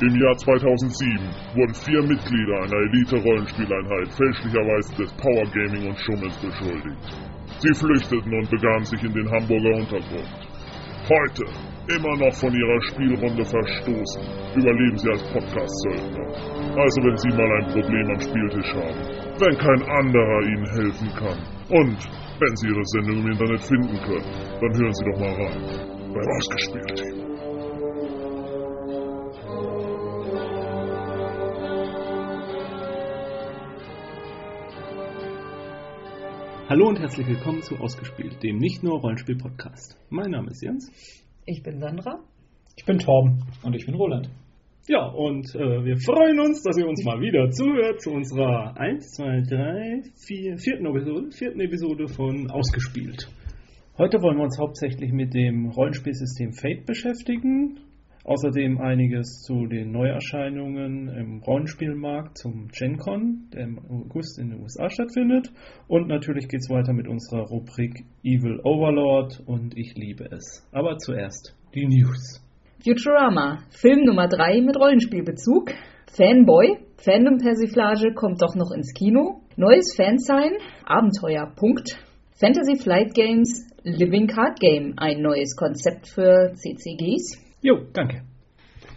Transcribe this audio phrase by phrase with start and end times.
[0.00, 7.02] Im Jahr 2007 wurden vier Mitglieder einer Elite-Rollenspieleinheit fälschlicherweise des Power Gaming und Schummels beschuldigt.
[7.58, 10.30] Sie flüchteten und begaben sich in den Hamburger Untergrund.
[11.10, 11.42] Heute,
[11.90, 14.22] immer noch von ihrer Spielrunde verstoßen,
[14.54, 16.30] überleben sie als Podcast-Söldner.
[16.78, 19.02] Also wenn Sie mal ein Problem am Spieltisch haben,
[19.42, 21.38] wenn kein anderer Ihnen helfen kann
[21.74, 21.98] und
[22.38, 24.30] wenn Sie Ihre Sendung im Internet finden können,
[24.60, 26.14] dann hören Sie doch mal rein.
[26.14, 27.27] Beim Ausgespielt-Team.
[36.68, 39.96] Hallo und herzlich willkommen zu Ausgespielt, dem nicht nur Rollenspiel-Podcast.
[40.10, 40.92] Mein Name ist Jens.
[41.46, 42.22] Ich bin Sandra.
[42.76, 43.42] Ich bin Torben.
[43.62, 44.28] Und ich bin Roland.
[44.86, 49.12] Ja, und äh, wir freuen uns, dass ihr uns mal wieder zuhört zu unserer 1,
[49.12, 53.30] 2, 3, 4, vierten Episode, vierten Episode von Ausgespielt.
[53.96, 57.80] Heute wollen wir uns hauptsächlich mit dem Rollenspielsystem Fate beschäftigen.
[58.28, 64.90] Außerdem einiges zu den Neuerscheinungen im Rollenspielmarkt zum GenCon, der im August in den USA
[64.90, 65.50] stattfindet.
[65.86, 70.62] Und natürlich geht es weiter mit unserer Rubrik Evil Overlord und ich liebe es.
[70.72, 72.44] Aber zuerst die News.
[72.84, 75.72] Futurama, Film Nummer 3 mit Rollenspielbezug.
[76.12, 79.40] Fanboy, Fandom-Persiflage kommt doch noch ins Kino.
[79.56, 80.52] Neues Fansign,
[80.84, 81.96] Abenteuer, Punkt.
[82.38, 87.47] Fantasy Flight Games, Living Card Game, ein neues Konzept für CCGs.
[87.60, 88.22] Jo, danke.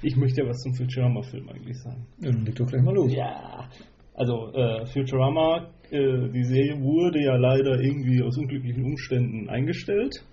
[0.04, 2.06] Ich möchte ja was zum Futurama-Film eigentlich sagen.
[2.20, 3.14] Dann leg doch gleich mal los.
[3.14, 3.70] Ja,
[4.14, 10.24] also äh, Futurama, äh, die Serie wurde ja leider irgendwie aus unglücklichen Umständen eingestellt.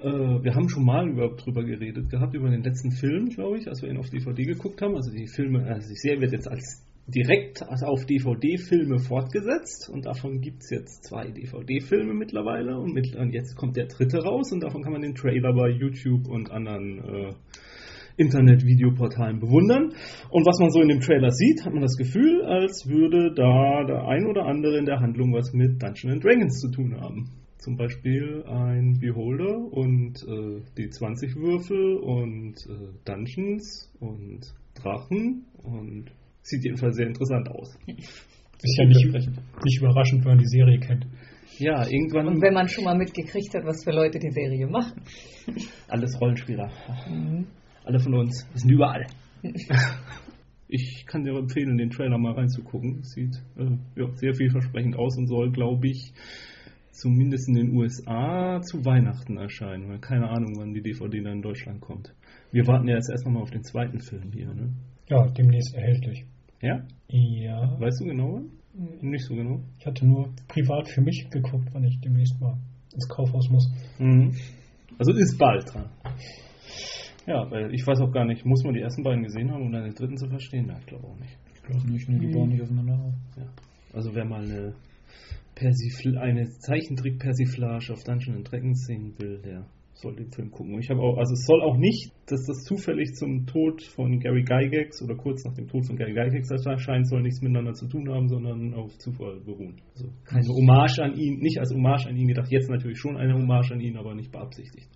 [0.00, 3.68] Äh, wir haben schon mal über, drüber geredet gehabt, über den letzten Film, glaube ich,
[3.68, 4.96] als wir ihn auf DVD geguckt haben.
[4.96, 10.40] Also die Filme, also die Serie wird jetzt als direkt auf DVD-Filme fortgesetzt und davon
[10.40, 14.62] gibt es jetzt zwei DVD-Filme mittlerweile und, mit, und, jetzt kommt der dritte raus und
[14.62, 17.32] davon kann man den Trailer bei YouTube und anderen äh,
[18.16, 19.94] Internet-Videoportalen bewundern.
[20.30, 23.84] Und was man so in dem Trailer sieht, hat man das Gefühl, als würde da
[23.84, 27.30] der ein oder andere in der Handlung was mit Dungeons Dragons zu tun haben.
[27.58, 36.10] Zum Beispiel ein Beholder und äh, die 20 Würfel und äh, Dungeons und Drachen und
[36.42, 37.76] sieht jedenfalls sehr interessant aus.
[37.86, 39.04] Ist ja nicht,
[39.64, 41.06] nicht überraschend, wenn man die Serie kennt.
[41.58, 42.28] Ja, irgendwann.
[42.28, 45.02] Und wenn man schon mal mitgekriegt hat, was für Leute die Serie machen.
[45.88, 46.70] Alles Rollenspieler.
[47.08, 47.46] Mhm.
[47.84, 48.46] Alle von uns.
[48.52, 49.06] Wir sind überall.
[50.68, 53.02] ich kann dir empfehlen, den Trailer mal reinzugucken.
[53.02, 56.12] Sieht äh, ja, sehr vielversprechend aus und soll, glaube ich,
[56.92, 59.88] zumindest in den USA zu Weihnachten erscheinen.
[59.88, 62.14] Weil keine Ahnung, wann die DVD dann in Deutschland kommt.
[62.52, 64.72] Wir warten ja jetzt erst noch mal auf den zweiten Film hier, ne?
[65.08, 66.24] Ja, demnächst erhältlich.
[66.62, 66.86] Ja?
[67.08, 67.78] Ja.
[67.78, 68.50] Weißt du genau wann?
[68.74, 69.10] Mhm.
[69.10, 69.60] Nicht so genau.
[69.78, 72.56] Ich hatte nur privat für mich geguckt, wann ich demnächst mal
[72.94, 73.70] ins Kaufhaus muss.
[73.98, 74.32] Mhm.
[74.98, 75.90] Also ist bald dran.
[77.26, 79.72] Ja, weil ich weiß auch gar nicht, muss man die ersten beiden gesehen haben, um
[79.72, 80.66] dann den dritten zu verstehen?
[80.66, 81.36] Nein, ich glaube auch nicht.
[81.54, 83.14] Ich glaube nicht, nur die bauen nicht aufeinander auf.
[83.36, 83.48] Ja.
[83.92, 84.74] Also wer mal eine,
[85.54, 90.78] Persifl eine Zeichentrick-Persiflage auf Dungeons Dragons sehen will, der soll den Film gucken.
[90.78, 94.42] Ich habe auch, also es soll auch nicht, dass das zufällig zum Tod von Gary
[94.42, 98.08] Gygax oder kurz nach dem Tod von Gary Gygax erscheint, soll nichts miteinander zu tun
[98.10, 99.80] haben, sondern auf Zufall beruhen.
[99.94, 103.34] Also keine Hommage an ihn, nicht als Hommage an ihn gedacht, jetzt natürlich schon eine
[103.34, 104.88] Hommage an ihn, aber nicht beabsichtigt.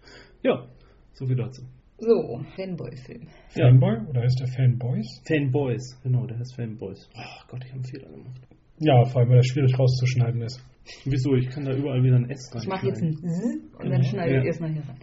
[0.43, 0.67] Ja,
[1.13, 1.63] so viel dazu.
[1.99, 3.29] So, Fanboy-Film.
[3.49, 5.23] Fanboy oder heißt der Fanboys?
[5.27, 7.09] Fanboys, genau, der heißt Fanboys.
[7.17, 8.41] Ach Gott, ich habe einen Fehler gemacht.
[8.79, 10.63] Ja, vor allem, weil das schwierig rauszuschneiden ist.
[11.05, 11.35] Wieso?
[11.35, 12.63] Ich kann da überall wieder ein S rein.
[12.63, 13.91] Ich mache jetzt ein Z und genau.
[13.91, 14.41] dann schneide ja.
[14.41, 14.97] ich erstmal hier rein.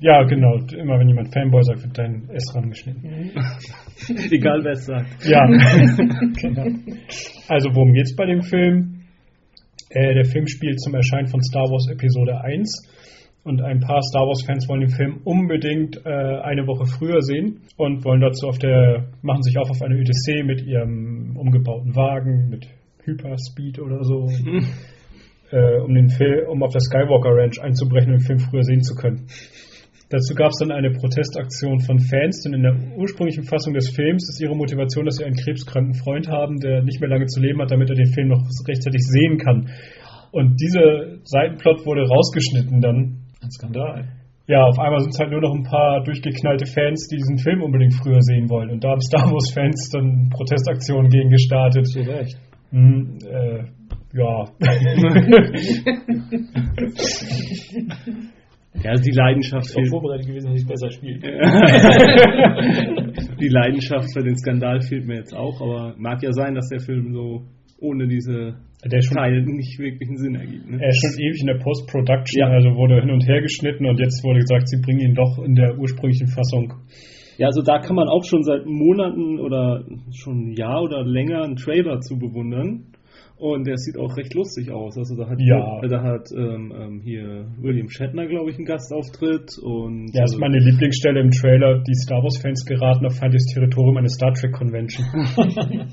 [0.00, 0.56] Ja, genau.
[0.76, 3.02] Immer wenn jemand Fanboy sagt, wird dein S rangeschnitten.
[3.02, 3.30] Mhm.
[4.30, 5.24] Egal wer es sagt.
[5.24, 5.46] Ja,
[6.40, 6.66] genau.
[7.48, 9.04] Also worum geht's bei dem Film?
[9.90, 12.88] Äh, der Film spielt zum Erscheinen von Star Wars Episode 1
[13.44, 18.04] und ein paar Star Wars-Fans wollen den Film unbedingt äh, eine Woche früher sehen und
[18.04, 22.68] wollen dazu auf der, machen sich auf auf eine Odyssee mit ihrem umgebauten Wagen, mit
[23.04, 24.26] Hyperspeed oder so,
[25.52, 28.82] äh, um, den Film, um auf der Skywalker Ranch einzubrechen und den Film früher sehen
[28.82, 29.26] zu können.
[30.12, 34.28] Dazu gab es dann eine Protestaktion von Fans, denn in der ursprünglichen Fassung des Films
[34.28, 37.62] ist ihre Motivation, dass sie einen krebskranken Freund haben, der nicht mehr lange zu leben
[37.62, 39.70] hat, damit er den Film noch rechtzeitig sehen kann.
[40.30, 43.22] Und dieser Seitenplot wurde rausgeschnitten dann.
[43.40, 44.04] Ein Skandal.
[44.46, 47.62] Ja, auf einmal sind es halt nur noch ein paar durchgeknallte Fans, die diesen Film
[47.62, 48.70] unbedingt früher sehen wollen.
[48.70, 51.86] Und da haben Star Wars-Fans dann Protestaktionen gegen gestartet.
[51.86, 52.36] Zu Recht.
[52.70, 53.64] Hm, äh,
[54.12, 54.44] ja.
[58.82, 59.68] ja, also die Leidenschaft.
[59.70, 61.18] Ich bin vorbereitet gewesen, dass ich besser spiele.
[63.40, 66.80] die Leidenschaft für den Skandal fehlt mir jetzt auch, aber mag ja sein, dass der
[66.80, 67.42] Film so
[67.80, 68.54] ohne diese
[68.84, 70.68] der schon, Teil nicht wirklich einen Sinn ergibt.
[70.68, 70.78] Ne?
[70.80, 72.48] Er ist schon ewig in der Post-Production, ja.
[72.48, 75.54] also wurde hin und her geschnitten und jetzt wurde gesagt, sie bringen ihn doch in
[75.54, 76.72] der ursprünglichen Fassung
[77.38, 81.42] Ja, also da kann man auch schon seit Monaten oder schon ein Jahr oder länger
[81.42, 82.91] einen Trailer zu bewundern.
[83.42, 84.96] Und der sieht auch recht lustig aus.
[84.96, 85.80] Also da hat, Ja.
[85.88, 89.58] da hat ähm, ähm, hier William Shatner, glaube ich, einen Gastauftritt.
[89.60, 91.82] Und, Ja, ist äh, meine Lieblingsstelle im Trailer.
[91.82, 95.04] Die Star Wars-Fans geraten auf feindliches Territorium eine Star Trek Convention.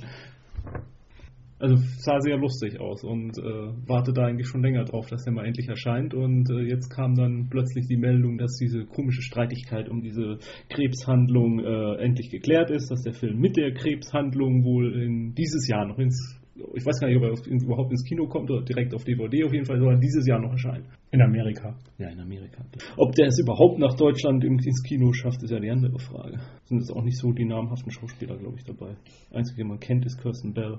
[1.61, 3.41] Also sah sehr lustig aus und äh,
[3.85, 6.13] warte da eigentlich schon länger drauf, dass der mal endlich erscheint.
[6.13, 10.37] Und äh, jetzt kam dann plötzlich die Meldung, dass diese komische Streitigkeit um diese
[10.69, 15.85] Krebshandlung äh, endlich geklärt ist, dass der Film mit der Krebshandlung wohl in dieses Jahr
[15.85, 16.38] noch ins,
[16.75, 19.53] ich weiß gar nicht, ob er überhaupt ins Kino kommt oder direkt auf DVD, auf
[19.53, 20.85] jeden Fall soll er dieses Jahr noch erscheinen.
[21.11, 21.75] In Amerika.
[21.97, 22.63] Ja, in Amerika.
[22.97, 26.37] Ob der es überhaupt nach Deutschland ins Kino schafft, ist ja die andere Frage.
[26.65, 28.95] Sind jetzt auch nicht so die namhaften Schauspieler, glaube ich, dabei.
[29.31, 30.77] Einzige, den man kennt, ist Kirsten Bell.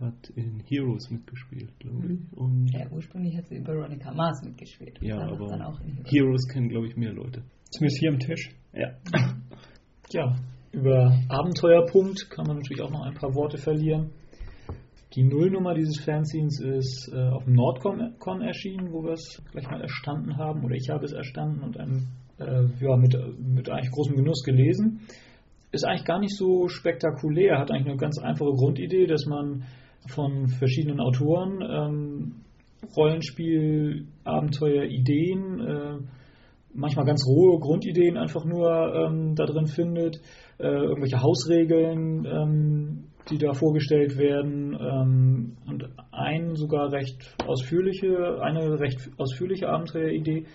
[0.00, 2.38] Hat in Heroes mitgespielt, glaube ich.
[2.38, 4.98] Und Ja, ursprünglich hat sie Veronica Mars mitgespielt.
[5.02, 6.10] ja, aber dann auch in Heroes.
[6.10, 7.42] Heroes kennen, glaube ich, mehr Leute.
[7.70, 8.50] Zumindest hier am Tisch.
[8.72, 8.88] Ja.
[10.12, 10.36] Ja,
[10.72, 14.10] über Abenteuerpunkt kann man natürlich auch noch ein paar Worte verlieren.
[15.14, 19.68] Die Nullnummer dieses Fanzines ist äh, auf dem Nordcon Con erschienen, wo wir es gleich
[19.68, 22.06] mal erstanden haben, oder ich habe es erstanden und einem,
[22.38, 25.00] äh, ja, mit, mit eigentlich großem Genuss gelesen.
[25.72, 29.64] Ist eigentlich gar nicht so spektakulär, hat eigentlich eine ganz einfache Grundidee, dass man
[30.06, 32.34] von verschiedenen Autoren ähm,
[32.96, 35.98] Rollenspiel, Abenteuer, Ideen, äh,
[36.72, 40.20] manchmal ganz rohe Grundideen einfach nur ähm, da drin findet,
[40.58, 48.78] äh, irgendwelche Hausregeln, ähm, die da vorgestellt werden ähm, und ein sogar recht ausführliche, eine
[48.80, 50.46] recht ausführliche Abenteueridee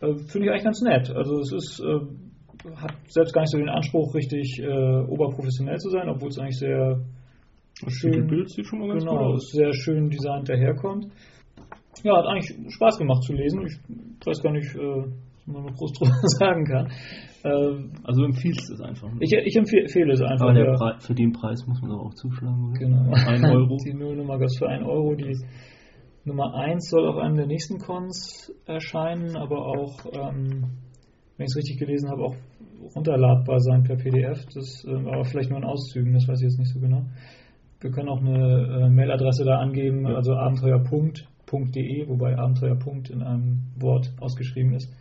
[0.00, 1.10] äh, finde ich eigentlich ganz nett.
[1.10, 2.00] Also es ist äh,
[2.76, 6.58] hat selbst gar nicht so den Anspruch, richtig äh, oberprofessionell zu sein, obwohl es eigentlich
[6.58, 7.00] sehr
[7.82, 11.06] Das schön, Bild sieht schon mal ganz genau, sehr schön designt daherkommt.
[12.04, 13.66] Ja, hat eigentlich Spaß gemacht zu lesen.
[13.66, 16.90] Ich weiß gar nicht, äh, was man noch groß drüber sagen kann.
[17.44, 19.08] Äh, Also empfiehlst du es einfach.
[19.12, 19.18] ne?
[19.20, 20.46] ich ich empfehle es einfach.
[20.46, 20.98] Aber der ja.
[21.00, 22.78] Für den Preis muss man doch auch zuschlagen, oder?
[22.78, 23.12] Genau.
[23.12, 23.76] Ein Euro.
[23.86, 25.14] Die Nullnummer gab es für 1 Euro.
[25.14, 25.36] Die
[26.24, 30.70] Nummer 1 soll auf einem der nächsten Cons erscheinen, aber auch, ähm,
[31.36, 32.36] wenn ich es richtig gelesen habe, auch
[32.94, 34.44] runterladbar sein per PDF.
[34.54, 37.06] Das ähm, aber vielleicht nur in Auszügen, das weiß ich jetzt nicht so genau.
[37.80, 40.14] Wir können auch eine äh, Mailadresse da angeben, Ja.
[40.14, 44.92] also abenteuer.de, wobei Abenteuerpunkt in einem Wort ausgeschrieben ist.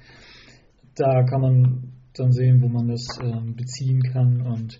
[0.95, 4.79] Da kann man dann sehen, wo man das ähm, beziehen kann und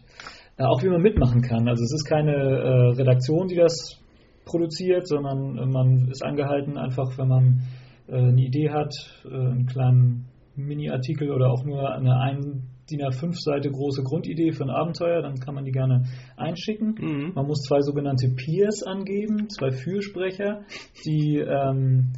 [0.58, 1.68] äh, auch wie man mitmachen kann.
[1.68, 4.00] Also es ist keine äh, Redaktion, die das
[4.46, 7.62] produziert, sondern äh, man ist angehalten, einfach wenn man
[8.08, 8.94] äh, eine Idee hat,
[9.26, 10.26] äh, einen kleinen
[10.56, 15.40] Mini-Artikel oder auch nur eine ein DIN A5 Seite große Grundidee für ein Abenteuer, dann
[15.40, 16.06] kann man die gerne
[16.36, 16.96] einschicken.
[17.00, 17.32] Mhm.
[17.34, 20.64] Man muss zwei sogenannte Peers angeben, zwei Fürsprecher,
[21.06, 22.12] die ähm,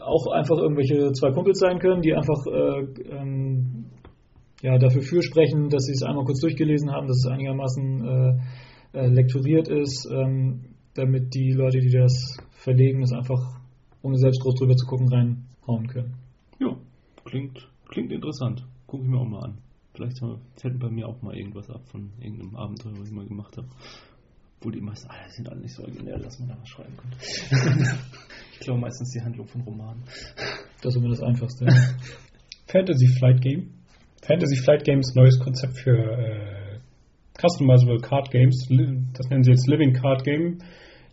[0.00, 2.80] auch einfach irgendwelche zwei Kumpels sein können, die einfach äh,
[3.10, 3.86] ähm,
[4.62, 9.06] ja, dafür fürsprechen, dass sie es einmal kurz durchgelesen haben, dass es einigermaßen äh, äh,
[9.08, 13.60] lektoriert ist, ähm, damit die Leute, die das verlegen, das einfach
[14.02, 16.14] ohne selbst groß drüber zu gucken reinhauen können.
[16.60, 16.76] Ja,
[17.24, 18.64] klingt, klingt interessant.
[18.86, 19.58] Gucke ich mir auch mal an.
[19.94, 20.20] Vielleicht
[20.56, 23.68] fällt bei mir auch mal irgendwas ab von irgendeinem Abenteuer, was ich mal gemacht habe.
[24.62, 26.96] Obwohl die meisten, ah, die sind alle nicht so originell, dass man da was schreiben
[26.96, 27.16] könnte.
[28.52, 30.04] ich glaube meistens die Handlung von Romanen.
[30.80, 31.66] Das ist immer das Einfachste.
[32.68, 33.70] Fantasy Flight Game.
[34.22, 36.78] Fantasy Flight Game ist ein neues Konzept für äh,
[37.36, 38.68] Customizable Card Games.
[39.14, 40.58] Das nennen sie jetzt Living Card Game.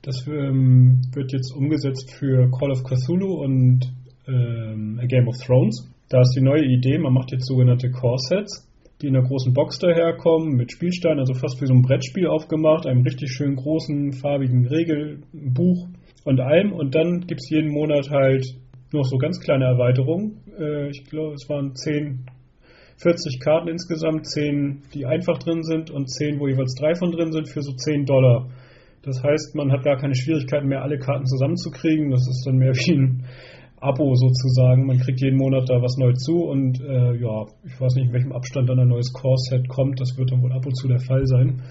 [0.04, 3.92] Das ähm, wird jetzt umgesetzt für Call of Cthulhu und
[4.28, 5.90] ähm, A Game of Thrones.
[6.08, 8.69] Da ist die neue Idee, man macht jetzt sogenannte Core-Sets,
[9.02, 12.86] die in einer großen Box daherkommen, mit Spielsteinen, also fast wie so ein Brettspiel aufgemacht,
[12.86, 15.88] einem richtig schön großen, farbigen Regelbuch
[16.26, 16.74] und allem.
[16.74, 18.46] Und dann gibt es jeden Monat halt
[18.92, 20.42] noch so ganz kleine Erweiterungen.
[20.60, 22.26] Äh, ich glaube, es waren 10,
[22.98, 27.32] 40 Karten insgesamt, 10, die einfach drin sind und 10, wo jeweils drei von drin
[27.32, 28.50] sind, für so 10 Dollar.
[29.04, 32.12] Das heißt, man hat gar keine Schwierigkeiten mehr, alle Karten zusammenzukriegen.
[32.12, 33.26] Das ist dann mehr wie ein
[33.82, 34.86] Abo sozusagen.
[34.86, 38.14] Man kriegt jeden Monat da was neu zu und äh, ja, ich weiß nicht, in
[38.14, 40.00] welchem Abstand dann ein neues Core-Set kommt.
[40.00, 41.62] Das wird dann wohl ab und zu der Fall sein.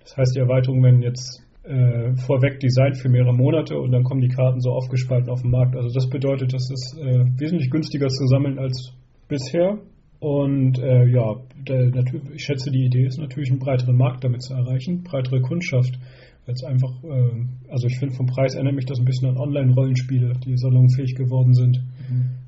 [0.00, 4.20] Das heißt, die Erweiterungen werden jetzt äh, vorweg designt für mehrere Monate und dann kommen
[4.20, 5.76] die Karten so aufgespalten auf den Markt.
[5.76, 8.92] Also das bedeutet, das ist äh, wesentlich günstiger zu sammeln als
[9.28, 9.78] bisher.
[10.18, 11.34] Und äh, ja,
[11.66, 11.90] der,
[12.32, 15.98] ich schätze, die Idee ist natürlich, einen breiteren Markt damit zu erreichen, breitere Kundschaft.
[16.44, 19.36] Weil es einfach, äh, also ich finde, vom Preis erinnert mich das ein bisschen an
[19.38, 21.80] Online-Rollenspiele, die salonfähig geworden sind.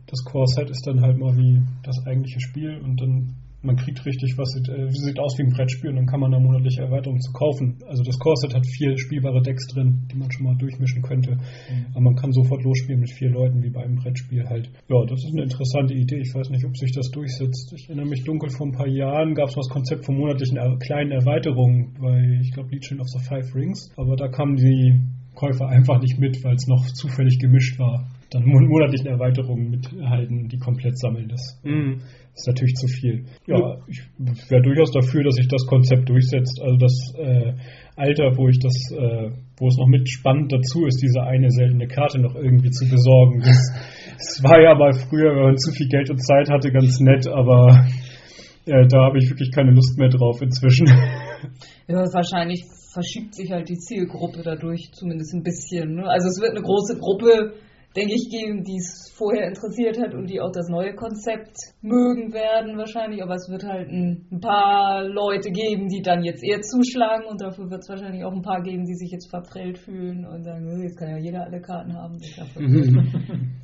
[0.06, 4.36] Das Core-Set ist dann halt mal wie das eigentliche Spiel und dann man kriegt richtig
[4.36, 7.20] was, sieht, äh, sieht aus wie ein Brettspiel und dann kann man da monatliche Erweiterungen
[7.20, 7.78] zu kaufen.
[7.88, 11.32] Also das Corset hat vier spielbare Decks drin, die man schon mal durchmischen könnte.
[11.32, 11.86] Mhm.
[11.92, 14.70] Aber man kann sofort losspielen mit vier Leuten, wie bei einem Brettspiel halt.
[14.88, 16.20] Ja, das ist eine interessante Idee.
[16.20, 17.72] Ich weiß nicht, ob sich das durchsetzt.
[17.74, 20.76] Ich erinnere mich dunkel, vor ein paar Jahren gab es das Konzept von monatlichen er
[20.78, 23.90] kleinen Erweiterungen bei, ich glaube, Legion of the Five Rings.
[23.96, 25.00] Aber da kamen die
[25.34, 28.06] Käufer einfach nicht mit, weil es noch zufällig gemischt war.
[28.30, 31.28] Dann monatlichen Erweiterungen mithalten, die komplett sammeln.
[31.28, 32.00] Das mhm.
[32.34, 33.26] Ist natürlich zu viel.
[33.46, 34.02] Ja, ich
[34.50, 36.60] wäre durchaus dafür, dass sich das Konzept durchsetzt.
[36.60, 37.52] Also das äh,
[37.96, 41.86] Alter, wo ich das, äh, wo es noch mit spannend dazu ist, diese eine seltene
[41.86, 43.40] Karte noch irgendwie zu besorgen.
[43.40, 47.28] Es war ja mal früher, wenn man zu viel Geld und Zeit hatte, ganz nett,
[47.28, 47.86] aber
[48.66, 50.86] äh, da habe ich wirklich keine Lust mehr drauf inzwischen.
[51.86, 52.64] Ja, wahrscheinlich
[52.94, 55.96] verschiebt sich halt die Zielgruppe dadurch zumindest ein bisschen.
[55.96, 56.08] Ne?
[56.08, 57.52] Also es wird eine große Gruppe,
[57.96, 62.32] denke ich, geben, die es vorher interessiert hat und die auch das neue Konzept mögen
[62.32, 63.22] werden wahrscheinlich.
[63.22, 67.40] Aber es wird halt ein, ein paar Leute geben, die dann jetzt eher zuschlagen und
[67.40, 70.82] dafür wird es wahrscheinlich auch ein paar geben, die sich jetzt verprellt fühlen und sagen,
[70.82, 72.18] jetzt kann ja jeder alle Karten haben.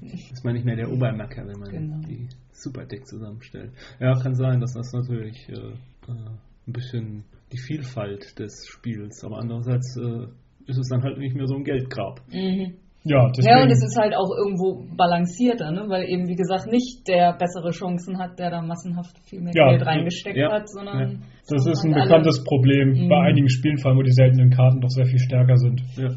[0.00, 2.00] Das ist man nicht mehr der Obermacker, wenn man genau.
[2.08, 3.70] die Superdeck zusammenstellt.
[4.00, 6.30] Ja, kann sein, dass das natürlich äh, äh
[6.66, 9.24] ein bisschen die Vielfalt des Spiels.
[9.24, 10.26] Aber andererseits äh,
[10.66, 12.20] ist es dann halt nicht mehr so ein Geldgrab.
[12.30, 12.76] Mhm.
[13.02, 15.86] Ja, ja, und es ist halt auch irgendwo balancierter, ne?
[15.88, 19.70] weil eben, wie gesagt, nicht der bessere Chancen hat, der da massenhaft viel mehr ja,
[19.70, 20.98] Geld reingesteckt ja, hat, sondern.
[20.98, 21.18] Ja.
[21.48, 23.08] Das ist ein bekanntes Problem mhm.
[23.08, 25.80] bei einigen Spielen, vor allem, wo die seltenen Karten doch sehr viel stärker sind.
[25.96, 26.08] Ja.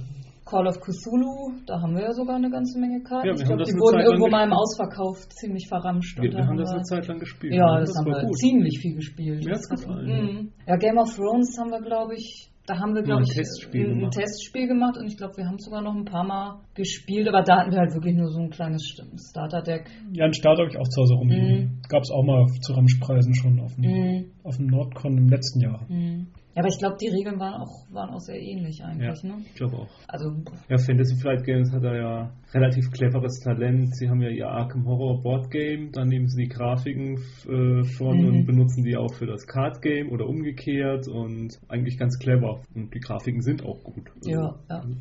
[0.46, 3.28] Call of Cthulhu, da haben wir ja sogar eine ganze Menge Karten.
[3.28, 6.22] Ja, ich glaube, die wurden Zeit irgendwo mal im Ausverkauf ziemlich verramscht.
[6.22, 7.56] Wir, wir haben das eine Zeit lang gespielt.
[7.56, 8.38] Ja, das, das haben wir gut.
[8.38, 9.46] ziemlich viel gespielt.
[9.46, 10.06] Mir hat's gefallen.
[10.06, 10.52] Mhm.
[10.68, 14.06] Ja, Game of Thrones haben wir, glaube ich, da haben wir, glaube ich, Testspiel ein,
[14.06, 17.42] ein Testspiel gemacht und ich glaube, wir haben sogar noch ein paar Mal gespielt, aber
[17.42, 18.96] da hatten wir halt wirklich nur so ein kleines
[19.30, 19.90] Starter-Deck.
[20.14, 21.48] Ja, ein Starter habe ich auch zu Hause rumliegen.
[21.48, 21.82] Mhm.
[21.90, 24.32] Gab es auch mal zu Ramschpreisen schon auf dem, mhm.
[24.44, 25.86] auf dem Nordcon im letzten Jahr.
[25.90, 26.28] Mhm.
[26.56, 29.24] Ja, aber ich glaube, die Regeln waren auch, waren auch sehr ähnlich eigentlich.
[29.24, 29.42] Ja, ne?
[29.44, 29.90] ich glaube auch.
[30.08, 30.36] Also,
[30.70, 33.96] ja, Fantasy Flight Games hat da ja relativ cleveres Talent.
[33.96, 37.18] Sie haben ja ihr Arkham Horror Board Game, dann nehmen sie die Grafiken
[37.48, 38.28] äh, von mhm.
[38.28, 42.62] und benutzen die auch für das Card Game oder umgekehrt und eigentlich ganz clever.
[42.76, 44.12] Und die Grafiken sind auch gut.
[44.24, 44.96] Ja, also, ja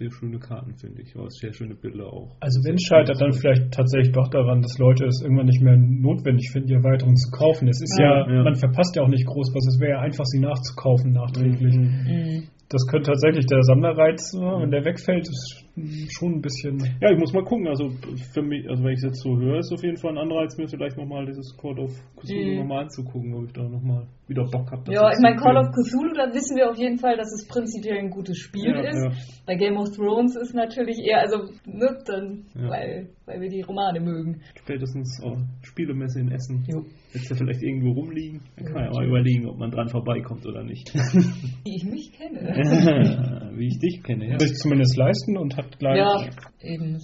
[0.00, 1.14] sehr schöne Karten, finde ich.
[1.14, 2.34] Aber sehr schöne Bilder auch.
[2.40, 5.76] Also wenn es scheitert, dann vielleicht tatsächlich doch daran, dass Leute es irgendwann nicht mehr
[5.76, 7.68] notwendig finden, die Erweiterung zu kaufen.
[7.68, 8.42] Es ist ja, ja, ja.
[8.42, 9.66] man verpasst ja auch nicht groß was.
[9.68, 11.76] Es wäre ja einfach, sie nachzukaufen nachträglich.
[11.76, 11.84] Mhm.
[11.84, 12.42] mhm.
[12.70, 15.66] Das könnte tatsächlich der Sammlerreiz, wenn der wegfällt, ist
[16.10, 16.78] schon ein bisschen.
[17.00, 17.68] Ja, ich muss mal gucken.
[17.68, 17.90] Also
[18.32, 20.56] für mich, also wenn ich es jetzt so höre, ist auf jeden Fall ein Anreiz,
[20.56, 22.58] mir vielleicht nochmal dieses Call of Cthulhu mhm.
[22.58, 24.92] nochmal anzugucken, ob ich da nochmal wieder Bock habe.
[24.92, 27.98] Ja, ich meine, Call of Cthulhu, da wissen wir auf jeden Fall, dass es prinzipiell
[27.98, 29.04] ein gutes Spiel ja, ist.
[29.04, 29.10] Ja.
[29.46, 32.68] Bei Game of Thrones ist natürlich eher, also, ne, dann, ja.
[32.68, 34.40] weil, weil wir die Romane mögen.
[34.54, 36.64] Spätestens oh, Spielemesse in Essen.
[36.68, 36.84] Jo.
[37.12, 38.40] Jetzt ja vielleicht irgendwo rumliegen.
[38.56, 40.94] Dann kann man ja mal überlegen, ob man dran vorbeikommt oder nicht.
[40.94, 42.40] Wie ich mich kenne.
[43.56, 44.38] Wie ich dich kenne, ja.
[44.38, 45.98] Sich zumindest leisten und hat gleich.
[45.98, 46.98] Ja, eben.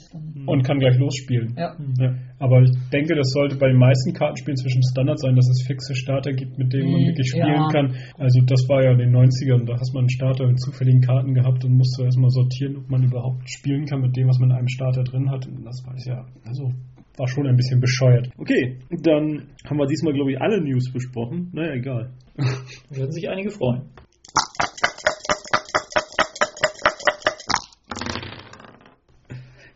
[0.46, 1.54] Und kann gleich losspielen.
[1.56, 1.76] Ja.
[1.98, 2.14] ja.
[2.38, 5.94] Aber ich denke, das sollte bei den meisten Kartenspielen zwischen Standard sein, dass es fixe
[5.94, 7.06] Starter gibt, mit denen man mhm.
[7.06, 7.68] wirklich spielen ja.
[7.68, 7.94] kann.
[8.18, 11.34] Also das war ja in den 90ern, da hast man einen Starter mit zufälligen Karten
[11.34, 14.56] gehabt und musste erstmal sortieren, ob man überhaupt spielen kann mit dem, was man in
[14.56, 15.46] einem Starter drin hat.
[15.46, 16.72] Und das war ja, also
[17.16, 18.28] war schon ein bisschen bescheuert.
[18.36, 21.50] Okay, dann haben wir diesmal, glaube ich, alle News besprochen.
[21.52, 22.10] Naja, egal.
[22.90, 23.82] Werden sich einige freuen.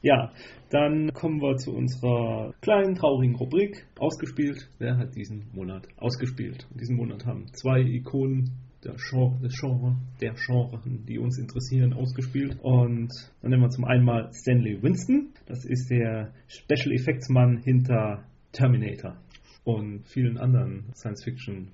[0.03, 0.33] Ja,
[0.71, 3.87] dann kommen wir zu unserer kleinen traurigen Rubrik.
[3.99, 4.71] Ausgespielt.
[4.79, 6.67] Wer hat diesen Monat ausgespielt?
[6.75, 8.51] Diesen Monat haben zwei Ikonen
[8.83, 12.59] der Genre, des Genre, der Genre, die uns interessieren, ausgespielt.
[12.63, 13.11] Und
[13.43, 15.35] dann nehmen wir zum einen mal Stanley Winston.
[15.45, 19.19] Das ist der Special Effects Mann hinter Terminator
[19.65, 21.69] und vielen anderen Science Fiction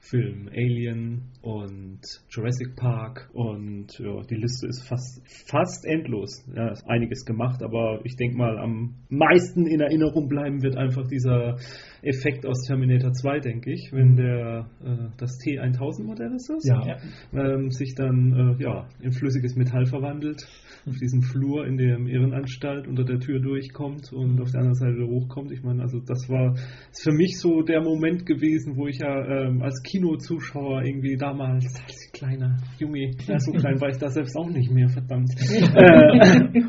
[0.00, 6.42] Film Alien und Jurassic Park und ja, die Liste ist fast, fast endlos.
[6.54, 11.06] Ja, ist einiges gemacht, aber ich denke mal, am meisten in Erinnerung bleiben wird einfach
[11.06, 11.58] dieser
[12.02, 16.64] Effekt aus Terminator 2, denke ich, wenn der äh, das T1000 Modell ist das?
[16.64, 16.98] Ja.
[17.32, 20.46] Ähm, sich dann äh, ja, in flüssiges Metall verwandelt
[20.86, 25.06] auf diesem Flur in der Irrenanstalt unter der Tür durchkommt und auf der anderen Seite
[25.06, 25.52] hochkommt.
[25.52, 26.56] Ich meine, also das war
[26.92, 32.09] für mich so der Moment gewesen, wo ich ja ähm, als Kinozuschauer irgendwie damals als
[32.20, 35.30] kleiner Junge, ja, so klein war ich da selbst auch nicht mehr, verdammt.
[35.40, 36.60] äh,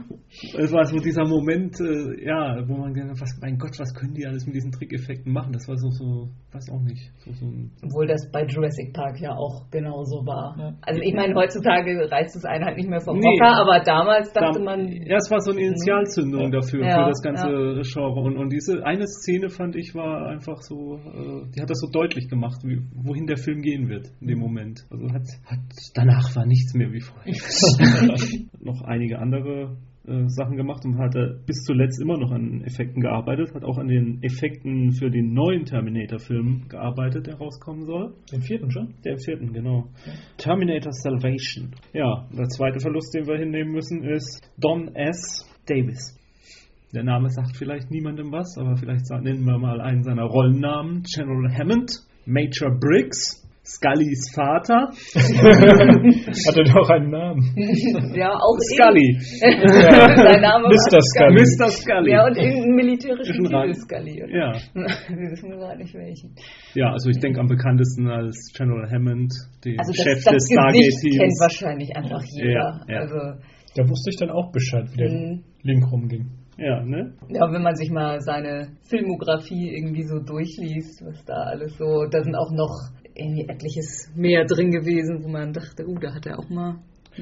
[0.58, 4.14] es war so dieser Moment, äh, ja, wo man gedacht was, mein Gott, was können
[4.14, 5.02] die alles mit diesen Trickeffekten?
[5.02, 5.52] Effekten machen.
[5.52, 9.20] Das war so, so weiß auch nicht, so, so ein Obwohl das bei Jurassic Park
[9.20, 10.56] ja auch genauso war.
[10.58, 10.74] Ja.
[10.82, 13.28] Also ich meine, heutzutage reißt es einen halt nicht mehr vom Nee.
[13.28, 17.10] Hocker, aber damals dachte Da- man, Ja, es war so eine Initialzündung dafür, Ja, für
[17.10, 17.82] das ganze ja.
[17.82, 18.22] Genre.
[18.22, 21.90] Und, und diese eine Szene fand ich war einfach so, äh, die hat das so
[21.92, 24.86] deutlich gemacht, wie, wohin der Film gehen wird in dem Moment.
[24.90, 25.60] Also hat, hat
[25.94, 27.34] danach war nichts mehr wie vorher.
[28.60, 33.54] noch einige andere äh, Sachen gemacht und hatte bis zuletzt immer noch an Effekten gearbeitet,
[33.54, 38.16] hat auch an den Effekten für den neuen Terminator-Film gearbeitet, der rauskommen soll.
[38.32, 38.96] Den vierten schon?
[39.06, 39.90] Der vierten, genau.
[40.38, 41.76] Terminator Salvation.
[41.94, 45.46] Ja, der zweite Verlust, den wir hinnehmen müssen, ist Don S.
[45.68, 46.18] Davis.
[46.94, 51.04] Der Name sagt vielleicht niemandem was, aber vielleicht nennen wir mal einen seiner Rollennamen.
[51.04, 51.92] General Hammond,
[52.26, 54.90] Major Briggs, Scullys Vater,
[56.48, 57.42] Hatte doch einen Namen.
[58.16, 60.94] ja, auch Scully, Sein Name Mr.
[60.94, 61.42] war Scully.
[61.42, 61.68] Mr.
[61.72, 62.12] Scully.
[62.12, 63.44] Ja, und irgendeinen militärischen.
[63.44, 64.20] Titel Scully.
[64.20, 66.36] Ja, Wir wissen gerade nicht welchen.
[66.76, 69.32] ja, also ich denke am bekanntesten als General Hammond,
[69.66, 71.40] den Also Chef das, des das Gesicht kennt Stargate-Teams.
[71.42, 72.52] wahrscheinlich einfach jeder.
[72.52, 73.00] Ja, ja.
[73.02, 73.16] Also,
[73.76, 75.44] Da wusste ich dann auch Bescheid, wie der Mhm.
[75.64, 76.30] Link rumging.
[76.58, 77.14] Ja, ne?
[77.30, 82.22] ja, wenn man sich mal seine Filmografie irgendwie so durchliest, was da alles so, da
[82.22, 82.76] sind auch noch
[83.16, 86.80] irgendwie etliches mehr drin gewesen, wo man dachte, uh, da hat er auch mal.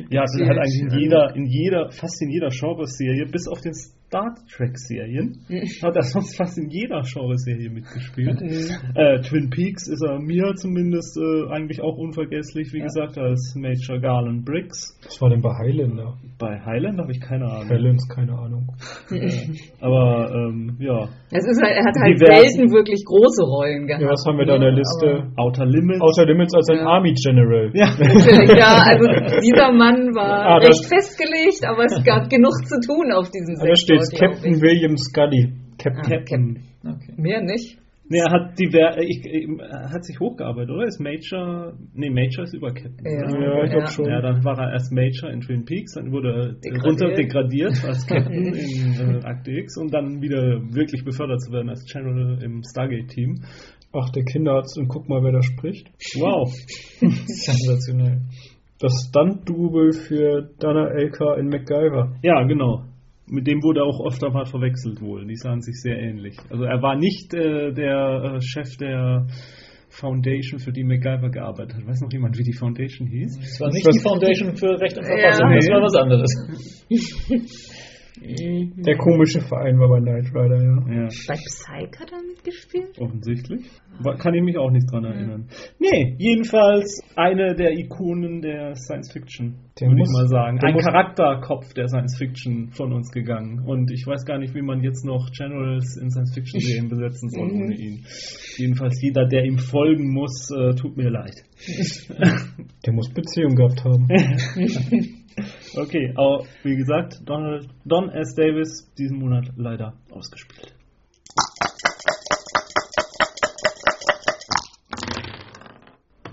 [0.10, 3.60] Ja, das hat eigentlich in Also- jeder, in jeder, fast in jeder Genre-Serie, bis auf
[3.62, 3.74] den
[4.10, 5.38] Star Trek-Serien,
[5.84, 8.42] hat er sonst fast in jeder Genre-Serie mitgespielt.
[8.42, 12.86] äh, Twin Peaks ist er mir zumindest äh, eigentlich auch unvergesslich, wie Ja.
[12.86, 14.98] gesagt, als Major Garland Briggs.
[15.06, 16.18] Was war denn bei Highlander?
[16.40, 17.70] Bei Highland habe ich keine Ahnung.
[17.70, 18.68] Highlands, keine Ahnung.
[19.82, 24.02] Aber ähm, ja, Es ist halt, er hat halt Diversen- selten wirklich große Rollen gehabt.
[24.02, 24.72] Ja, was haben wir da in der?
[24.80, 25.28] Liste?
[25.38, 26.02] Outer Limits.
[26.02, 26.86] Outer Limits als ein Ja.
[26.98, 27.70] Army General.
[27.74, 27.90] ja.
[28.58, 29.06] Ja, also
[29.42, 33.99] dieser Mann war Ah, recht festgelegt, aber es gab genug zu tun auf diesem steht
[33.99, 34.62] Sektor, glaub Captain.
[34.62, 35.54] William Scully.
[35.78, 36.04] Captain.
[36.04, 36.10] Ah.
[36.10, 36.64] Captain.
[36.86, 37.14] Okay.
[37.18, 37.78] Mehr nicht.
[38.12, 40.86] Nee, er hat, diver ich, er hat sich hochgearbeitet, oder?
[40.88, 41.74] Ist Major.
[41.94, 43.06] Nee, Major ist über Captain.
[43.06, 43.30] Ja.
[43.30, 43.92] Ja, ich glaube Ja.
[43.92, 44.06] schon.
[44.06, 46.86] Ja, dann war er erst Major in Twin Peaks, dann wurde er Degradiert.
[46.86, 50.42] runter degradiert als Captain in äh, Akte X und dann wieder
[50.74, 53.44] wirklich befördert zu werden als General im Stargate-Team.
[53.94, 55.88] Ach, der Kinderarzt und guck mal, wer da spricht.
[56.16, 56.52] Wow.
[57.28, 58.22] Sensationell.
[58.80, 62.16] Das Stunt-Double für Dana Elka in MacGyver.
[62.24, 62.86] Ja, genau.
[63.32, 65.26] Mit dem wurde auch öfter mal verwechselt wohl.
[65.26, 66.38] Die sahen sich sehr ähnlich.
[66.50, 69.28] Also er war nicht äh, der äh, Chef der
[69.90, 71.88] Foundation, für die MacGyver gearbeitet hat.
[71.88, 73.38] Weiß noch jemand, wie die Foundation hieß?
[73.40, 75.56] Das war nicht die Foundation für Recht und Verfassung, Ja.
[75.56, 76.32] das war was anderes.
[78.22, 81.04] Der komische Verein war bei Knight Rider, ja.
[81.04, 81.08] Ja.
[81.28, 83.00] Bei Psych hat er mitgespielt?
[83.00, 83.66] Offensichtlich.
[84.02, 85.48] Wa- Kann ich mich auch nicht dran erinnern.
[85.80, 90.60] Nee, jedenfalls eine der Ikonen der Science Fiction, Der würde ich muss- mal sagen.
[90.60, 93.60] Ein Charakterkopf der Science Fiction von uns gegangen.
[93.66, 97.30] Und ich weiß gar nicht, wie man jetzt noch Generals in Science Fiction Serien besetzen
[97.30, 97.62] soll Mhm.
[97.62, 98.06] ohne ihn.
[98.58, 101.36] Jedenfalls jeder, der ihm folgen muss, äh, tut mir leid.
[102.86, 104.08] Der muss Beziehung gehabt haben.
[105.76, 108.34] Okay, aber wie gesagt, Donald, Don S.
[108.36, 110.74] Davis diesen Monat leider ausgespielt.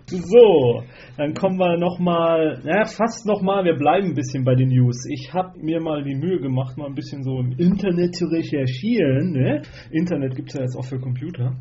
[0.08, 0.82] So,
[1.16, 5.06] dann kommen wir nochmal, ja, fast nochmal, wir bleiben ein bisschen bei den News.
[5.08, 9.32] Ich habe mir mal die Mühe gemacht, mal ein bisschen so im Internet zu recherchieren.
[9.32, 9.62] Ne?
[9.90, 11.54] Internet gibt es ja jetzt auch für Computer.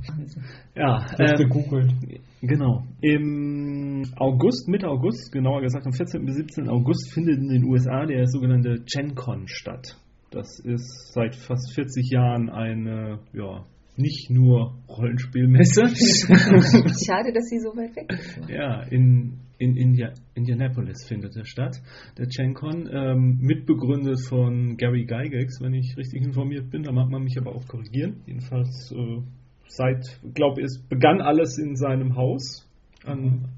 [0.76, 1.94] Ja, ähm, gegoogelt.
[2.41, 2.84] Genau.
[3.02, 6.26] Im August, Mitte August, genauer gesagt am 14.
[6.26, 6.70] bis 17.
[6.70, 9.98] August, findet in den USA der sogenannte GenCon statt.
[10.32, 13.63] Das ist seit fast 40 Jahren eine, ja,
[13.98, 15.88] nicht nur Rollenspielmesse.
[17.06, 18.50] Schade, dass sie so weit weg ist.
[18.50, 21.82] ja, in, in India, Indianapolis findet er statt.
[22.18, 26.84] Der GenCon, ähm, mitbegründet von Gary Gygax, wenn ich richtig informiert bin.
[26.84, 28.22] Da mag man mich aber auch korrigieren.
[28.26, 29.22] Jedenfalls äh,
[29.68, 30.04] seit,
[30.34, 32.68] glaube ich, es begann alles in seinem Haus
[33.06, 33.50] an,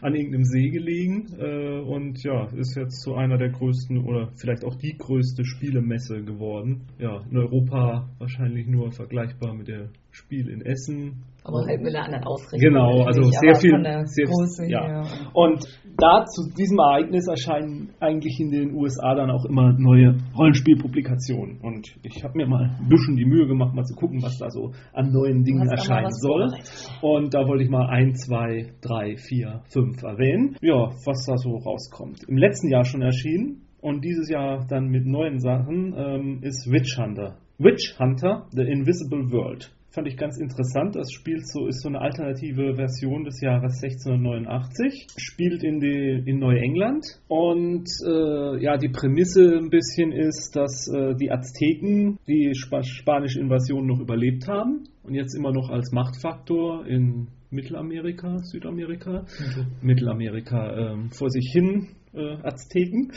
[0.00, 4.64] an irgendeinem See gelegen äh, und ja, ist jetzt zu einer der größten oder vielleicht
[4.64, 6.82] auch die größte Spielemesse geworden.
[6.98, 11.24] Ja, in Europa wahrscheinlich nur vergleichbar mit der Spiel in Essen.
[11.42, 12.60] Aber halt mit einer anderen Ausrichtung.
[12.60, 13.72] Genau, also sehr viel.
[14.04, 14.86] Sehr, Größe ja.
[14.86, 15.30] her.
[15.34, 15.64] Und
[16.04, 21.60] da zu diesem Ereignis erscheinen eigentlich in den USA dann auch immer neue Rollenspielpublikationen.
[21.62, 24.50] Und ich habe mir mal ein bisschen die Mühe gemacht, mal zu gucken, was da
[24.50, 26.52] so an neuen Dingen erscheinen soll.
[27.00, 30.56] Und da wollte ich mal ein, zwei, drei, vier, fünf erwähnen.
[30.60, 32.24] Ja, was da so rauskommt.
[32.28, 33.62] Im letzten Jahr schon erschienen.
[33.80, 37.36] Und dieses Jahr dann mit neuen Sachen ähm, ist Witch Hunter.
[37.58, 39.70] Witch Hunter, The Invisible World.
[39.94, 40.96] Fand ich ganz interessant.
[40.96, 45.06] Das spielt so, ist so eine alternative Version des Jahres 1689.
[45.16, 47.06] Spielt in, die, in Neuengland.
[47.28, 53.38] Und äh, ja, die Prämisse ein bisschen ist, dass äh, die Azteken die Sp spanische
[53.38, 59.66] Invasion noch überlebt haben und jetzt immer noch als Machtfaktor in Mittelamerika, Südamerika, okay.
[59.80, 63.12] Mittelamerika ähm, vor sich hin äh, Azteken.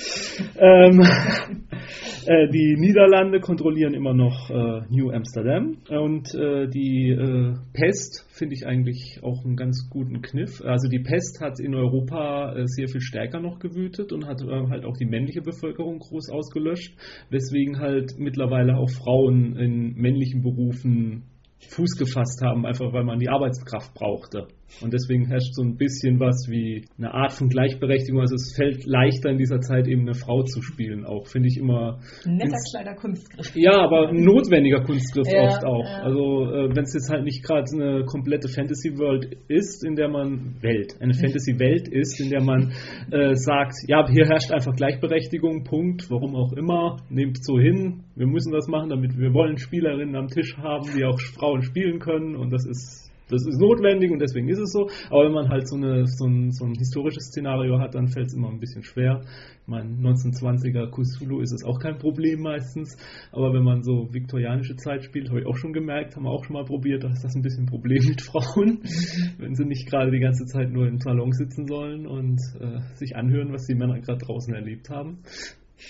[0.58, 1.02] ähm,
[2.26, 8.56] äh, die Niederlande kontrollieren immer noch äh, New Amsterdam und äh, die äh, Pest finde
[8.56, 10.62] ich eigentlich auch einen ganz guten Kniff.
[10.64, 14.86] Also die Pest hat in Europa äh, sehr viel stärker noch gewütet und hat halt
[14.86, 16.96] auch die männliche Bevölkerung groß ausgelöscht,
[17.30, 21.24] weswegen halt mittlerweile auch Frauen in männlichen Berufen
[21.60, 24.48] Fuß gefasst haben, einfach weil man die Arbeitskraft brauchte.
[24.82, 28.22] Und deswegen herrscht so ein bisschen was wie eine Art von Gleichberechtigung.
[28.22, 31.58] Also es fällt leichter in dieser Zeit eben eine Frau zu spielen, auch finde ich
[31.58, 32.00] immer.
[32.26, 33.56] Ein netter kleiner Kunstgriff.
[33.56, 35.84] Ja, aber ein notwendiger Kunstgriff Ja, oft auch.
[35.84, 36.04] ja.
[36.04, 40.56] Also äh, wenn es jetzt halt nicht gerade eine komplette Fantasy-World ist, in der man
[40.62, 42.72] Welt, eine Fantasy-Welt ist, in der man
[43.12, 48.28] äh, sagt, ja, hier herrscht einfach Gleichberechtigung, Punkt, warum auch immer, nehmt so hin, wir
[48.28, 52.36] müssen das machen, damit wir wollen Spielerinnen am Tisch haben, die auch Frauen spielen können
[52.36, 54.90] und das ist das ist notwendig und deswegen ist es so.
[55.10, 58.28] Aber wenn man halt so, eine, so, ein, so ein historisches Szenario hat, dann fällt
[58.28, 59.22] es immer ein bisschen schwer.
[59.62, 62.98] Ich meine, 1920er Cthulhu ist es auch kein Problem meistens.
[63.32, 66.46] Aber wenn man so viktorianische Zeit spielt, habe ich auch schon gemerkt, haben wir auch
[66.46, 68.80] schon mal probiert, da ist das ein bisschen ein Problem mit Frauen,
[69.38, 73.16] wenn sie nicht gerade die ganze Zeit nur im Salon sitzen sollen und äh, sich
[73.16, 75.20] anhören, was die Männer gerade draußen erlebt haben.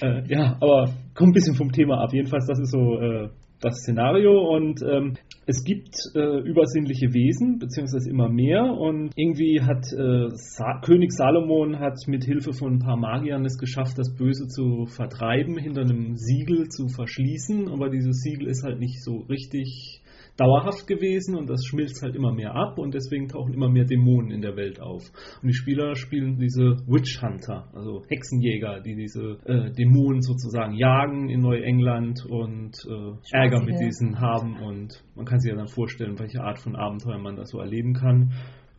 [0.01, 2.13] Äh, ja, aber kommt ein bisschen vom Thema ab.
[2.13, 5.13] Jedenfalls, das ist so äh, das Szenario und ähm,
[5.45, 11.79] es gibt äh, übersinnliche Wesen, beziehungsweise immer mehr und irgendwie hat äh, Sa König Salomon
[11.79, 16.17] hat mit Hilfe von ein paar Magiern es geschafft, das Böse zu vertreiben, hinter einem
[16.17, 19.96] Siegel zu verschließen, aber dieses Siegel ist halt nicht so richtig
[20.37, 24.31] dauerhaft gewesen und das schmilzt halt immer mehr ab und deswegen tauchen immer mehr Dämonen
[24.31, 25.03] in der Welt auf.
[25.41, 31.29] Und die Spieler spielen diese Witch Hunter, also Hexenjäger, die diese äh, Dämonen sozusagen jagen
[31.29, 36.19] in Neuengland und äh, Ärger mit diesen haben und man kann sich ja dann vorstellen,
[36.19, 38.33] welche Art von Abenteuer man da so erleben kann.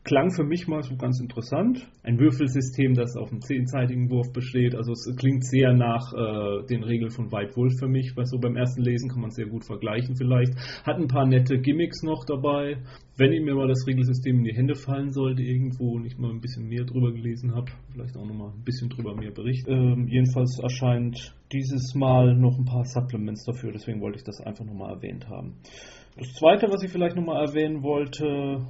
[0.08, 1.86] Klang für mich mal so ganz interessant.
[2.02, 4.74] Ein Würfelsystem, das auf einem zehnseitigen Wurf besteht.
[4.74, 8.38] Also es klingt sehr nach äh, den Regeln von White Wolf für mich, weil so
[8.38, 10.54] beim ersten Lesen kann man sehr gut vergleichen vielleicht.
[10.86, 12.78] Hat ein paar nette Gimmicks noch dabei.
[13.18, 16.40] Wenn mir mal das Regelsystem in die Hände fallen sollte irgendwo und ich mal ein
[16.40, 19.70] bisschen mehr drüber gelesen habe, vielleicht auch nochmal ein bisschen drüber mehr berichten.
[19.70, 24.64] Ähm, jedenfalls erscheint dieses Mal noch ein paar Supplements dafür, deswegen wollte ich das einfach
[24.64, 25.56] nochmal erwähnt haben.
[26.18, 28.26] Das zweite, was ich vielleicht nochmal erwähnen wollte,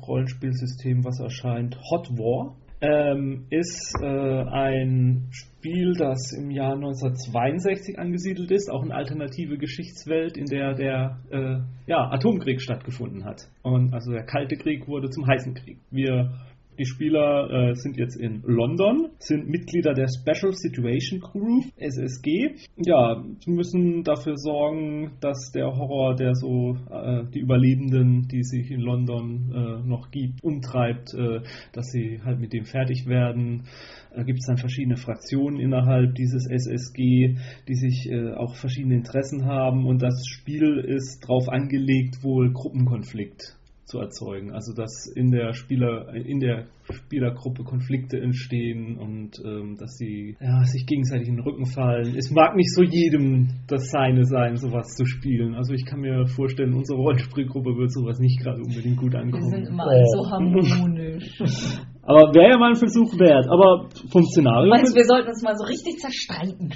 [0.07, 8.51] Rollenspielsystem, was erscheint, Hot War, ähm, ist äh, ein Spiel, das im Jahr 1962 angesiedelt
[8.51, 13.49] ist, auch eine alternative Geschichtswelt, in der der äh, ja, Atomkrieg stattgefunden hat.
[13.63, 15.79] Und also der Kalte Krieg wurde zum heißen Krieg.
[15.91, 16.33] Wir
[16.79, 22.55] die Spieler äh, sind jetzt in London, sind Mitglieder der Special Situation Crew, SSG.
[22.77, 28.71] Ja, sie müssen dafür sorgen, dass der Horror, der so äh, die Überlebenden, die sich
[28.71, 31.41] in London äh, noch gibt, umtreibt, äh,
[31.73, 33.65] dass sie halt mit dem fertig werden.
[34.15, 37.37] Da gibt es dann verschiedene Fraktionen innerhalb dieses SSG,
[37.69, 43.58] die sich äh, auch verschiedene Interessen haben und das Spiel ist darauf angelegt, wohl Gruppenkonflikt
[43.89, 44.53] zu erzeugen.
[44.53, 50.63] Also dass in der Spieler, in der Spielergruppe Konflikte entstehen und ähm, dass sie ja,
[50.65, 52.15] sich gegenseitig in den Rücken fallen.
[52.17, 55.55] Es mag nicht so jedem das Seine sein, sowas zu spielen.
[55.55, 59.51] Also ich kann mir vorstellen, unsere Rollenspielgruppe wird sowas nicht gerade unbedingt gut Wir ankommen.
[59.51, 61.41] sind immer alle so harmonisch.
[62.09, 63.47] Aber wäre ja mal ein Versuch wert.
[63.53, 64.71] Aber vom Szenario.
[64.71, 66.73] Meinst du, wir sollten uns mal so richtig zerstreiten?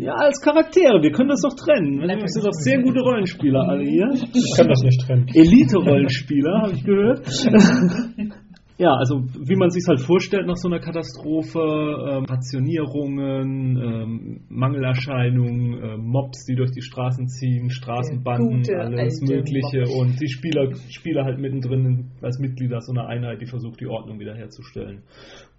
[0.00, 2.00] ja, als Charaktere, wir können das doch trennen.
[2.00, 4.08] Wir sind doch sehr gute Rollenspieler alle hier.
[4.32, 5.28] Ich kann das nicht trennen.
[5.28, 7.28] Elite-Rollenspieler, habe ich gehört.
[8.80, 15.84] Ja, also wie man sich halt vorstellt nach so einer Katastrophe, ähm, Rationierungen, ähm, Mangelerscheinungen,
[15.84, 20.00] ähm, Mobs, die durch die Straßen ziehen, Straßenbanden, gute alles Mögliche Mob.
[20.00, 24.18] und die Spieler, Spieler halt mittendrin als Mitglieder so einer Einheit, die versucht, die Ordnung
[24.18, 25.02] wiederherzustellen.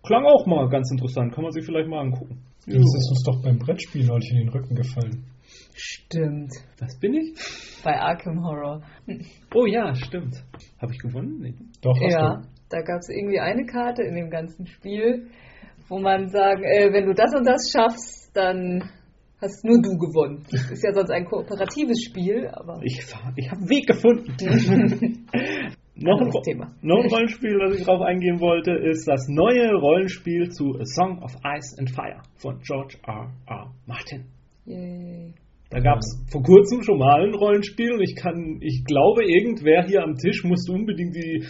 [0.02, 2.40] Klang auch mal ganz interessant, kann man sich vielleicht mal angucken.
[2.66, 5.26] Das ist uns doch beim Brettspiel neulich in den Rücken gefallen.
[5.76, 6.54] Stimmt.
[6.80, 7.36] Was bin ich?
[7.84, 8.82] Bei Arkham Horror.
[9.54, 10.44] Oh ja, stimmt.
[10.82, 11.40] Habe ich gewonnen?
[11.40, 11.54] Nee.
[11.82, 15.28] Doch, hast Ja, da gab es irgendwie eine Karte in dem ganzen Spiel,
[15.90, 18.90] wo man sagen, äh, wenn du das und das schaffst, dann
[19.42, 20.44] hast nur du gewonnen.
[20.52, 23.16] Das ist ja sonst ein kooperatives Spiel, aber Ich, ich
[23.50, 24.36] habe einen Weg gefunden.
[26.04, 26.74] Noch ein, Thema.
[26.82, 31.22] noch ein Rollenspiel, das ich drauf eingehen wollte, ist das neue Rollenspiel zu A Song
[31.22, 33.30] of Ice and Fire von George R.
[33.46, 33.72] R.
[33.86, 34.26] Martin.
[34.66, 35.34] Yay.
[35.70, 39.84] Da gab es vor kurzem schon mal ein Rollenspiel und ich kann, ich glaube, irgendwer
[39.84, 41.46] hier am Tisch musste unbedingt die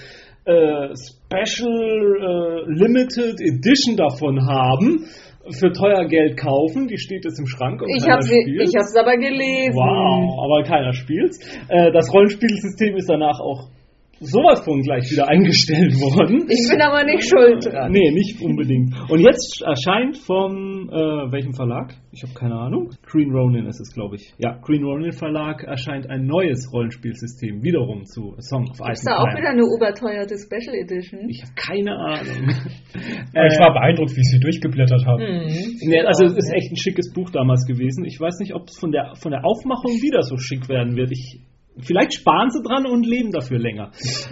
[0.46, 5.06] äh, Special äh, Limited Edition davon haben,
[5.50, 6.88] für teuer Geld kaufen.
[6.88, 9.74] Die steht jetzt im Schrank und Ich keiner habe hab's aber gelesen.
[9.74, 11.40] Wow, aber keiner spielt's.
[11.68, 13.70] Äh, das Rollenspielsystem ist danach auch
[14.22, 16.46] sowas von gleich wieder eingestellt worden.
[16.48, 17.92] Ich bin aber nicht schuld dran.
[17.92, 18.94] Nee, nicht unbedingt.
[19.10, 21.94] Und jetzt erscheint von äh, welchem Verlag?
[22.12, 22.90] Ich habe keine Ahnung.
[23.06, 24.34] Green Ronin ist es, glaube ich.
[24.38, 29.08] Ja, Green Ronin Verlag erscheint ein neues Rollenspielsystem wiederum zu A Song of Ice Ist
[29.08, 31.30] and da auch wieder eine überteuerte Special Edition?
[31.30, 32.54] Ich habe keine Ahnung.
[33.34, 35.24] Aber ich Äh, war beeindruckt, wie sie durchgeblättert haben.
[35.24, 35.90] Mhm.
[35.90, 38.06] Nee, also es ist echt ein schickes Buch damals gewesen.
[38.06, 41.12] Ich weiß nicht, ob es von der, von der Aufmachung wieder so schick werden wird.
[41.12, 41.40] Ich,
[41.78, 43.92] vielleicht sparen sie dran und leben dafür länger.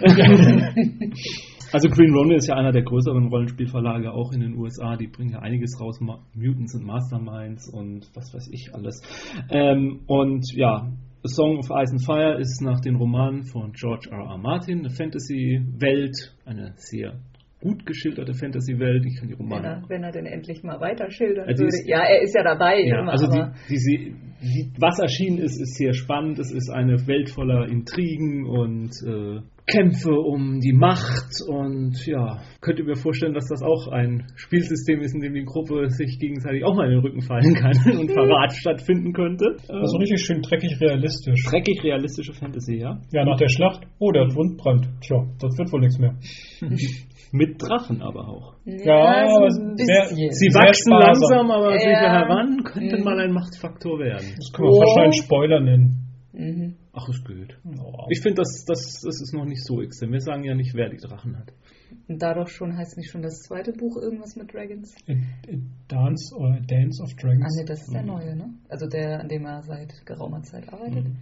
[1.72, 4.96] also Green Ronin ist ja einer der größeren Rollenspielverlage auch in den USA.
[4.96, 9.00] Die bringen ja einiges raus, Mutants und Masterminds und was weiß ich alles.
[9.50, 10.90] Ähm, und ja,
[11.22, 14.24] A Song of Ice and Fire ist nach den Romanen von George R.
[14.24, 14.38] R.
[14.38, 17.20] Martin eine Fantasy-Welt, eine sehr
[17.60, 19.04] gut geschilderte Fantasy-Welt.
[19.06, 21.58] Ich kann die Wenn Romane er, wenn er denn endlich mal weiter schildern Ja, die
[21.60, 21.68] würde.
[21.76, 22.80] ist- ja, er ist ja dabei.
[22.86, 23.90] ja, immer, also die, diese,
[24.42, 26.38] die, was erschienen ist, ist sehr spannend.
[26.38, 32.78] Es ist eine Welt voller Intrigen und äh, Kämpfe um die Macht und ja, könnt
[32.80, 36.64] ihr mir vorstellen, dass das auch ein Spielsystem ist, in dem die Gruppe sich gegenseitig
[36.64, 39.44] auch mal in den Rücken fallen kann und Verrat stattfinden könnte.
[39.68, 41.44] Also Ähm, richtig schön dreckig realistisch.
[41.48, 42.98] Dreckig realistische Fantasy, ja.
[43.12, 43.86] Ja, nach der Schlacht.
[44.00, 44.88] Oh, der hat Wundbrand.
[45.02, 46.16] Tja, das wird wohl nichts mehr.
[47.32, 48.54] Mit Drachen aber auch.
[48.64, 50.32] Ja, so sehr- bisschen.
[50.32, 51.00] Sie Sehr wachsen sparsam.
[51.30, 52.12] langsam, aber sicher Ja.
[52.26, 53.04] heran, könnte Mhm.
[53.04, 54.26] mal ein Machtfaktor werden.
[54.36, 55.96] Das können wir schon einen Spoiler nennen.
[56.32, 56.74] Mhm.
[56.92, 57.56] Ach, ist gut.
[57.78, 58.06] Oh.
[58.10, 60.12] Ich finde, das, das, das ist noch nicht so extrem.
[60.12, 61.52] Wir sagen ja nicht, wer die Drachen hat.
[62.08, 64.94] Und da doch schon heißt nicht schon das zweite Buch irgendwas mit Dragons?
[65.08, 65.56] A, a
[65.88, 67.56] Dance oder A Dance of Ah, Dragons.
[67.58, 68.50] ne, das ist der neue, ne?
[68.68, 71.04] Also der, an dem er seit geraumer Zeit arbeitet.
[71.04, 71.16] Mhm.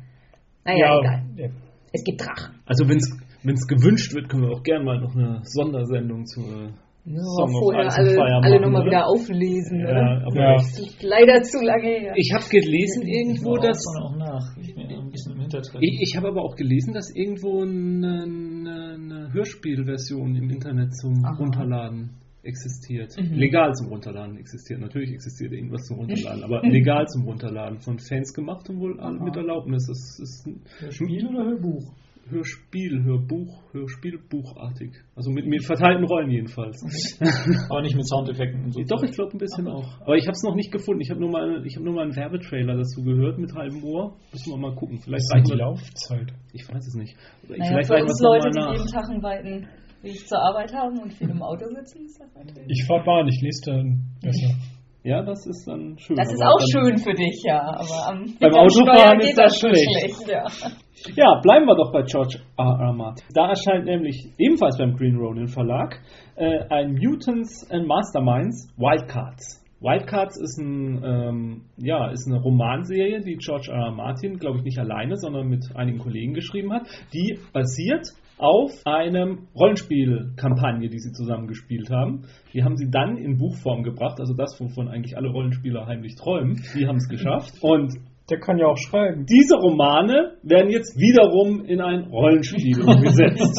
[0.64, 1.23] Naja, egal.
[1.37, 1.49] ja.
[1.92, 2.55] Es gibt Drachen.
[2.66, 3.11] Also wenn es
[3.55, 6.69] gewünscht wird, können wir auch gerne mal noch eine Sondersendung zu äh,
[7.05, 10.23] Ja, Song of vorher Ice alle, Fire alle nochmal wieder auflesen, Ja, oder?
[10.27, 10.55] aber Ja.
[10.55, 12.13] Das ist leider zu lange her.
[12.17, 14.57] ich habe gelesen irgendwo, Auch dass auch nach.
[14.61, 14.75] Ich
[15.81, 21.25] ich, ich habe aber auch gelesen, dass irgendwo eine, eine, eine Hörspielversion im Internet zum
[21.25, 21.37] Aha.
[21.37, 22.11] Runterladen
[22.43, 23.15] existiert.
[23.19, 23.35] Mhm.
[23.35, 24.81] Legal zum Runterladen existiert.
[24.81, 29.11] Natürlich existiert irgendwas zum Runterladen, aber legal zum Runterladen von Fans gemacht und wohl Aha.
[29.11, 29.87] mit Erlaubnis.
[29.87, 31.93] Das ist ein Spiel oder Hörbuch?
[32.31, 34.93] Hörspiel, Hörbuch, Hörspielbuchartig.
[35.17, 36.81] Also mit, mit verteilten Rollen jedenfalls.
[37.71, 38.81] Aber nicht mit Soundeffekten und so.
[38.83, 40.01] Doch, ich glaube ein bisschen auch.
[40.03, 41.01] Aber ich habe es noch nicht gefunden.
[41.01, 44.17] Ich habe nur, mal- ich hab nur mal einen Werbetrailer dazu gehört mit halbem Ohr.
[44.33, 44.99] Müssen wir mal gucken.
[44.99, 46.33] Vielleicht Was ist reichen die Laufzeit?
[46.53, 47.17] Ich weiß es nicht.
[47.49, 48.87] Naja, vielleicht für reichen uns Leute, die jeden.
[48.93, 49.67] Tag einen weiten
[50.03, 52.69] Weg zur Arbeit haben und viel im Auto sitzen, ist das natürlich.
[52.71, 54.55] Ich fahr Bahn, ich lese dann besser.
[55.05, 56.17] Ja, das ist dann schön.
[56.17, 57.61] Das ist auch schön für dich, ja.
[57.61, 60.29] Aber am Beim Autofahren ist das schon schlecht.
[60.29, 60.45] ja.
[61.15, 62.79] Ja, bleiben wir doch bei George R.
[62.81, 62.93] R.
[62.93, 63.25] Martin.
[63.33, 66.01] Da erscheint nämlich ebenfalls beim Green Ronin Verlag
[66.35, 69.65] äh, ein Mutants and Masterminds Wildcards.
[69.81, 73.87] Wildcards ist, ein, ähm, ja, ist eine Romanserie, die George R.
[73.87, 73.93] R.
[73.93, 76.83] Martin, glaube ich, nicht alleine, sondern mit einigen Kollegen geschrieben hat,
[77.15, 82.24] die basiert auf einem Rollenspielkampagne, die sie zusammen gespielt haben.
[82.53, 86.62] Die haben sie dann in Buchform gebracht, also das, wovon eigentlich alle Rollenspieler heimlich träumen.
[86.74, 87.55] Die haben es geschafft.
[87.61, 87.94] Und
[88.31, 89.25] Der kann ja auch schreiben.
[89.25, 93.59] diese Romane werden jetzt wiederum in ein Rollenspiel umgesetzt,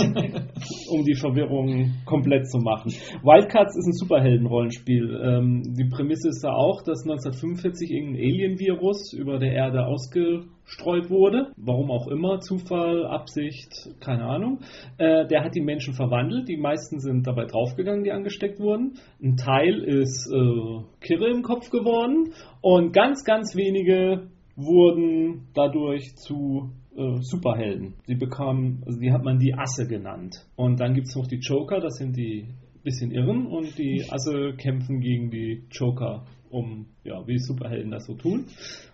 [0.91, 2.93] um die Verwirrung komplett zu machen.
[3.23, 5.21] Wildcards ist ein Superhelden-Rollenspiel.
[5.23, 11.51] Ähm, die Prämisse ist da auch, dass 1945 irgendein Alien-Virus über der Erde ausgestreut wurde.
[11.57, 14.59] Warum auch immer, Zufall, Absicht, keine Ahnung.
[14.99, 16.47] Äh, der hat die Menschen verwandelt.
[16.47, 18.99] Die meisten sind dabei draufgegangen, die angesteckt wurden.
[19.19, 26.71] Ein Teil ist äh, Kirre im Kopf geworden und ganz, ganz wenige wurden dadurch zu
[26.95, 27.95] äh, Superhelden.
[28.05, 30.45] Sie bekamen, also die hat man die Asse genannt.
[30.55, 32.47] Und dann gibt es noch die Joker, das sind die
[32.83, 38.15] bisschen Irren und die Asse kämpfen gegen die Joker, um, ja, wie Superhelden das so
[38.15, 38.45] tun.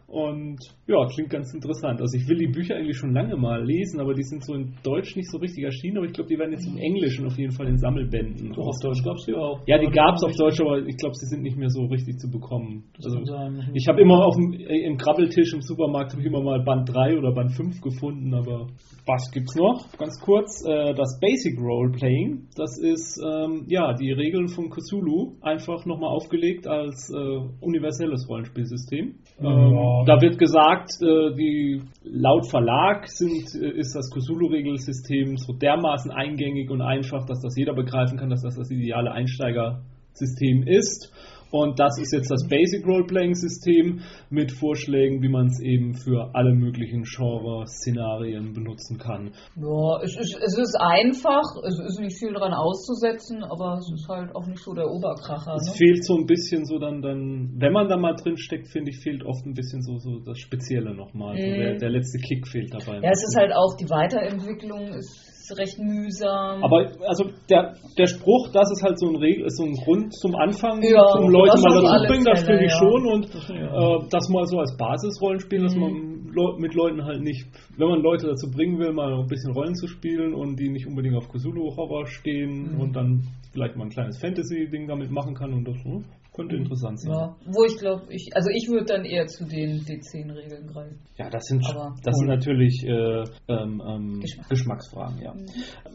[0.08, 2.00] Und ja, klingt ganz interessant.
[2.00, 4.76] Also ich will die Bücher eigentlich schon lange mal lesen, aber die sind so in
[4.84, 7.52] Deutsch nicht so richtig erschienen, aber ich glaube, die werden jetzt im Englischen auf jeden
[7.52, 8.54] Fall in Sammelbänden.
[8.54, 9.62] Doch, auf Deutsch gab es die auch.
[9.66, 12.20] Ja, die gab es auf Deutsch, aber ich glaube, sie sind nicht mehr so richtig
[12.20, 12.84] zu bekommen.
[12.96, 13.72] Das Also, sein.
[13.74, 16.88] ich habe immer auf dem, äh, im Krabbeltisch im Supermarkt habe ich immer mal Band
[16.88, 18.68] 3 oder Band 5 gefunden, aber
[19.08, 19.92] was gibt's noch?
[19.98, 25.86] Ganz kurz, äh, das Basic Roleplaying, das ist ähm, ja die Regeln von Cthulhu einfach
[25.86, 29.16] nochmal aufgelegt als äh, universelles Rollenspielsystem.
[29.40, 36.12] Ähm, Da wird gesagt, äh, die laut Verlag sind, äh, ist das Cthulhu-Regelsystem so dermaßen
[36.12, 41.12] eingängig und einfach, dass das jeder begreifen kann, dass das das ideale Einsteigersystem ist.
[41.52, 46.54] Und das ist jetzt das Basic Role-Playing-System mit Vorschlägen, wie man es eben für alle
[46.54, 49.32] möglichen Genre-Szenarien benutzen kann.
[49.56, 54.08] Ja, es ist, es ist einfach, es ist nicht viel dran auszusetzen, aber es ist
[54.10, 55.56] halt auch nicht so der Oberkracher.
[55.56, 55.76] Es ne?
[55.78, 59.00] fehlt so ein bisschen so dann, dann, wenn man da mal drin steckt, finde ich,
[59.00, 61.38] fehlt oft ein bisschen so, so das Spezielle nochmal.
[61.38, 61.60] So Mhm.
[61.60, 63.00] der, der letzte Kick fehlt dabei.
[63.02, 66.64] Ja, es ist halt auch die Weiterentwicklung ist recht mühsam.
[66.64, 70.14] Aber also der, der Spruch, das ist halt so ein, Regel, ist so ein Grund
[70.14, 72.78] zum Anfang, Ja, um Leute mal dazu bringen, das finde ich ja.
[72.80, 75.82] schon und äh, das mal so als Basisrollenspiel, dass Mhm.
[75.82, 77.46] man Leu- mit Leuten halt nicht,
[77.78, 80.86] wenn man Leute dazu bringen will, mal ein bisschen Rollen zu spielen und die nicht
[80.88, 82.80] unbedingt auf Cthulhu-Horror stehen Mhm.
[82.82, 86.04] und dann vielleicht mal ein kleines Fantasy-Ding damit machen kann und das hm,
[86.36, 87.12] könnte interessant sein.
[87.14, 91.00] ja, wo ich glaube, ich, also ich würde dann eher zu den D10-Regeln greifen.
[91.18, 94.50] Ja, das sind, Aber- das sind natürlich äh, ähm, ähm, Geschmack.
[94.50, 95.34] Geschmacksfragen, ja.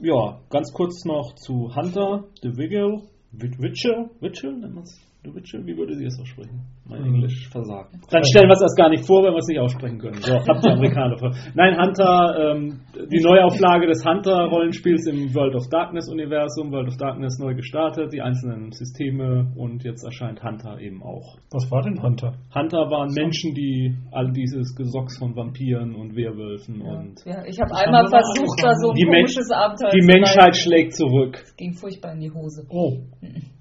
[0.03, 4.99] Ja, ganz kurz noch zu Hunter, The Vigil, Witcher, Witcher, nennt man's?
[5.23, 6.63] The Witcher, wie würde sie es aussprechen?
[6.91, 7.95] Mein Englisch versagt.
[8.11, 10.21] Dann stellen wir es erst gar nicht vor, wenn wir es nicht aussprechen können.
[10.21, 11.31] So, habt ihr Amerikaner vor.
[11.55, 17.55] Nein, Hunter, ähm, die Neuauflage des Hunter-Rollenspiels im World of Darkness-Universum, World of Darkness neu
[17.55, 21.37] gestartet, die einzelnen Systeme und jetzt erscheint Hunter eben auch.
[21.53, 22.35] Was war denn Hunter?
[22.55, 27.75] Hunter waren Menschen, die all dieses Gesocks von Vampiren und Werwölfen und Ja, ich habe
[27.75, 30.55] einmal versucht, da so ein Die Men- komisches Abenteuer die zu Menschheit leiten.
[30.55, 31.39] schlägt zurück.
[31.43, 32.67] Es ging furchtbar in die Hose.
[32.71, 32.97] Oh,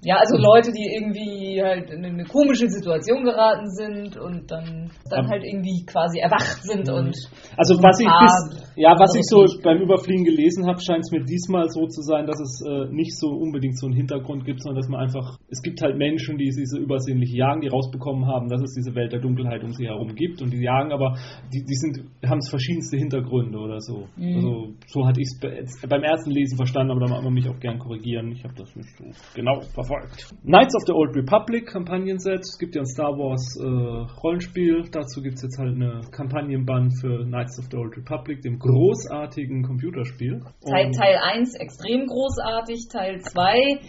[0.02, 5.28] Ja, also Leute, die irgendwie halt in eine komische Situation geraten sind und dann, dann
[5.28, 7.14] halt irgendwie quasi erwacht sind und
[7.56, 11.10] Also so was ich bis, ja, was ich so beim Überfliegen gelesen habe, scheint es
[11.10, 14.62] mir diesmal so zu sein, dass es äh, nicht so unbedingt so einen Hintergrund gibt,
[14.62, 18.48] sondern dass man einfach, es gibt halt Menschen, die diese übersinnliche Jagen, die rausbekommen haben,
[18.48, 21.16] dass es diese Welt der Dunkelheit um sie herum gibt und die jagen, aber
[21.52, 24.06] die, die sind, haben es verschiedenste Hintergründe oder so.
[24.16, 24.36] Mhm.
[24.36, 27.58] Also so hatte ich es beim ersten Lesen verstanden, aber da mag man mich auch
[27.58, 28.32] gern korrigieren.
[28.32, 29.04] Ich habe das nicht so
[29.34, 30.32] genau verfolgt.
[30.42, 32.40] Knights of the Old Republic Kampagnenset.
[32.40, 34.84] Es gibt ja ein Star Wars äh, Rollenspiel.
[34.92, 39.62] Dazu gibt es jetzt halt eine Kampagnenband für Knights of the Old Republic, dem großartigen
[39.62, 40.44] Computerspiel.
[40.68, 43.80] Teil, Teil 1 extrem großartig, Teil 2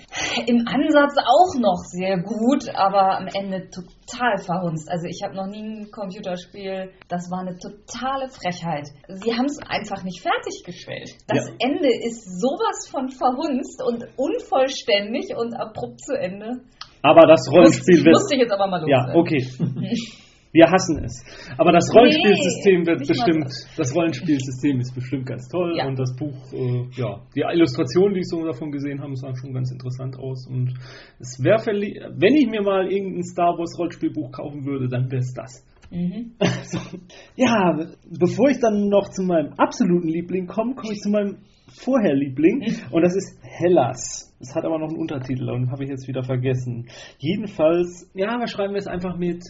[0.48, 4.90] im Ansatz auch noch sehr gut, aber am Ende total verhunzt.
[4.90, 8.88] Also ich habe noch nie ein Computerspiel, das war eine totale Frechheit.
[9.10, 11.18] Sie haben es einfach nicht fertiggestellt.
[11.28, 11.56] Das Ja.
[11.60, 16.64] Ende ist sowas von verhunzt und unvollständig und abrupt zu Ende.
[17.02, 18.16] Aber das Rollenspiel wird.
[18.16, 19.46] Musste ich jetzt aber mal Ja, okay.
[20.54, 21.24] Wir hassen es.
[21.58, 25.88] Aber das Nee, Rollenspielsystem wird nicht mal bestimmt, das Rollenspielsystem ist bestimmt ganz toll Ja.
[25.88, 29.54] und das Buch, äh, ja, die Illustrationen, die ich so davon gesehen habe, sahen schon
[29.54, 30.74] ganz interessant aus und
[31.20, 35.34] es wäre, wenn ich mir mal irgendein Star Wars Rollenspielbuch kaufen würde, dann wäre es
[35.34, 35.66] das.
[35.90, 36.34] Mhm.
[37.36, 37.78] Ja,
[38.10, 41.38] bevor ich dann noch zu meinem absoluten Liebling komme, komme ich zu meinem
[41.76, 44.36] vorher Liebling und das ist Hellas.
[44.40, 46.88] Es hat aber noch einen Untertitel und habe ich jetzt wieder vergessen.
[47.20, 49.44] Jedenfalls, ja, wir schreiben wir es einfach mit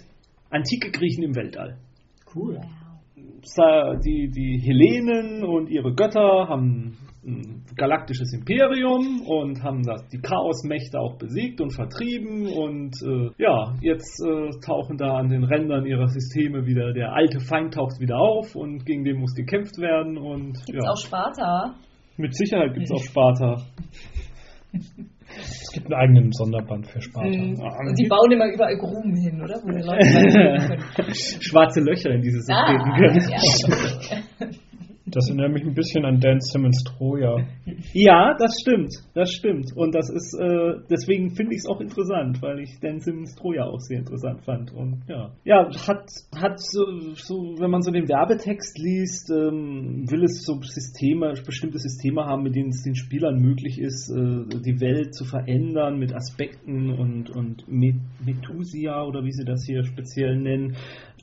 [0.49, 1.77] antike Griechen im Weltall.
[2.35, 2.59] Cool.
[4.05, 10.99] Die, die Hellenen und ihre Götter haben ein galaktisches Imperium und haben das, die Chaosmächte
[10.99, 16.07] auch besiegt und vertrieben und äh, ja, jetzt äh, tauchen da an den Rändern ihrer
[16.07, 20.53] Systeme wieder, der alte Feind taucht wieder auf und gegen den muss gekämpft werden und
[20.65, 21.75] Gibt's ja, auch Sparta?
[22.21, 23.57] Mit Sicherheit gibt es auch Sparta.
[24.73, 27.29] es gibt einen eigenen Sonderband für Sparta.
[27.29, 27.59] Mhm.
[27.59, 29.55] Und die bauen immer überall Gruben hin, oder?
[29.63, 31.13] Wo die Leute.
[31.41, 33.29] Schwarze Löcher in dieses System Ah, können.
[33.29, 34.47] ja.
[35.11, 37.37] Das erinnert mich ein bisschen an Dan Simmons Troja.
[37.93, 39.75] Ja, das stimmt, das stimmt.
[39.75, 43.65] Und das ist, äh, deswegen finde ich es auch interessant, weil ich Dan Simmons Troja
[43.65, 44.71] auch sehr interessant fand.
[44.71, 50.23] Und ja, ja, hat, hat so, so, wenn man so den Werbetext liest, ähm, will
[50.23, 54.79] es so Systeme, bestimmte Systeme haben, mit denen es den Spielern möglich ist, äh, die
[54.79, 60.37] Welt zu verändern mit Aspekten und, und Met- Methusia oder wie sie das hier speziell
[60.37, 60.75] nennen.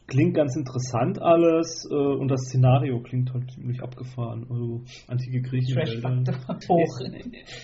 [0.08, 4.46] Klingt ganz interessant alles äh, und das Szenario klingt halt ziemlich abgefahren.
[4.48, 5.74] Also antike Griechen.
[5.74, 6.34] Trash-Faktor
[6.68, 7.00] hoch.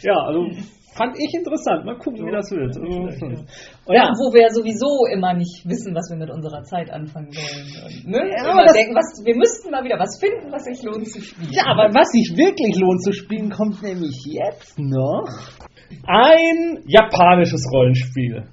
[0.02, 0.50] Ja, also
[0.94, 1.86] fand ich interessant.
[1.86, 2.76] Mal gucken, wie das wird.
[2.76, 3.48] Also, und
[3.88, 8.04] Ja, wo wir sowieso immer nicht wissen, was wir mit unserer Zeit anfangen sollen.
[8.04, 8.28] Und, ne?
[8.28, 11.22] Ja, aber das- denken, was, wir müssten mal wieder was finden, was sich lohnt zu
[11.22, 11.48] spielen.
[11.50, 15.24] ja, aber was sich wirklich lohnt zu spielen, kommt nämlich jetzt noch.
[16.06, 18.44] Ein japanisches Rollenspiel,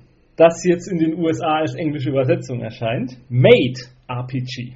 [0.42, 3.16] das jetzt in den USA als englische Übersetzung erscheint.
[3.30, 4.74] Made RPG.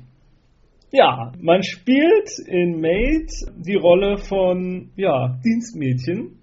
[0.92, 6.38] Ja, man spielt in Made die Rolle von ja, Dienstmädchen,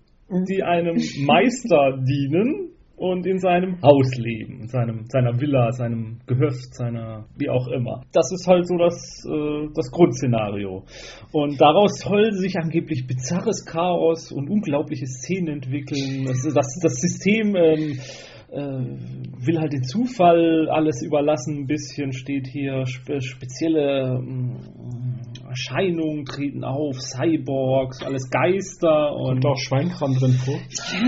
[0.49, 6.75] die einem Meister dienen und in seinem Haus leben, in seinem, seiner Villa, seinem Gehöft,
[6.75, 8.03] seiner, wie auch immer.
[8.13, 10.85] Das ist halt so das, äh, das Grundszenario.
[11.33, 16.27] Und daraus soll sich angeblich bizarres Chaos und unglaubliche Szenen entwickeln.
[16.27, 22.47] Das, das, das System ähm, äh, will halt den Zufall alles überlassen, ein bisschen steht
[22.47, 29.45] hier, spe spezielle äh, Erscheinungen treten auf, Cyborgs, alles Geister und.
[29.45, 30.59] Und auch Schweinkram drin vor.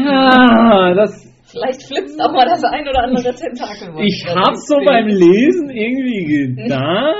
[0.04, 3.94] Ja, das, Vielleicht flitzt auch mal das ein oder andere Tentakel.
[4.02, 7.14] ich hab's so beim Lesen irgendwie gedacht.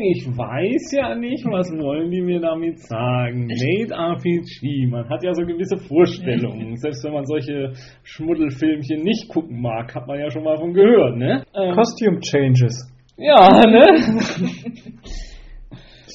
[0.00, 3.46] Ich weiß ja nicht, was wollen die mir damit sagen.
[3.46, 6.76] Made RPG, man hat ja so gewisse Vorstellungen.
[6.82, 7.72] Selbst wenn man solche
[8.02, 11.44] Schmuddelfilmchen nicht gucken mag, hat man ja schon mal von gehört, ne?
[11.54, 12.90] Ähm, Costume Changes.
[13.18, 13.84] ja, ne?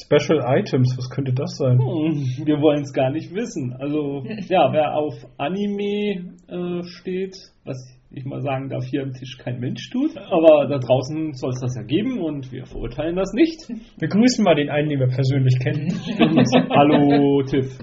[0.04, 1.78] Special Items, was könnte das sein?
[1.80, 3.74] Hm, Wir wollen es gar nicht wissen.
[3.80, 7.78] Also, ja, wer auf Anime äh, steht, was
[8.14, 10.18] ich mal sagen darf, hier am Tisch kein Mensch tut.
[10.18, 13.70] Aber da draußen soll es das ja geben und wir verurteilen das nicht.
[13.99, 15.88] Wir grüßen mal den einen, den wir persönlich kennen.
[16.76, 17.78] hallo Tiff.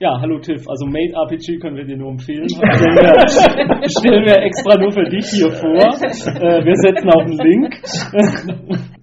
[0.00, 0.68] ja, hallo Tiff.
[0.68, 2.48] Also Made RPG können wir dir nur empfehlen.
[2.48, 5.82] Stellen wir, stellen wir extra nur für dich hier vor.
[5.82, 7.74] Äh, wir setzen auch einen Link.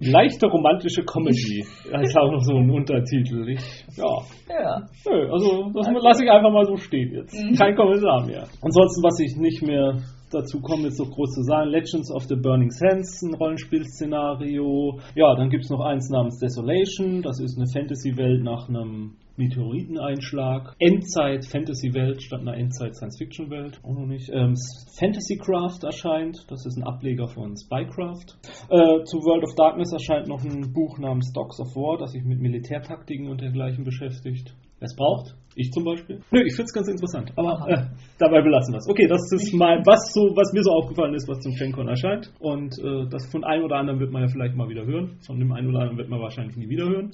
[0.00, 1.64] Leichte romantische Comedy.
[1.90, 3.48] Da ist auch noch so ein Untertitel.
[3.50, 4.16] Ich, ja,
[4.48, 4.80] Ja.
[5.06, 7.58] Nö, also das lasse ich einfach mal so stehen jetzt.
[7.58, 8.46] Kein Kommentar mehr.
[8.62, 9.98] Ansonsten, was ich nicht mehr
[10.30, 11.70] dazu komme, ist so groß zu sagen.
[11.70, 14.98] Legends of the Burning Sands, ein Rollenspielszenario.
[15.14, 17.22] Ja, dann gibt es noch eins namens Desolation.
[17.22, 20.74] Das ist eine Fantasy-Welt nach einem Meteoriteneinschlag.
[20.80, 23.80] Endzeit Fantasy-Welt statt einer Endzeit-Science-Fiction-Welt.
[23.84, 24.28] Auch noch nicht.
[24.32, 24.54] Ähm,
[24.98, 26.44] Fantasy-Craft erscheint.
[26.48, 28.36] Das ist ein Ableger von Spycraft.
[28.68, 32.24] Äh, zu World of Darkness erscheint noch ein Buch namens Dogs of War, das sich
[32.24, 34.54] mit Militärtaktiken und dergleichen beschäftigt.
[34.80, 35.34] Wer es braucht?
[35.60, 36.20] Ich zum Beispiel.
[36.30, 37.32] Nö, ich finde es ganz interessant.
[37.34, 37.86] Aber äh,
[38.16, 38.88] dabei belassen wir es.
[38.88, 42.32] Okay, das ist mal was so, was mir so aufgefallen ist, was zum FanCon erscheint.
[42.38, 45.18] Und äh, das von einem oder anderen wird man ja vielleicht mal wieder hören.
[45.26, 47.10] Von dem einen oder anderen wird man wahrscheinlich nie wieder hören.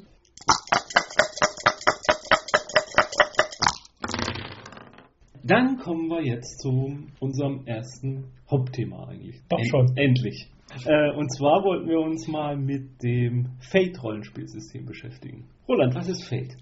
[5.43, 9.41] Dann kommen wir jetzt zu unserem ersten Hauptthema eigentlich.
[9.49, 9.97] Doch schon.
[9.97, 10.51] Endlich.
[10.85, 15.49] Äh, und zwar wollten wir uns mal mit dem Fate-Rollenspielsystem beschäftigen.
[15.69, 16.55] Roland, was ist Fate?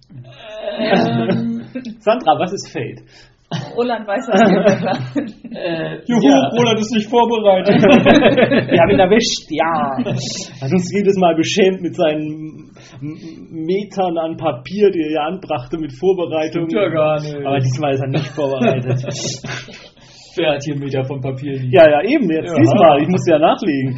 [0.78, 1.62] Ähm,
[1.98, 3.02] Sandra, was ist Fate?
[3.76, 4.40] Roland weiß das
[5.14, 5.44] nicht.
[5.54, 6.48] Äh, Juhu, ja.
[6.56, 7.76] Roland ist nicht vorbereitet.
[7.82, 9.98] Wir haben ihn erwischt, ja.
[10.62, 12.70] Hat uns jedes Mal beschämt mit seinen
[13.50, 16.66] Metern an Papier, die er ja anbrachte mit Vorbereitung.
[16.70, 17.34] Ja gar nicht.
[17.44, 19.02] Aber diesmal ist er nicht vorbereitet.
[20.36, 21.72] Wer hat hier Meter von Papier liegen?
[21.72, 22.58] ja, ja, eben, jetzt Ja.
[22.58, 23.02] diesmal.
[23.02, 23.96] Ich musste ja nachlegen.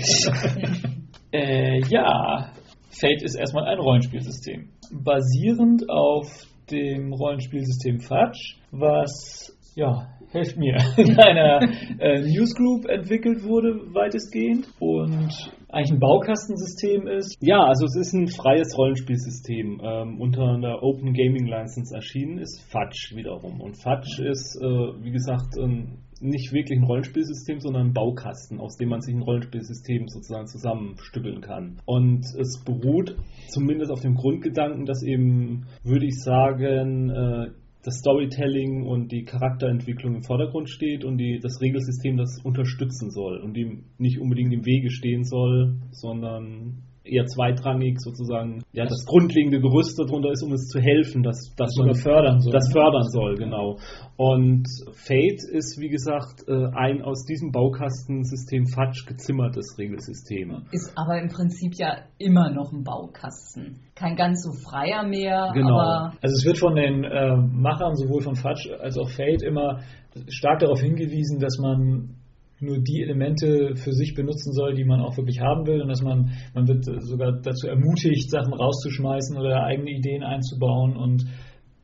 [1.32, 2.48] Äh, ja,
[2.90, 4.68] Fate ist erstmal ein Rollenspielsystem.
[4.92, 6.28] Basierend auf
[6.70, 11.60] dem Rollenspielsystem Fudge, was, ja, helft mir, in einer
[11.98, 14.68] äh, Newsgroup entwickelt wurde, weitestgehend.
[14.80, 17.36] Und eigentlich ein Baukastensystem ist.
[17.40, 19.80] Ja, also es ist ein freies Rollenspielsystem.
[19.82, 23.60] Ähm, unter einer Open Gaming License erschienen ist Fudge wiederum.
[23.60, 28.76] Und Fudge ist, äh, wie gesagt, ein, nicht wirklich ein Rollenspielsystem, sondern ein Baukasten, aus
[28.76, 31.80] dem man sich ein Rollenspielsystem sozusagen zusammenstückeln kann.
[31.84, 33.16] Und es beruht
[33.48, 37.50] zumindest auf dem Grundgedanken, dass eben, würde ich sagen, äh,
[37.84, 43.38] das Storytelling und die Charakterentwicklung im Vordergrund steht und die, das Regelsystem das unterstützen soll
[43.38, 49.60] und dem nicht unbedingt im Wege stehen soll, sondern eher zweitrangig sozusagen ja das grundlegende
[49.60, 52.52] Gerüst darunter ist, um es zu helfen, dass, dass sogar fördern soll.
[52.52, 53.78] Das fördern soll, genau.
[54.16, 60.62] Und Fate ist, wie gesagt, äh, ein aus diesem Baukastensystem Fudge gezimmertes Regelsystem.
[60.72, 63.80] Ist aber im Prinzip ja immer noch ein Baukasten.
[63.94, 65.78] Kein ganz so freier mehr, Genau.
[65.78, 69.80] aber Also es wird von den äh, Machern sowohl von Fudge als auch Fate immer
[70.28, 72.16] stark darauf hingewiesen, dass man
[72.64, 76.02] nur die Elemente für sich benutzen soll, die man auch wirklich haben will und dass
[76.02, 81.24] man, man wird sogar dazu ermutigt, Sachen rauszuschmeißen oder eigene Ideen einzubauen und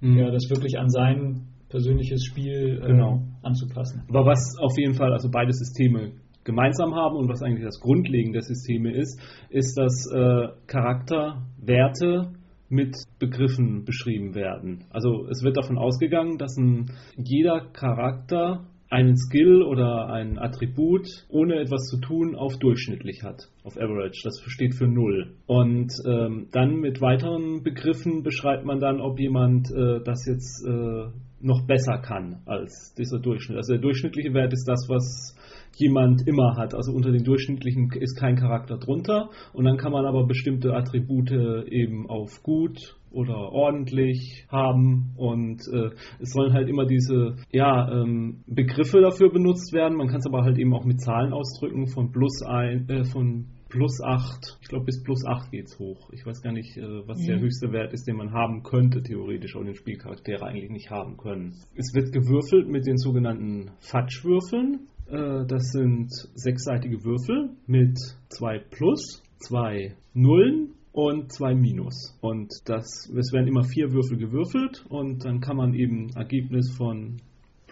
[0.00, 0.16] Mhm.
[0.18, 3.20] ja, das wirklich an sein persönliches Spiel äh, Genau.
[3.42, 4.02] anzupassen.
[4.08, 6.12] Aber was auf jeden Fall also beide Systeme
[6.44, 9.20] gemeinsam haben und was eigentlich das Grundlegende der Systeme ist,
[9.50, 12.32] ist, dass äh, Charakterwerte
[12.68, 14.84] mit Begriffen beschrieben werden.
[14.90, 21.60] Also es wird davon ausgegangen, dass ein, jeder Charakter einen Skill oder ein Attribut ohne
[21.60, 24.20] etwas zu tun auf durchschnittlich hat, auf Average.
[24.24, 25.34] Das steht für null.
[25.46, 31.06] Und ähm, dann mit weiteren Begriffen beschreibt man dann, ob jemand äh, das jetzt äh,
[31.40, 33.58] noch besser kann als dieser Durchschnitt.
[33.58, 35.36] Also der durchschnittliche Wert ist das, was
[35.80, 36.74] jemand immer hat.
[36.74, 39.30] Also unter den durchschnittlichen ist kein Charakter drunter.
[39.52, 45.90] Und dann kann man aber bestimmte Attribute eben auf gut, oder ordentlich haben und äh,
[46.20, 49.96] es sollen halt immer diese ja, ähm, Begriffe dafür benutzt werden.
[49.96, 53.46] Man kann es aber halt eben auch mit Zahlen ausdrücken von plus ein, äh, von
[53.68, 56.10] plus 8, ich glaube bis plus 8 geht es hoch.
[56.12, 57.26] Ich weiß gar nicht, äh, was mhm.
[57.26, 61.16] der höchste Wert ist, den man haben könnte, theoretisch, und den Spielcharaktere eigentlich nicht haben
[61.16, 61.54] können.
[61.76, 64.88] Es wird gewürfelt mit den sogenannten Fatschwürfeln.
[65.10, 67.98] Äh, das sind sechsseitige Würfel mit
[68.28, 72.16] zwei Plus, zwei Nullen und zwei Minus.
[72.20, 77.20] Und das, es werden immer vier Würfel gewürfelt und dann kann man eben Ergebnis von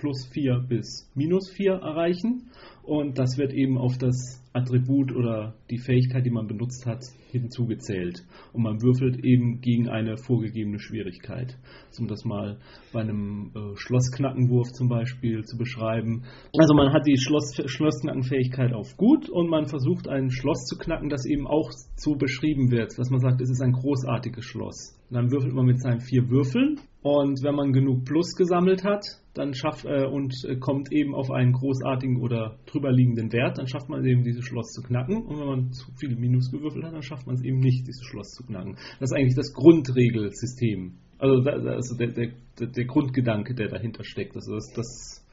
[0.00, 2.50] plus 4 bis minus 4 erreichen.
[2.82, 8.24] Und das wird eben auf das Attribut oder die Fähigkeit, die man benutzt hat, hinzugezählt.
[8.52, 11.58] Und man würfelt eben gegen eine vorgegebene Schwierigkeit.
[11.98, 12.58] Um das mal
[12.92, 16.24] bei einem äh, Schlossknackenwurf zum Beispiel zu beschreiben.
[16.58, 21.10] Also man hat die Schloss, Schlossknackenfähigkeit auf gut und man versucht ein Schloss zu knacken,
[21.10, 24.98] das eben auch so beschrieben wird, dass man sagt, es ist ein großartiges Schloss.
[25.10, 29.04] Und dann würfelt man mit seinen vier Würfeln und wenn man genug Plus gesammelt hat,
[29.34, 33.68] dann schafft äh, und äh, kommt eben auf einen großartigen oder drüber liegenden Wert, dann
[33.68, 35.22] schafft man eben dieses Schloss zu knacken.
[35.22, 38.04] Und wenn man zu viele Minus gewürfelt hat, dann schafft man es eben nicht, dieses
[38.04, 38.74] Schloss zu knacken.
[38.98, 40.94] Das ist eigentlich das Grundregelsystem.
[41.18, 42.32] Also, da, also der, der,
[42.66, 44.34] der, Grundgedanke, der dahinter steckt.
[44.34, 45.24] Also das, das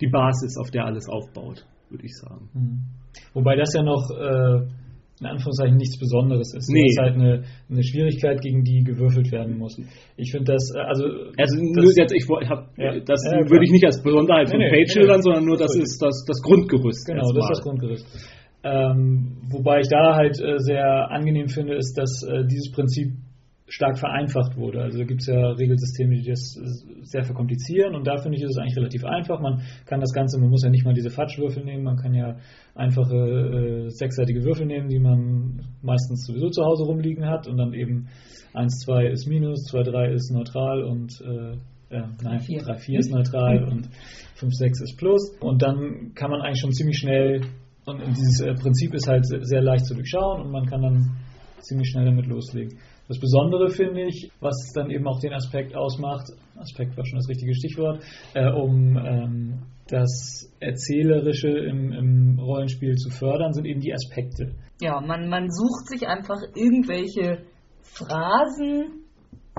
[0.00, 2.48] die Basis, auf der alles aufbaut, würde ich sagen.
[2.54, 2.80] Mhm.
[3.34, 4.66] Wobei das ja noch äh,
[5.20, 6.68] in Anführungszeichen nichts Besonderes ist.
[6.72, 6.82] Nee.
[6.82, 9.78] Das ist halt eine, eine Schwierigkeit, gegen die gewürfelt werden muss.
[10.16, 11.04] Ich finde das, äh, also.
[11.36, 12.98] Also, das, jetzt, ich, hab, ja.
[13.00, 15.76] das ja, würde ich nicht als Besonderheit von nee, Page schildern, nee, sondern nur, das
[15.76, 17.06] ist das, das Grundgerüst.
[17.06, 18.06] Genau, das ist das Grundgerüst.
[18.62, 23.12] Ähm, wobei ich da halt äh, sehr angenehm finde, ist, dass äh, dieses Prinzip
[23.70, 24.82] stark vereinfacht wurde.
[24.82, 26.58] Also gibt es ja Regelsysteme, die das
[27.02, 29.40] sehr verkomplizieren und da finde ich, ist es eigentlich relativ einfach.
[29.40, 32.36] Man kann das Ganze, man muss ja nicht mal diese Fatschwürfel nehmen, man kann ja
[32.74, 37.72] einfache äh, sechsseitige Würfel nehmen, die man meistens sowieso zu Hause rumliegen hat und dann
[37.72, 38.08] eben
[38.54, 41.52] 1, 2 ist Minus, 2, 3 ist neutral und äh,
[41.94, 43.88] äh, nein, 3, 4 ist neutral und
[44.34, 45.36] 5, 6 ist Plus.
[45.40, 47.42] Und dann kann man eigentlich schon ziemlich schnell,
[47.86, 51.16] und dieses äh, Prinzip ist halt sehr leicht zu durchschauen und man kann dann
[51.62, 52.78] ziemlich schnell damit loslegen.
[53.08, 57.28] Das Besondere finde ich, was dann eben auch den Aspekt ausmacht, Aspekt war schon das
[57.28, 58.02] richtige Stichwort,
[58.34, 64.54] äh, um ähm, das Erzählerische im, im, Rollenspiel zu fördern, sind eben die Aspekte.
[64.80, 67.42] Ja, man, man sucht sich einfach irgendwelche
[67.82, 69.04] Phrasen,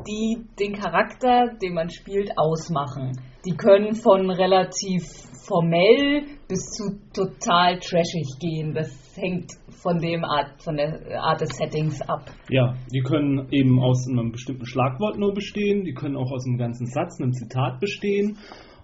[0.08, 3.12] die den Charakter, den man spielt, ausmachen.
[3.46, 5.04] Die können von relativ
[5.48, 8.74] formell bis zu total trashig gehen.
[8.74, 12.30] Das hängt von dem Art, von der Art des Settings ab.
[12.50, 16.58] Ja, die können eben aus einem bestimmten Schlagwort nur bestehen, die können auch aus einem
[16.58, 18.38] ganzen Satz, einem Zitat bestehen.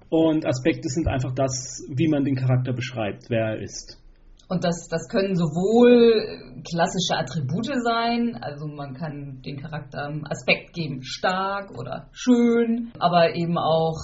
[0.10, 4.02] Und Aspekte sind einfach das, wie man den Charakter beschreibt, wer er ist.
[4.50, 11.04] Und das, das können sowohl klassische Attribute sein, also man kann den Charakter Aspekt geben,
[11.04, 13.98] stark oder schön, aber eben auch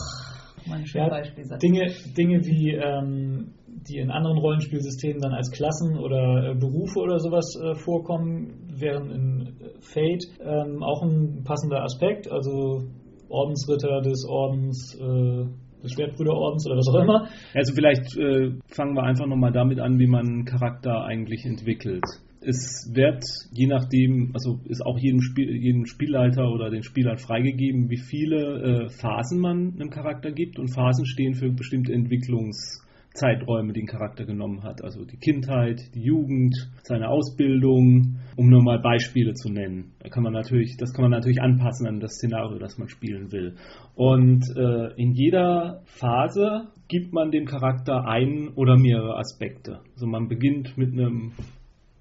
[0.93, 6.99] ja, Dinge, Dinge wie ähm, die in anderen Rollenspielsystemen dann als Klassen oder äh, Berufe
[6.99, 12.84] oder sowas äh, vorkommen, wären in Fate ähm, auch ein passender Aspekt, also
[13.30, 15.45] Ordensritter des Ordens äh,
[15.84, 17.28] des Schwertbrüderordens oder was auch immer.
[17.53, 22.05] Also vielleicht äh, fangen wir einfach nochmal damit an, wie man einen Charakter eigentlich entwickelt.
[22.45, 27.89] Es wird je nachdem, also ist auch jedem, Spiel, jedem Spielleiter oder den Spielern freigegeben,
[27.89, 32.83] wie viele äh, Phasen man einem Charakter gibt und Phasen stehen für bestimmte Entwicklungs-
[33.13, 34.83] Zeiträume den Charakter genommen hat.
[34.83, 39.93] Also die Kindheit, die Jugend, seine Ausbildung, um nur mal Beispiele zu nennen.
[39.99, 43.31] Da kann man natürlich, das kann man natürlich anpassen an das Szenario, das man spielen
[43.31, 43.55] will.
[43.95, 49.81] Und äh, in jeder Phase gibt man dem Charakter einen oder mehrere Aspekte.
[49.93, 51.33] Also man beginnt mit einem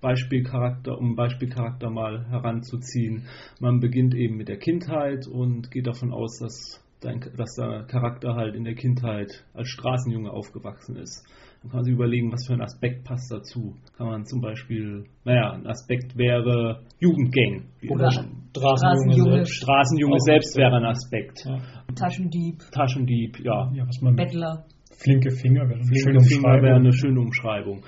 [0.02, 3.24] Beispielcharakter, um Beispielcharakter mal heranzuziehen.
[3.60, 8.54] Man beginnt eben mit der Kindheit und geht davon aus, dass dass der Charakter halt
[8.54, 11.26] in der Kindheit als Straßenjunge aufgewachsen ist.
[11.60, 13.76] Dann kann man sich überlegen, was für ein Aspekt passt dazu.
[13.96, 17.64] Kann man zum Beispiel, naja, ein Aspekt wäre Jugendgang.
[17.88, 19.46] Oder Straßenjunge.
[19.46, 21.44] Straßenjunge selbst wäre ein Aspekt.
[21.44, 21.58] Ja.
[21.94, 22.62] Taschendieb.
[22.72, 23.70] Taschendieb, ja.
[23.74, 24.64] ja was man Bettler.
[24.90, 27.84] Flinke Finger wäre eine, Flinke Finger wäre eine schöne Umschreibung.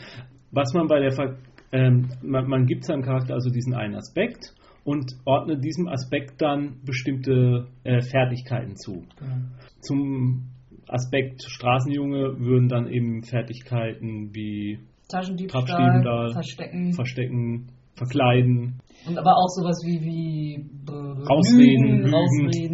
[0.50, 1.36] Was man bei der Ver
[1.74, 4.54] ähm, man, man gibt seinem Charakter also diesen einen Aspekt
[4.84, 9.02] und ordne diesem Aspekt dann bestimmte äh, Fertigkeiten zu.
[9.20, 9.40] Ja.
[9.80, 10.50] Zum
[10.86, 17.66] Aspekt Straßenjunge würden dann eben Fertigkeiten wie Taschendiebstahl, Verstecken, Verstecken,
[17.96, 18.80] Verkleiden.
[19.08, 22.73] Und aber auch sowas wie, wie Rausreden, Lügen, Rausreden.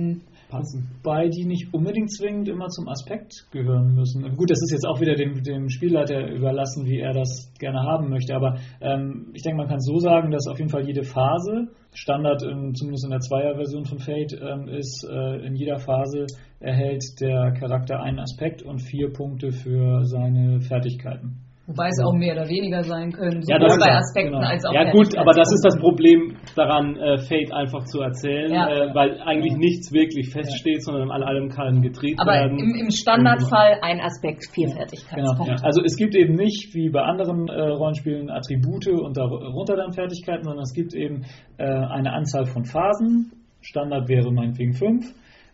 [0.50, 0.90] Passen.
[1.02, 4.22] Wobei die nicht unbedingt zwingend immer zum Aspekt gehören müssen.
[4.36, 8.10] Gut, das ist jetzt auch wieder dem, dem Spielleiter überlassen, wie er das gerne haben
[8.10, 8.34] möchte.
[8.34, 12.42] Aber ähm, ich denke, man kann so sagen, dass auf jeden Fall jede Phase, Standard
[12.42, 16.26] in, zumindest in der Zweier-Version von Fate, ähm, ist, äh, in jeder Phase
[16.58, 21.49] erhält der Charakter einen Aspekt und vier Punkte für seine Fertigkeiten.
[21.70, 24.32] Wobei es auch mehr oder weniger sein können, Ja, sowohl das ist bei ja, Aspekten
[24.34, 24.46] genau.
[24.46, 25.78] als auch Ja gut, aber das ist das.
[25.78, 28.68] Problem daran, äh, Fate einfach zu erzählen, Ja.
[28.68, 32.58] äh, weil eigentlich nichts wirklich feststeht, sondern an allem kann gedreht Aber werden.
[32.58, 35.46] im, im Standardfall ein Aspekt, vier Genau.
[35.62, 40.42] Also es gibt eben nicht wie bei anderen äh, Rollenspielen Attribute und darunter dann Fertigkeiten,
[40.44, 41.24] sondern es gibt eben
[41.58, 43.32] äh, eine Anzahl von Phasen.
[43.60, 45.06] Standard wäre meinetwegen fünf.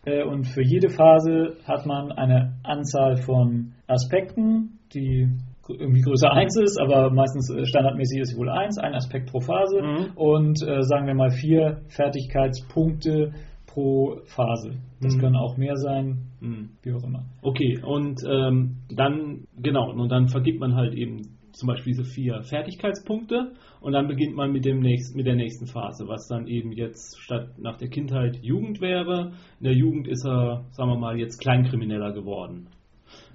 [0.07, 5.29] Äh, und für jede Phase hat man eine Anzahl von Aspekten, die
[5.69, 9.41] irgendwie Größe 1 ist, aber meistens äh, standardmäßig ist sie wohl 1, ein Aspekt pro
[9.41, 10.13] Phase Mhm.
[10.17, 13.33] und äh, sagen wir mal vier Fertigkeitspunkte
[13.67, 14.73] pro Phase.
[15.01, 15.21] Das Mhm.
[15.21, 16.71] können auch mehr sein, Hm.
[16.83, 17.25] wie auch immer.
[17.43, 22.43] Okay, und ähm, dann, genau, und dann vergibt man halt eben zum Beispiel diese vier
[22.43, 26.73] Fertigkeitspunkte und dann beginnt man mit, dem nächsten, mit der nächsten Phase, was dann eben
[26.73, 29.33] jetzt statt nach der Kindheit Jugend wäre.
[29.61, 32.69] In der Jugend ist er, sagen wir mal, jetzt Kleinkrimineller geworden.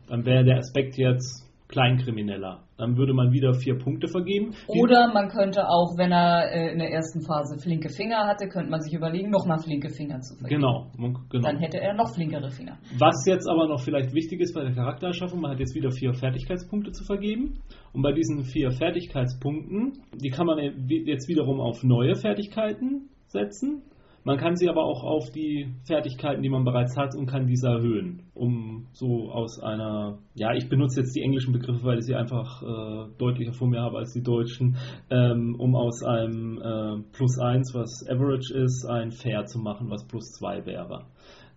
[0.08, 2.64] Dann wäre der Aspekt jetzt Kleinkrimineller.
[2.78, 4.54] Dann würde man wieder vier Punkte vergeben.
[4.68, 8.70] Oder man könnte auch, wenn er äh, in der ersten Phase flinke Finger hatte, könnte
[8.70, 10.62] man sich überlegen, nochmal flinke Finger zu vergeben.
[10.62, 10.88] Genau,
[11.30, 11.48] genau.
[11.48, 12.78] Dann hätte er noch flinkere Finger.
[12.98, 16.14] Was jetzt aber noch vielleicht wichtig ist bei der Charaktererschaffung, man hat jetzt wieder vier
[16.14, 17.60] Fertigkeitspunkte zu vergeben.
[17.94, 23.84] Und bei diesen vier Fertigkeitspunkten, die kann man jetzt wiederum auf neue Fertigkeiten setzen.
[24.24, 27.70] Man kann sie aber auch auf die Fertigkeiten, die man bereits hat, und kann diese
[27.70, 32.16] erhöhen, um so aus einer, ja, ich benutze jetzt die englischen Begriffe, weil ich sie
[32.16, 34.78] einfach äh, deutlicher vor mir habe als die deutschen,
[35.10, 40.06] ähm, um aus einem äh, Plus 1, was Average ist, ein Fair zu machen, was
[40.08, 41.06] Plus 2 wäre.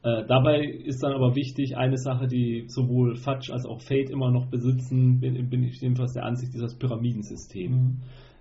[0.03, 4.31] Äh, dabei ist dann aber wichtig, eine Sache, die sowohl Fudge als auch Fate immer
[4.31, 7.73] noch besitzen, bin, bin ich jedenfalls der Ansicht, ist das Pyramidensystem.
[7.73, 8.01] Mhm.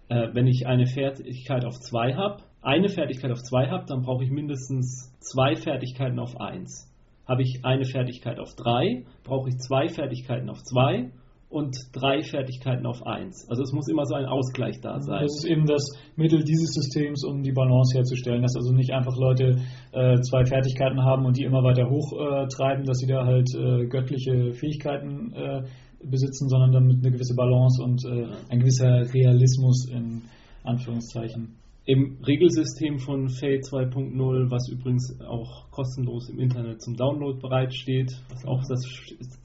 [0.09, 4.23] Äh, wenn ich eine Fertigkeit auf 2 habe, eine Fertigkeit auf 2 habe, dann brauche
[4.23, 6.89] ich mindestens zwei Fertigkeiten auf 1.
[7.27, 11.11] Habe ich eine Fertigkeit auf 3, brauche ich zwei Fertigkeiten auf 2
[11.53, 13.47] und drei Fertigkeiten auf 1.
[13.47, 15.21] Also es muss immer so ein Ausgleich da sein.
[15.21, 19.15] Das ist eben das Mittel dieses Systems, um die Balance herzustellen, dass also nicht einfach
[19.15, 19.61] Leute
[19.91, 23.47] äh, zwei Fertigkeiten haben und die immer weiter hochtreiben, äh, treiben, dass sie da halt
[23.53, 25.61] äh, göttliche Fähigkeiten äh,
[26.03, 30.23] besitzen, sondern damit eine gewisse Balance und äh, ein gewisser Realismus in
[30.63, 31.62] Anführungszeichen.
[31.85, 38.45] Im Regelsystem von Fate 2.0, was übrigens auch kostenlos im Internet zum Download bereitsteht, was
[38.45, 38.85] auch das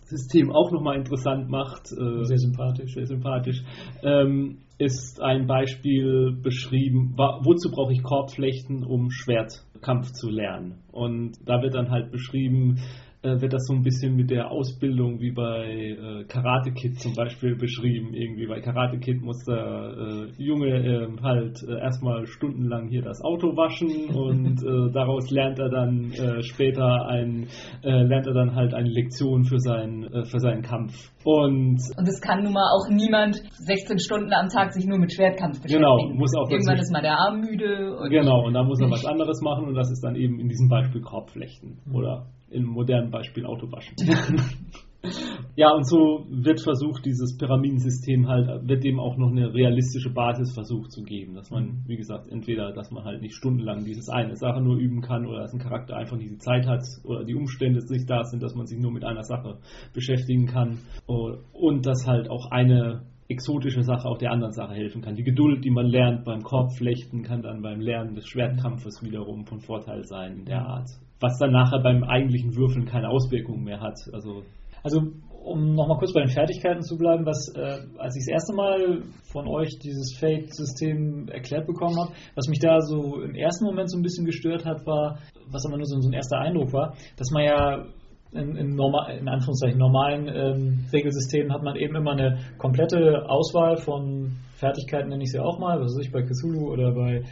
[0.05, 2.95] System auch nochmal interessant macht, äh, Sehr sympathisch.
[2.95, 3.65] sehr sympathisch,
[4.05, 10.79] ähm, ist ein Beispiel beschrieben, wozu brauche ich Korbflechten, um Schwertkampf zu lernen.
[10.93, 12.79] Und da wird dann halt beschrieben,
[13.23, 17.15] äh, wird das so ein bisschen mit der Ausbildung wie bei äh, Karate Kid zum
[17.15, 18.15] Beispiel beschrieben.
[18.15, 23.21] Irgendwie bei Karate Kid muss der äh, Junge äh, halt äh, erstmal stundenlang hier das
[23.21, 26.13] Auto waschen und äh, daraus lernt er dann
[26.43, 27.49] später ein,
[27.83, 31.11] lernt er dann halt eine Lektion für seinen, für seinen Kampf.
[31.25, 35.13] Und Und es kann nun mal auch niemand 16 Stunden am Tag sich nur mit
[35.13, 35.83] Schwertkampf beschäftigen.
[35.83, 37.97] Genau, muss auch Irgendwann ist mal der Arm müde.
[37.99, 40.49] Und Genau, und da muss er was anderes machen und das ist dann eben in
[40.49, 43.97] diesem Beispiel Korbflechten oder im modernen Beispiel Autowaschen.
[45.57, 50.53] ja, und so wird versucht, dieses Pyramidensystem halt, wird dem auch noch eine realistische Basis
[50.55, 54.37] versucht zu geben, dass man, wie gesagt, entweder, dass man halt nicht stundenlang dieses eine
[54.37, 57.35] Sache nur üben kann oder dass ein Charakter einfach nicht die Zeit hat oder die
[57.35, 59.59] Umstände nicht da sind, dass man sich nur mit einer Sache
[59.95, 65.15] beschäftigen kann und dass halt auch eine exotische Sache auch der anderen Sache helfen kann.
[65.15, 69.61] Die Geduld, die man lernt beim Korbflechten, kann dann beim Lernen des Schwertkampfes wiederum von
[69.61, 70.89] Vorteil sein in der Art.
[71.21, 73.99] Was dann nachher beim eigentlichen Würfeln keine Auswirkungen mehr hat.
[74.13, 74.43] Also
[74.83, 75.01] Also,
[75.45, 79.03] um nochmal kurz bei den Fertigkeiten zu bleiben, was, äh, als ich das erste Mal
[79.33, 83.99] von euch dieses Fate-System erklärt bekommen habe, was mich da so im ersten Moment so
[83.99, 85.19] ein bisschen gestört hat, war,
[85.51, 87.85] was aber nur so, so ein erster Eindruck war, dass man ja
[88.33, 93.79] in, in, normal, in Anführungszeichen normalen ähm, Regelsystemen hat man eben immer eine komplette Auswahl
[93.79, 97.23] von Fertigkeiten, nenne ich sie auch mal, was weiß ich, bei Cthulhu oder bei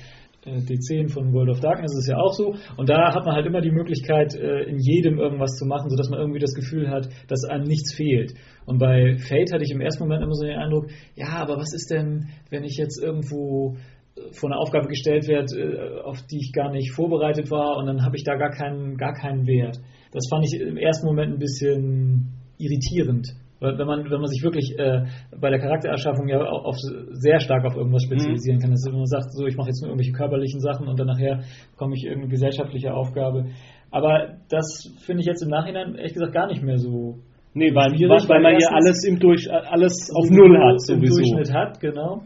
[0.46, 2.54] äh, D10 von World of Darkness ist ja auch so.
[2.76, 6.08] Und da hat man halt immer die Möglichkeit, äh, in jedem irgendwas zu machen, sodass
[6.08, 8.34] man irgendwie das Gefühl hat, dass einem nichts fehlt.
[8.64, 11.74] Und bei Fate hatte ich im ersten Moment immer so den Eindruck, ja, aber was
[11.74, 13.76] ist denn, wenn ich jetzt irgendwo
[14.16, 18.04] äh, vor eine Aufgabe gestellt werde, auf die ich gar nicht vorbereitet war und dann
[18.04, 19.78] habe ich da gar keinen, gar keinen Wert.
[20.12, 23.34] Das fand ich im ersten Moment ein bisschen irritierend.
[23.60, 25.04] Weil wenn man, wenn man sich wirklich äh,
[25.40, 29.32] bei der Charaktererschaffung ja auch auf, sehr stark auf irgendwas spezialisieren kann, dass man sagt,
[29.32, 31.40] so ich mache jetzt nur irgendwelche körperlichen Sachen und dann nachher
[31.76, 33.46] komme ich irgendeine gesellschaftliche Aufgabe.
[33.90, 37.16] Aber das finde ich jetzt im Nachhinein ehrlich gesagt gar nicht mehr so
[37.58, 41.16] Nee, weil, weil, weil man ja alles im Durch, alles auf Null hat im sowieso.
[41.16, 42.20] Durchschnitt hat, genau.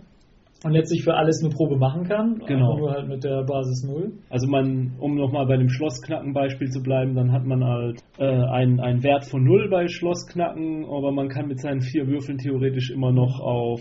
[0.62, 2.38] Und letztlich für alles eine Probe machen kann.
[2.46, 2.76] Genau.
[2.76, 4.12] Nur halt mit der Basis 0.
[4.28, 8.78] Also man, um nochmal bei dem Schlossknacken-Beispiel zu bleiben, dann hat man halt äh, einen,
[8.78, 13.10] einen Wert von 0 bei Schlossknacken, aber man kann mit seinen vier Würfeln theoretisch immer
[13.10, 13.80] noch auf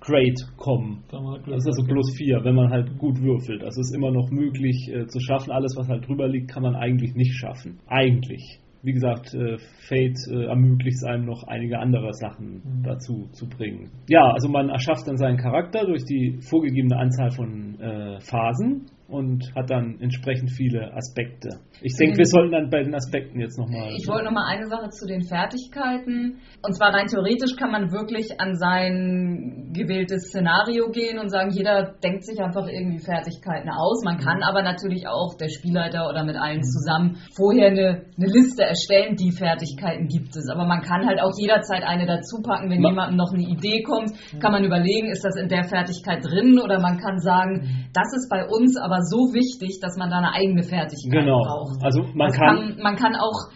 [0.00, 1.04] Great kommen.
[1.12, 3.62] Halt Das ist also plus 4, wenn man halt gut würfelt.
[3.62, 5.50] Also es ist immer noch möglich äh, zu schaffen.
[5.50, 7.80] Alles, was halt drüber liegt, kann man eigentlich nicht schaffen.
[7.86, 8.60] Eigentlich.
[8.82, 9.58] Wie gesagt, äh,
[9.88, 12.82] Fate äh, ermöglicht es einem noch einige andere Sachen Mhm.
[12.82, 13.90] dazu zu bringen.
[14.08, 19.52] Ja, also man erschafft dann seinen Charakter durch die vorgegebene Anzahl von äh, Phasen und
[19.56, 21.48] hat dann entsprechend viele Aspekte.
[21.82, 23.90] Ich denke, wir sollten dann bei den Aspekten jetzt nochmal.
[23.96, 26.38] Ich wollte noch mal eine Sache zu den Fertigkeiten.
[26.62, 31.94] Und zwar rein theoretisch kann man wirklich an sein gewähltes Szenario gehen und sagen, jeder
[32.02, 34.04] denkt sich einfach irgendwie Fertigkeiten aus.
[34.04, 38.62] Man kann aber natürlich auch der Spielleiter oder mit allen zusammen vorher eine, eine Liste
[38.62, 40.48] erstellen, die Fertigkeiten gibt es.
[40.52, 43.82] Aber man kann halt auch jederzeit eine dazu packen, wenn Ma- jemandem noch eine Idee
[43.82, 48.12] kommt, kann man überlegen, ist das in der Fertigkeit drin oder man kann sagen, das
[48.14, 51.42] ist bei uns aber so wichtig, dass man da eine eigene Fertigkeit Genau.
[51.42, 51.82] braucht.
[51.82, 53.50] Also man Das kann, man kann auch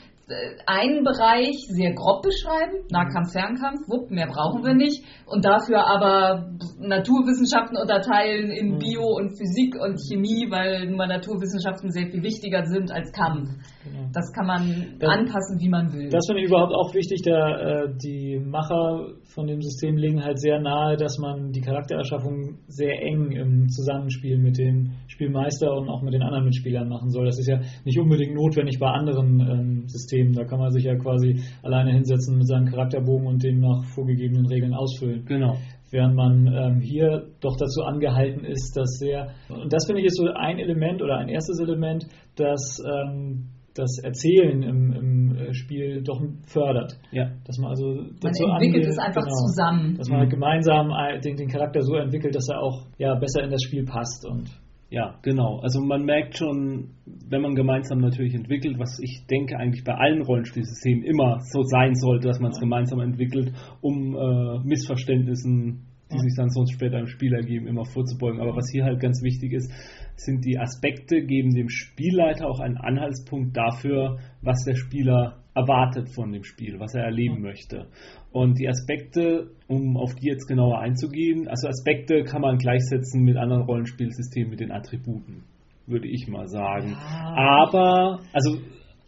[0.66, 5.04] einen Bereich sehr grob beschreiben, Nahkampf, Fernkampf, wupp, mehr brauchen wir nicht.
[5.26, 6.48] Und dafür aber
[6.80, 8.78] Naturwissenschaften unterteilen in Mhm.
[8.78, 13.50] Bio und Physik und Chemie, weil nun mal Naturwissenschaften sehr viel wichtiger sind als Kampf.
[13.84, 14.08] Genau.
[14.12, 16.08] Das kann man Das- anpassen, wie man will.
[16.08, 20.38] Das finde ich überhaupt auch wichtig, da äh, die Macher von dem System legen halt
[20.40, 26.00] sehr nahe, dass man die Charaktererschaffung sehr eng im Zusammenspiel mit dem Spielmeister und auch
[26.02, 27.26] mit den anderen Mitspielern machen soll.
[27.26, 30.13] Das ist ja nicht unbedingt notwendig bei anderen ähm, Systemen.
[30.34, 34.46] Da kann man sich ja quasi alleine hinsetzen mit seinem Charakterbogen und den nach vorgegebenen
[34.46, 35.24] Regeln ausfüllen.
[35.26, 35.56] genau.
[35.90, 40.16] während man ähm, hier doch dazu angehalten ist, dass sehr, und das finde ich ist
[40.16, 42.06] so ein Element oder ein erstes Element,
[42.36, 46.96] das ähm, das Erzählen im, im äh, Spiel doch fördert.
[47.10, 47.30] Ja.
[47.44, 49.96] Dass man also man dazu entwickelt es einfach genau, zusammen.
[49.96, 53.42] Dass man halt gemeinsam ein- den, den Charakter so entwickelt, dass er auch ja, besser
[53.42, 54.24] in das Spiel passt.
[54.26, 54.48] Und
[54.94, 55.58] Ja, genau.
[55.58, 60.22] Also man merkt schon, wenn man gemeinsam natürlich entwickelt, was ich denke eigentlich bei allen
[60.22, 66.36] Rollenspielsystemen immer so sein sollte, dass man es gemeinsam entwickelt, um äh, Missverständnissen, die sich
[66.36, 68.40] dann sonst später im Spiel ergeben, immer vorzubeugen.
[68.40, 69.68] Aber was hier halt ganz wichtig ist,
[70.14, 76.32] sind die Aspekte, geben dem Spielleiter auch einen Anhaltspunkt dafür, was der Spieler erwartet von
[76.32, 77.86] dem Spiel, was er erleben möchte.
[78.32, 83.36] Und die Aspekte, um auf die jetzt genauer einzugehen, also Aspekte kann man gleichsetzen mit
[83.36, 85.44] anderen Rollenspielsystemen, mit den Attributen,
[85.86, 86.90] würde ich mal sagen.
[86.90, 87.34] Ja.
[87.68, 88.58] Aber, also,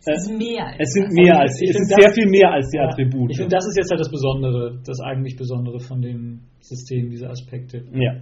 [0.07, 0.66] Es mehr.
[0.66, 3.30] als es sind mehr als, es ist das- sehr viel mehr als die Attribute.
[3.32, 7.28] Ich finde, das ist jetzt halt das Besondere, das eigentlich Besondere von dem System, diese
[7.28, 7.82] Aspekte.
[7.92, 8.20] Ja,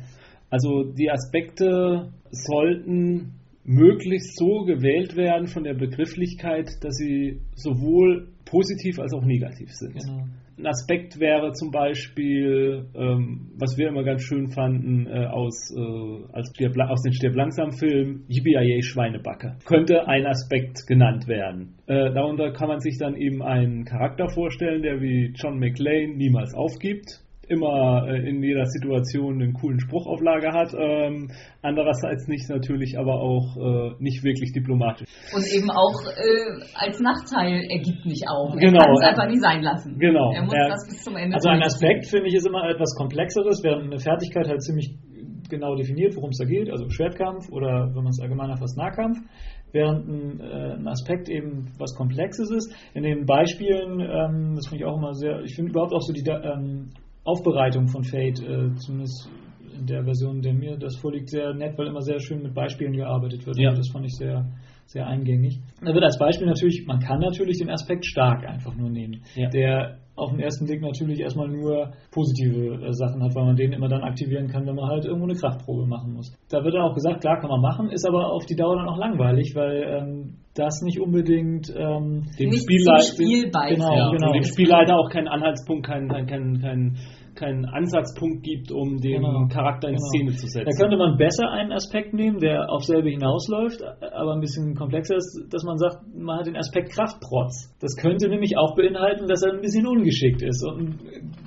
[0.48, 3.34] also die Aspekte sollten
[3.64, 9.94] möglichst so gewählt werden von der Begrifflichkeit, dass sie sowohl positiv als auch negativ sind.
[9.94, 10.24] Genau.
[10.56, 16.32] Ein Aspekt wäre zum Beispiel, ähm, was wir immer ganz schön fanden, äh, aus, äh,
[16.32, 19.56] als Stirb, aus den Stirb langsam Film, Yippie Schweinebacke.
[19.64, 21.74] Könnte ein Aspekt genannt werden.
[21.86, 26.54] Äh, darunter kann man sich dann eben einen Charakter vorstellen, der wie John McClane niemals
[26.54, 27.23] aufgibt.
[27.48, 30.72] Immer äh, in jeder Situation einen coolen Spruch auf Lager hat.
[30.78, 31.30] Ähm,
[31.62, 35.08] andererseits nicht natürlich, aber auch äh, nicht wirklich diplomatisch.
[35.34, 38.54] Und eben auch äh, als Nachteil, er gibt nicht auf.
[38.56, 39.98] Genau, Er kann es einfach nie sein lassen.
[39.98, 41.62] Genau, Er muss er- das bis zum Ende Also ein.
[41.62, 44.94] Aspekt, finde ich, ist immer etwas Komplexeres, während eine Fertigkeit halt ziemlich
[45.50, 49.18] genau definiert, worum es da geht, also Schwertkampf oder wenn man es allgemeiner fasst, Nahkampf,
[49.72, 52.74] während ein, äh, ein Aspekt eben was Komplexes ist.
[52.94, 56.12] In den Beispielen, ähm, das finde ich auch immer sehr, ich finde überhaupt auch so
[56.12, 56.90] die ähm,
[57.24, 59.30] Aufbereitung von Fate, äh, zumindest
[59.76, 62.92] in der Version, der mir das vorliegt, sehr nett, weil immer sehr schön mit Beispielen
[62.92, 63.58] gearbeitet wird.
[63.58, 63.70] Ja.
[63.70, 64.46] Also das fand ich sehr,
[64.86, 65.60] sehr eingängig.
[65.80, 69.48] Da wird als Beispiel natürlich, man kann natürlich den Aspekt stark einfach nur nehmen, Ja.
[69.48, 73.72] der auf den ersten Blick natürlich erstmal nur positive äh, Sachen hat, weil man den
[73.72, 76.32] immer dann aktivieren kann, wenn man halt irgendwo eine Kraftprobe machen muss.
[76.50, 78.88] Da wird dann auch gesagt, klar kann man machen, ist aber auf die Dauer dann
[78.88, 83.50] auch langweilig, weil ähm, das nicht unbedingt ähm, Dem Nicht Spielleiter- Spiel.
[83.50, 84.32] Genau, Ja, genau.
[84.32, 86.96] dem Spielleiter auch keinen Anhaltspunkt, keinen kein, kein, kein,
[87.36, 89.46] keinen Ansatzpunkt gibt, um den Genau.
[89.48, 90.06] Charakter in Genau.
[90.08, 90.80] Szene zu Da setzen.
[90.80, 95.46] könnte man besser einen Aspekt nehmen, der auf selbe hinausläuft, aber ein bisschen komplexer ist,
[95.50, 97.74] dass man sagt, man hat den Aspekt Kraftprotz.
[97.80, 100.98] Das könnte nämlich auch beinhalten, dass er ein bisschen ungeschickt ist und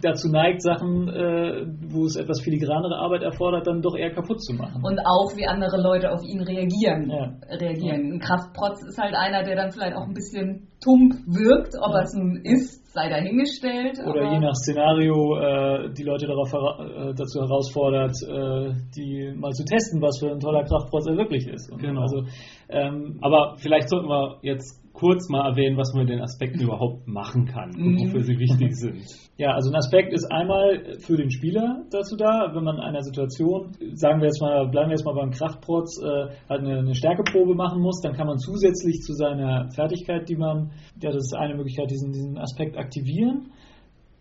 [0.01, 4.53] dazu neigt, Sachen, äh, wo es etwas filigranere Arbeit erfordert, dann doch eher kaputt zu
[4.55, 4.81] machen.
[4.83, 7.09] Und auch, wie andere Leute auf ihn reagieren.
[7.09, 7.33] Ja.
[7.57, 8.13] reagieren.
[8.13, 11.73] Ein Kraftprotz ist halt einer, der dann vielleicht auch ein bisschen tump wirkt.
[11.81, 13.99] Ob er es nun ist, sei dahingestellt.
[13.99, 19.33] Oder aber je nach Szenario äh, die Leute darauf hera äh, dazu herausfordert, äh, die
[19.35, 21.71] mal zu testen, was für ein toller Kraftprotz er wirklich ist.
[21.71, 22.01] Und Genau.
[22.01, 22.23] Also,
[22.69, 27.07] ähm, Aber vielleicht sollten wir jetzt kurz mal erwähnen, was man mit den Aspekten überhaupt
[27.07, 27.99] machen kann und Mhm.
[28.01, 29.05] wofür sie wichtig sind.
[29.37, 33.03] Ja, also ein Aspekt ist einmal für den Spieler dazu da, wenn man in einer
[33.03, 36.95] Situation, sagen wir jetzt mal, bleiben wir jetzt mal beim Kraftprotz, äh, halt eine, eine
[36.95, 41.35] Stärkeprobe machen muss, dann kann man zusätzlich zu seiner Fertigkeit, die man, ja, das ist
[41.35, 43.51] eine Möglichkeit, diesen, diesen Aspekt aktivieren.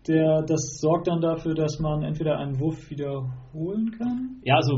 [0.07, 4.77] Der, das sorgt dann dafür, dass man entweder einen Wurf wiederholen kann, Ja, also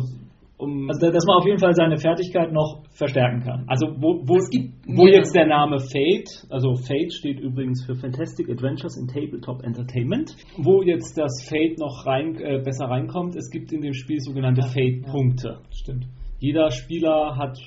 [0.59, 3.63] um also dass man auf jeden Fall seine Fertigkeit noch verstärken kann.
[3.67, 8.49] Also wo, wo, gibt wo jetzt der Name Fate, also Fate steht übrigens für Fantastic
[8.49, 13.71] Adventures in Tabletop Entertainment, wo jetzt das Fate noch rein, äh, besser reinkommt, es gibt
[13.71, 15.61] in dem Spiel sogenannte Ja, Fate-Punkte.
[15.71, 16.07] Stimmt.
[16.39, 17.57] Jeder Spieler hat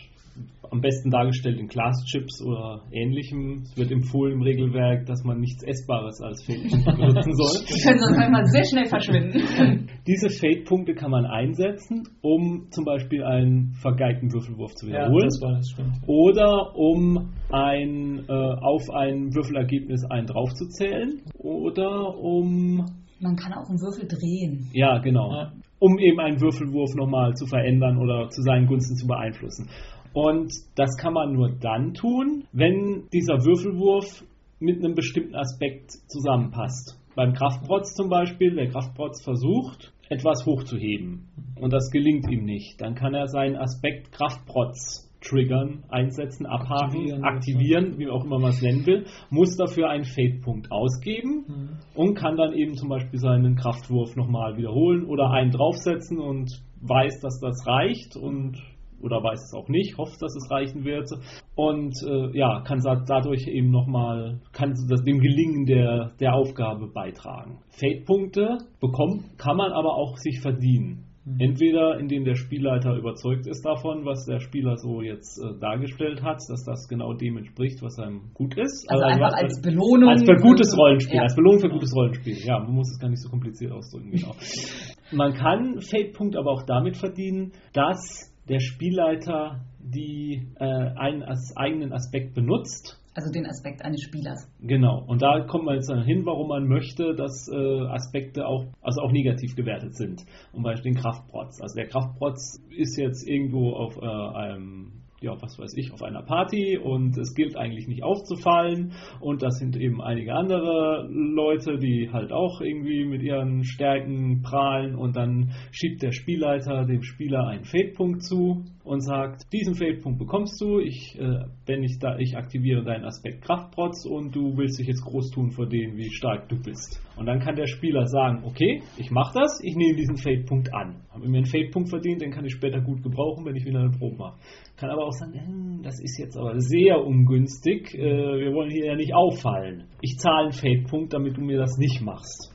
[0.73, 3.62] am besten dargestellt in Glaschips oder ähnlichem.
[3.62, 7.64] Es wird empfohlen im Regelwerk, dass man nichts Essbares als Fate-Punkte benutzen soll.
[7.68, 9.89] Die können sonst manchmal sehr schnell verschwinden.
[10.07, 15.25] Diese Fate-Punkte kann man einsetzen, um zum Beispiel einen vergeigten Würfelwurf zu Ja, wiederholen.
[15.29, 15.93] das war das, stimmt.
[16.07, 22.87] oder um ein, äh, auf ein Würfelergebnis einen draufzuzählen oder um,
[23.20, 24.70] Man kann auch einen Würfel drehen.
[24.73, 25.53] ja genau, Ja.
[25.81, 29.68] um eben einen Würfelwurf nochmal zu verändern oder zu seinen Gunsten zu beeinflussen.
[30.14, 34.24] Und das kann man nur dann tun, wenn dieser Würfelwurf
[34.60, 36.98] mit einem bestimmten Aspekt zusammenpasst.
[37.14, 41.28] Beim Kraftprotz zum Beispiel, der Kraftprotz versucht, etwas hochzuheben
[41.60, 42.80] und das gelingt ihm nicht.
[42.80, 47.24] Dann kann er seinen Aspekt Kraftprotz triggern, einsetzen, abhaken, Aktivieren.
[47.24, 51.68] aktivieren, wie auch immer man es nennen will, muss dafür einen Fade-Punkt ausgeben Mhm.
[51.94, 56.50] und kann dann eben zum Beispiel seinen Kraftwurf nochmal wiederholen oder einen draufsetzen und
[56.80, 58.58] weiß, dass das reicht und
[59.03, 61.09] oder weiß es auch nicht, hofft, dass es reichen wird
[61.55, 67.59] und äh, ja, kann dadurch eben nochmal, kann das dem Gelingen der, der Aufgabe beitragen.
[67.70, 71.05] Fade-Punkte bekommt, kann man aber auch sich verdienen.
[71.24, 71.38] Mhm.
[71.38, 76.38] Entweder indem der Spielleiter überzeugt ist davon, was der Spieler so jetzt äh, dargestellt hat,
[76.48, 78.90] dass das genau dem entspricht, was einem gut ist.
[78.90, 80.09] Also Also einfach als Belohnung.
[80.09, 81.22] als für gutes Rollenspiel, Ja.
[81.22, 82.36] als Belohnung für gutes Rollenspiel.
[82.44, 84.34] Ja, man muss es gar nicht so kompliziert ausdrücken, genau.
[85.14, 91.93] Man kann Fate-Punkt aber auch damit verdienen, dass der Spielleiter die äh, einen als eigenen
[91.93, 92.99] Aspekt benutzt.
[93.14, 94.49] Also den Aspekt eines Spielers.
[94.61, 95.05] Genau.
[95.07, 99.03] Und da kommt man jetzt dann hin, warum man möchte, dass äh, Aspekte auch, also
[99.03, 100.24] auch negativ gewertet sind.
[100.53, 101.61] Zum Beispiel den Kraftprotz.
[101.61, 106.23] Also der Kraftprotz ist jetzt irgendwo auf äh, einem ja, was weiß ich, auf einer
[106.23, 108.93] Party und es gilt eigentlich nicht aufzufallen.
[109.20, 114.95] Und das sind eben einige andere Leute, die halt auch irgendwie mit ihren Stärken prahlen.
[114.95, 120.61] Und dann schiebt der Spielleiter dem Spieler einen Fade-Punkt zu und sagt, diesen Fade-Punkt bekommst
[120.61, 124.89] du, ich, äh, wenn ich da, ich aktiviere deinen Aspekt Kraftprotz und du willst dich
[124.89, 127.01] jetzt groß tun vor denen, wie stark du bist.
[127.16, 131.02] Und dann kann der Spieler sagen, okay, ich mache das, ich nehme diesen Fade-Punkt an.
[131.10, 133.90] Habe mir einen Fade-Punkt verdient, den kann ich später gut gebrauchen, wenn ich wieder eine
[133.90, 134.38] Probe mache.
[134.76, 138.86] Kann aber auch sagen, hm, das ist jetzt aber sehr ungünstig, äh, wir wollen hier
[138.86, 139.84] ja nicht auffallen.
[140.00, 142.52] Ich zahle einen Fade-Punkt, damit du mir das nicht machst.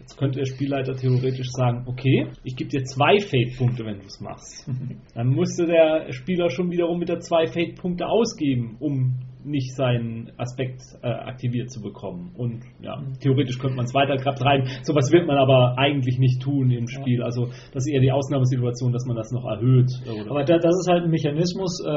[0.00, 4.20] Jetzt könnte der Spielleiter theoretisch sagen, okay, ich gebe dir zwei Fade-Punkte, wenn du es
[4.20, 4.68] machst.
[5.14, 9.14] Dann müsste der Spieler schon wiederum mit der zwei Fade-Punkte ausgeben, um
[9.44, 12.32] nicht seinen Aspekt äh, aktiviert zu bekommen.
[12.36, 14.66] Und ja, theoretisch könnte man es weiter treiben.
[14.82, 17.22] Sowas wird man aber eigentlich nicht tun im Spiel.
[17.22, 19.90] Also das ist eher die Ausnahmesituation, dass man das noch erhöht.
[20.06, 21.90] Oder Aber da, das ist halt ein Mechanismus, äh,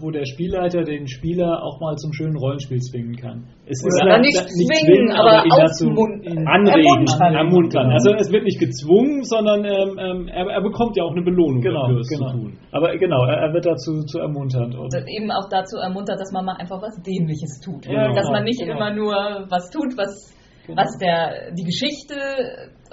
[0.00, 3.44] wo der Spielleiter den Spieler auch mal zum schönen Rollenspiel zwingen kann.
[3.66, 6.46] es Oder ja- nicht da- zwingen, aber ihn dazu- aufmuntern.
[6.48, 7.34] anregen, Ermuntern.
[7.34, 7.90] ermuntern.
[7.92, 11.60] Also es wird nicht gezwungen, sondern ähm, ähm, er, er bekommt ja auch eine Belohnung
[11.60, 12.30] Genau, dafür, es genau.
[12.32, 12.58] zu tun.
[12.72, 14.72] Aber genau, er, er wird dazu zu ermuntern.
[14.74, 17.86] Und Und eben auch dazu ermuntert, dass man mal einfach was Dämliches tut.
[17.86, 18.76] Ja, dass genau, man nicht genau.
[18.76, 19.14] immer nur
[19.48, 20.34] was tut, was,
[20.66, 20.82] Genau.
[20.82, 22.14] was der, die Geschichte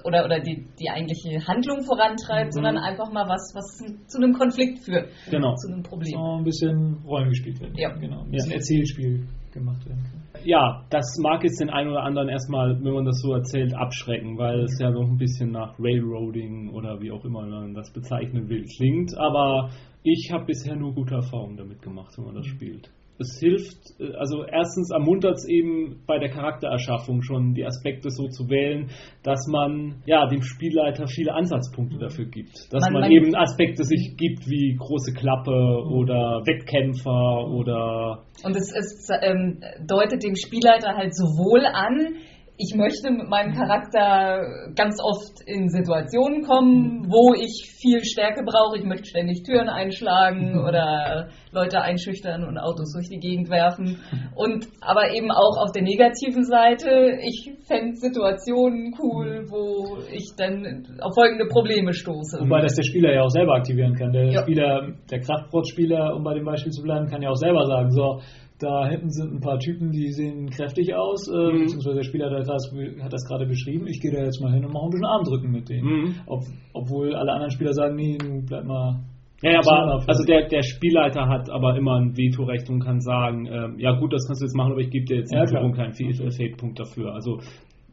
[0.06, 2.52] oder, oder die, die eigentliche Handlung vorantreibt, Mhm.
[2.52, 3.78] sondern einfach mal was, was
[4.08, 5.10] zu einem Konflikt führt.
[5.30, 5.54] Genau.
[5.56, 6.14] Zu einem Problem.
[6.14, 7.76] so ein bisschen Rollen gespielt werden.
[7.76, 7.93] Ja.
[7.93, 8.58] Genau, ein bisschen Ja.
[8.58, 10.22] Erzählspiel gemacht werden kann.
[10.45, 14.38] Ja, das mag jetzt den einen oder anderen erstmal, wenn man das so erzählt, abschrecken,
[14.38, 18.48] weil es ja noch ein bisschen nach Railroading oder wie auch immer man das bezeichnen
[18.48, 19.18] will, klingt.
[19.18, 19.70] Aber
[20.04, 22.89] ich habe bisher nur gute Erfahrungen damit gemacht, wenn man das spielt.
[23.20, 28.28] Es hilft, äh, also erstens ermuntert es eben bei der Charaktererschaffung schon die Aspekte so
[28.28, 28.89] zu wählen,
[29.24, 32.72] dass man ja dem Spielleiter viele Ansatzpunkte dafür gibt.
[32.72, 35.51] Dass Man- man, man- eben Aspekte sich gibt wie große Klappe
[35.89, 42.15] oder Wettkämpfer oder Und es, es ähm, deutet dem Spielleiter halt sowohl an,
[42.58, 48.78] ich möchte mit meinem Charakter ganz oft in Situationen kommen, wo ich viel Stärke brauche.
[48.78, 53.99] Ich möchte ständig Türen einschlagen oder Leute einschüchtern und Autos durch die Gegend werfen.
[54.36, 60.97] Und aber eben auch auf der negativen Seite, ich fände Situationen cool, wo ich dann
[61.01, 62.39] auf folgende Probleme stoße.
[62.41, 64.12] Wobei das der Spieler ja auch selber aktivieren kann.
[64.12, 64.41] Der Ja.
[64.41, 68.20] Spieler, der Kraftbrot-Spieler, um bei dem Beispiel zu bleiben, kann ja auch selber sagen, so,
[68.60, 71.60] da hinten sind ein paar Typen, die sehen kräftig aus, äh, Mhm.
[71.60, 72.72] beziehungsweise der Spieler hat das,
[73.03, 73.86] hat das gerade beschrieben.
[73.88, 75.86] Ich gehe da jetzt mal hin und mache ein bisschen Armdrücken mit denen.
[75.88, 76.16] Mhm.
[76.26, 76.41] Ob,
[76.74, 78.99] obwohl alle anderen Spieler sagen, nee, du bleib mal.
[79.43, 82.99] Ja, ja, aber auf- also der, der Spielleiter hat aber immer ein Vetorecht und kann
[83.01, 85.41] sagen, ähm, ja gut, das kannst du jetzt machen, aber ich gebe dir jetzt Ja,
[85.41, 85.62] in klar.
[85.62, 87.14] Führung keinen Fade-Punkt dafür.
[87.14, 87.38] Also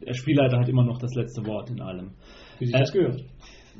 [0.05, 2.09] der Spielleiter hat immer noch das letzte Wort in allem.
[2.57, 3.21] Wie sich Äh, das gehört.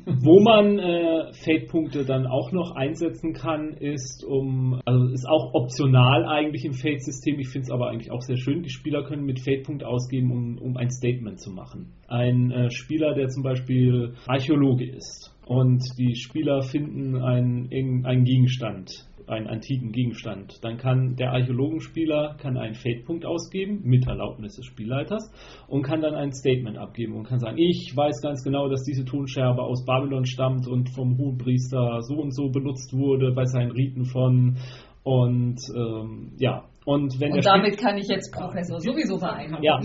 [0.06, 6.26] Wo man äh, Fade-Punkte dann auch noch einsetzen kann, ist um, also ist auch optional
[6.26, 7.40] eigentlich im Fade-System.
[7.40, 8.62] Ich finde es aber eigentlich auch sehr schön.
[8.62, 11.94] Die Spieler können mit Fade-Punkt ausgeben, um, um ein Statement zu machen.
[12.08, 18.92] Ein äh, Spieler, der zum Beispiel Archäologe ist und die Spieler finden einen, irgendeinen Gegenstand,
[19.28, 25.32] einen antiken Gegenstand, dann kann der Archäologenspieler kann einen Fade-Punkt ausgeben mit Erlaubnis des Spielleiters
[25.68, 29.06] und kann dann ein Statement abgeben und kann sagen, ich weiß ganz genau, dass diese
[29.06, 34.06] Tonscherbe aus Babylon stammt und vom Hohenpriester so und so benutzt wurde bei seinen Riten
[34.06, 34.58] von
[35.04, 39.64] und ähm, ja und wenn der Und Spiel- damit kann ich jetzt Professor sowieso vereinbaren.
[39.64, 39.78] ja,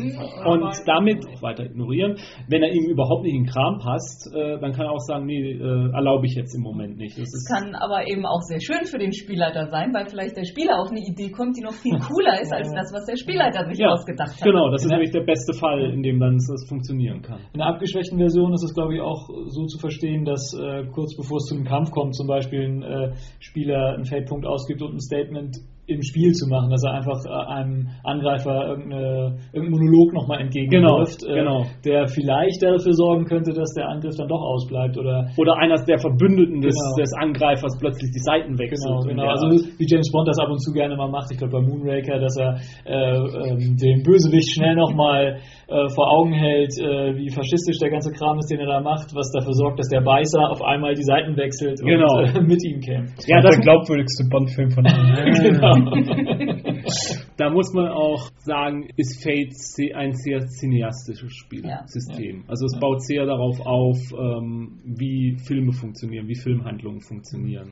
[0.44, 2.16] und damit weiter ignorieren.
[2.48, 5.24] Wenn er ihm überhaupt nicht in den Kram passt, äh, dann kann er auch sagen,
[5.26, 7.16] nee, äh, erlaube ich jetzt im Moment nicht.
[7.16, 10.36] Das Das ist, kann aber eben auch sehr schön für den Spielleiter sein, weil vielleicht
[10.36, 13.16] der Spieler auf eine Idee kommt, die noch viel cooler ist als das, was der
[13.16, 14.42] Spielleiter sich ja, ausgedacht hat.
[14.44, 14.96] genau, das ist Ja.
[14.98, 17.40] nämlich der beste Fall, in dem dann das funktionieren kann.
[17.54, 21.16] In der abgeschwächten Version ist es, glaube ich, auch so zu verstehen, dass äh, kurz
[21.16, 24.94] bevor es zu einem Kampf kommt, zum Beispiel ein äh, Spieler einen Feldpunkt ausgibt und
[24.94, 25.56] ein Statement
[25.90, 31.20] im Spiel zu machen, dass er einfach äh, einem Angreifer irgendeine, irgendeinen Monolog nochmal entgegenwirft,
[31.26, 31.66] Genau, genau.
[31.84, 35.98] der vielleicht dafür sorgen könnte, dass der Angriff dann doch ausbleibt oder Oder einer der
[35.98, 36.96] Verbündeten des, Genau.
[37.02, 38.80] des Angreifers plötzlich die Seiten wechselt.
[38.86, 39.22] Genau, und genau.
[39.22, 39.46] der- Also
[39.78, 41.28] wie James Bond das ab und zu gerne mal macht.
[41.32, 45.38] Ich glaube bei Moonraker, dass er äh, ähm, den Bösewicht schnell nochmal
[45.68, 49.14] äh, vor Augen hält, äh, wie faschistisch der ganze Kram ist, den er da macht,
[49.14, 52.18] was dafür sorgt, dass der Beißer auf einmal die Seiten wechselt Genau.
[52.18, 53.22] und äh, mit ihm kämpft.
[53.28, 55.30] ja, das das, ist der glaubwürdigste Bond-Film von allen.
[55.50, 55.72] Genau.
[57.36, 59.54] da muss man auch sagen, ist Fate
[59.94, 61.84] ein sehr cineastisches Ja.
[61.84, 62.44] Spielsystem.
[62.48, 67.70] Also es baut sehr darauf auf, ähm, wie Filme funktionieren, wie Filmhandlungen funktionieren.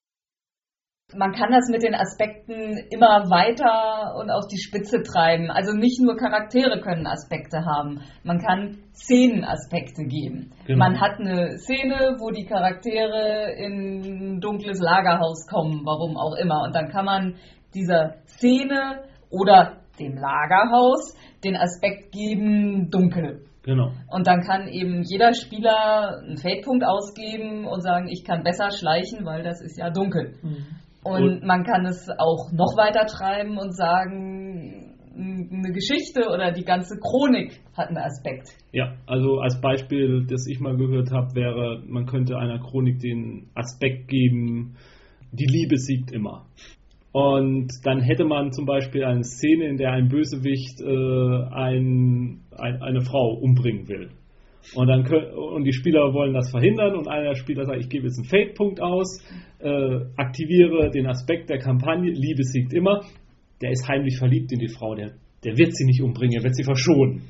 [1.16, 5.50] Man kann das mit den Aspekten immer weiter und auf die Spitze treiben.
[5.50, 8.02] Also nicht nur Charaktere können Aspekte haben.
[8.24, 10.52] Man kann Szenenaspekte geben.
[10.66, 10.78] Genau.
[10.78, 16.64] Man hat eine Szene, wo die Charaktere in ein dunkles Lagerhaus kommen, warum auch immer.
[16.64, 17.36] Und dann kann man
[17.74, 23.44] dieser Szene oder dem Lagerhaus den Aspekt geben, dunkel.
[23.62, 23.90] Genau.
[24.10, 29.26] Und dann kann eben jeder Spieler einen Feldpunkt ausgeben und sagen, ich kann besser schleichen,
[29.26, 30.34] weil das ist ja dunkel.
[31.04, 36.64] Und Und- man kann es auch noch weiter treiben und sagen, eine Geschichte oder die
[36.64, 38.48] ganze Chronik hat einen Aspekt.
[38.72, 43.50] Ja, also als Beispiel, das ich mal gehört habe, wäre, man könnte einer Chronik den
[43.54, 44.76] Aspekt geben,
[45.32, 46.46] die Liebe siegt immer.
[47.12, 52.82] Und dann hätte man zum Beispiel eine Szene, in der ein Bösewicht äh, ein, ein,
[52.82, 54.10] eine Frau umbringen will.
[54.74, 57.88] Und, dann kö- und die Spieler wollen das verhindern und einer der Spieler sagt, ich
[57.88, 59.24] gebe jetzt einen Fade-Punkt aus,
[59.60, 63.02] äh, aktiviere den Aspekt der Kampagne, Liebe siegt immer.
[63.62, 65.12] Der ist heimlich verliebt in die Frau, der,
[65.44, 67.22] der wird sie nicht umbringen, er wird sie verschonen.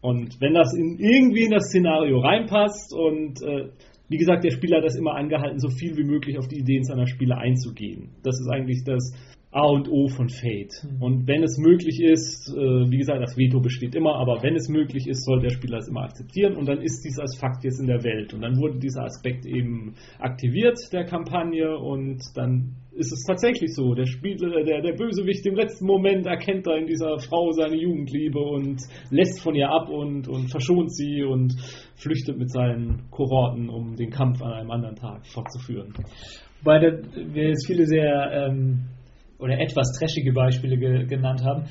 [0.00, 3.68] Und wenn das in, irgendwie in das Szenario reinpasst und äh,
[4.08, 6.84] wie gesagt, der Spieler hat das immer angehalten, so viel wie möglich auf die Ideen
[6.84, 8.10] seiner Spieler einzugehen.
[8.22, 9.12] Das ist eigentlich das
[9.56, 10.84] A und O von Fate.
[11.00, 14.68] Und wenn es möglich ist, äh, wie gesagt, das Veto besteht immer, aber wenn es
[14.68, 17.80] möglich ist, soll der Spieler es immer akzeptieren und dann ist dies als Fakt jetzt
[17.80, 18.34] in der Welt.
[18.34, 23.94] Und dann wurde dieser Aspekt eben aktiviert der Kampagne und dann ist es tatsächlich so.
[23.94, 28.38] Der Spieler, der, der Bösewicht im letzten Moment erkennt da in dieser Frau seine Jugendliebe
[28.38, 31.54] und lässt von ihr ab und, und verschont sie und
[31.94, 35.94] flüchtet mit seinen Kohorten, um den Kampf an einem anderen Tag fortzuführen.
[36.62, 38.88] Weil wir jetzt viele sehr ähm,
[39.38, 41.64] oder etwas trashige Beispiele ge genannt haben.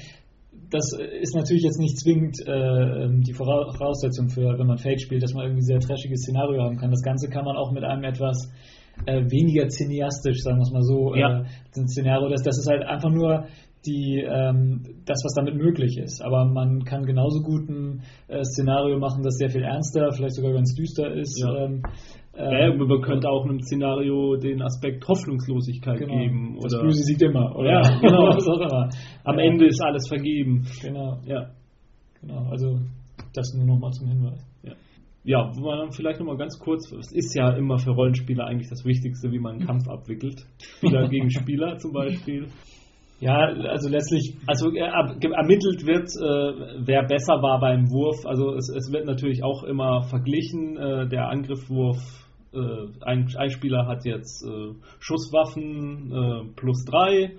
[0.72, 0.92] Das
[1.22, 5.46] ist natürlich jetzt nicht zwingend äh, die Voraussetzung für, wenn man Fate spielt, dass man
[5.46, 6.92] irgendwie sehr trashiges Szenario haben kann.
[6.92, 8.50] Das Ganze kann man auch mit einem etwas
[9.06, 11.42] äh, weniger cineastisch, sagen wir es mal so, Ja.
[11.42, 11.46] äh,
[11.78, 12.30] ein Szenario.
[12.30, 13.46] Das, das ist halt einfach nur
[13.86, 16.22] die, ähm, das, was damit möglich ist.
[16.22, 20.54] Aber man kann genauso gut ein äh, Szenario machen, das sehr viel ernster, vielleicht sogar
[20.54, 21.40] ganz düster ist.
[21.40, 21.66] Ja.
[21.66, 21.84] Ähm,
[22.38, 26.18] Ja, ähm, man könnte auch einem Szenario den Aspekt Hoffnungslosigkeit Genau.
[26.20, 26.58] geben.
[26.62, 27.72] Das Oder Böse siegt immer, oder?
[27.72, 28.28] Ja, genau.
[28.36, 28.90] Was auch immer.
[29.24, 30.66] am Ja, Ende ist alles vergeben.
[30.82, 31.52] Genau, Ja.
[32.22, 32.48] genau.
[32.52, 32.80] Also
[33.34, 34.46] das nur nochmal zum Hinweis.
[35.28, 38.70] Ja, wo man dann vielleicht nochmal ganz kurz, es ist ja immer für Rollenspieler eigentlich
[38.70, 40.46] das Wichtigste, wie man einen Kampf abwickelt.
[40.78, 42.46] Spieler gegen Spieler zum Beispiel.
[43.20, 48.24] Ja, also letztlich, Also äh, ermittelt wird, äh, wer besser war beim Wurf.
[48.26, 50.78] Also es, es wird natürlich auch immer verglichen.
[50.78, 51.98] Äh, der Angriffswurf
[52.56, 57.36] äh, ein, ein Spieler hat jetzt äh, Schusswaffen äh, plus drei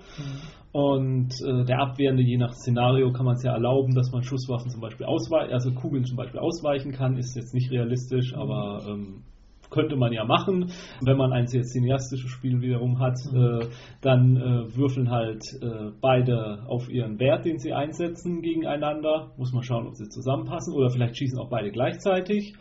[0.71, 4.69] und äh, der Abwehrende, je nach Szenario, kann man es ja erlauben, dass man Schusswaffen
[4.69, 7.17] zum Beispiel ausweichen, also Kugeln zum Beispiel ausweichen kann.
[7.17, 9.23] Ist jetzt nicht realistisch, aber ähm,
[9.69, 10.71] könnte man ja machen.
[11.01, 13.67] Wenn man ein sehr cineastisches Spiel wiederum hat, äh,
[14.01, 19.31] dann äh, würfeln halt äh, beide auf ihren Wert, den sie einsetzen, gegeneinander.
[19.37, 22.53] Muss man schauen, ob sie zusammenpassen oder vielleicht schießen auch beide gleichzeitig.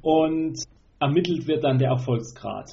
[0.00, 0.58] Und
[1.00, 2.70] ermittelt wird dann der Erfolgsgrad.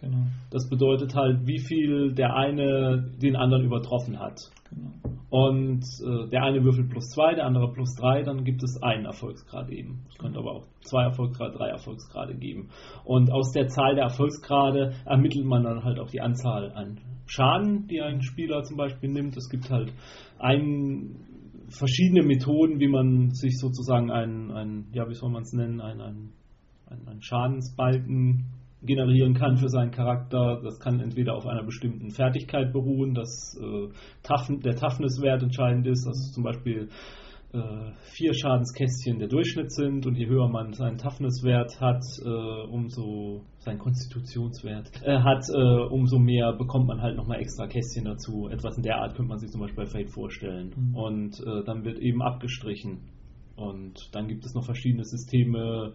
[0.00, 0.26] Genau.
[0.50, 4.38] Das bedeutet halt, wie viel der eine den anderen übertroffen hat.
[4.68, 4.90] genau.
[5.30, 9.06] Und äh, der eine würfelt plus zwei, der andere plus drei, dann gibt es einen
[9.06, 10.04] Erfolgsgrad eben.
[10.10, 12.68] Es könnte aber auch zwei Erfolgsgrade, drei Erfolgsgrade geben.
[13.04, 17.86] Und aus der Zahl der Erfolgsgrade ermittelt man dann halt auch die Anzahl an Schaden,
[17.86, 19.36] die ein Spieler zum Beispiel nimmt.
[19.38, 19.94] Es gibt halt
[20.38, 21.16] ein,
[21.72, 26.00] verschiedene Methoden, wie man sich sozusagen einen, einen ja, wie soll man es nennen, einen,
[26.00, 26.32] einen,
[26.92, 28.46] einen, Schadensbalken
[28.82, 30.60] generieren kann für seinen Charakter.
[30.62, 33.88] Das kann entweder auf einer bestimmten Fertigkeit beruhen, dass äh,
[34.22, 36.88] Tough, der Toughness-Wert entscheidend ist, dass zum Beispiel
[37.52, 43.42] äh, vier Schadenskästchen der Durchschnitt sind und je höher man seinen Toughness-Wert hat, äh, umso
[43.58, 48.48] seinen Konstitutionswert äh, hat, äh, umso mehr bekommt man halt nochmal extra Kästchen dazu.
[48.48, 50.72] Etwas in der Art könnte man sich zum Beispiel bei Fate vorstellen.
[50.74, 50.94] Mhm.
[50.96, 53.10] Und äh, dann wird eben abgestrichen.
[53.54, 55.92] Und dann gibt es noch verschiedene Systeme,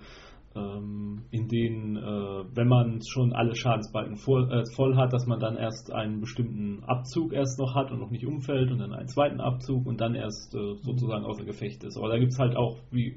[1.31, 5.57] in denen, äh, wenn man schon alle Schadensbalken voll, äh, voll hat, dass man dann
[5.57, 9.39] erst einen bestimmten Abzug erst noch hat und noch nicht umfällt und dann einen zweiten
[9.41, 11.97] Abzug und dann erst äh, sozusagen außer Gefecht ist.
[11.97, 13.15] Aber da gibt es halt auch, wie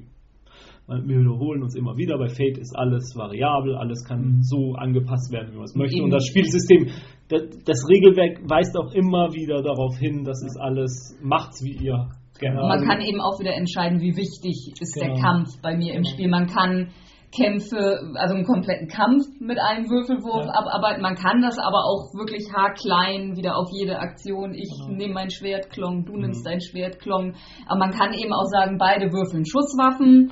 [0.87, 4.41] wir wiederholen uns immer wieder, bei Fate ist alles variabel, alles kann Mhm.
[4.43, 5.95] so angepasst werden, wie man es möchte.
[5.97, 6.05] Eben.
[6.05, 6.87] Und das Spielsystem,
[7.29, 12.09] das, das Regelwerk weist auch immer wieder darauf hin, das ist alles, macht's wie ihr
[12.39, 12.59] gerne.
[12.67, 15.21] Man kann eben auch wieder entscheiden, wie wichtig ist der Genau.
[15.21, 16.09] Kampf bei mir im Genau.
[16.13, 16.27] Spiel.
[16.29, 16.89] Man kann
[17.31, 20.53] Kämpfe, also einen kompletten Kampf mit einem Würfelwurf Ja.
[20.53, 21.01] abarbeiten.
[21.01, 24.53] Man kann das aber auch wirklich haarklein wieder auf jede Aktion.
[24.53, 24.97] Ich Genau.
[24.97, 26.49] nehme mein Schwert, Klong, du nimmst Mhm.
[26.49, 27.33] dein Schwert, Klong.
[27.67, 30.31] Aber man kann eben auch sagen, beide würfeln Schusswaffen.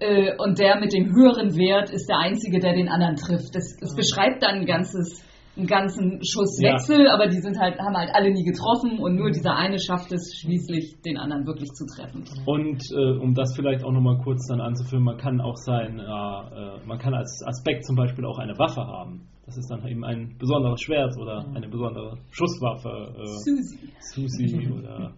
[0.00, 3.54] Äh, und der mit dem höheren Wert ist der Einzige, der den anderen trifft.
[3.56, 5.24] Das, das beschreibt dann ein ganzes
[5.58, 9.56] einen ganzen Schusswechsel, aber die sind halt, haben halt alle nie getroffen und nur dieser
[9.56, 12.24] eine schafft es schließlich, den anderen wirklich zu treffen.
[12.46, 16.02] Und äh, um das vielleicht auch nochmal kurz dann anzuführen, man kann auch sein, äh,
[16.02, 19.26] äh, man kann als Aspekt zum Beispiel auch eine Waffe haben.
[19.44, 23.14] Das ist dann eben ein besonderes Schwert oder eine besondere Schusswaffe.
[23.18, 23.78] Äh, Susi.
[24.00, 25.12] Susi oder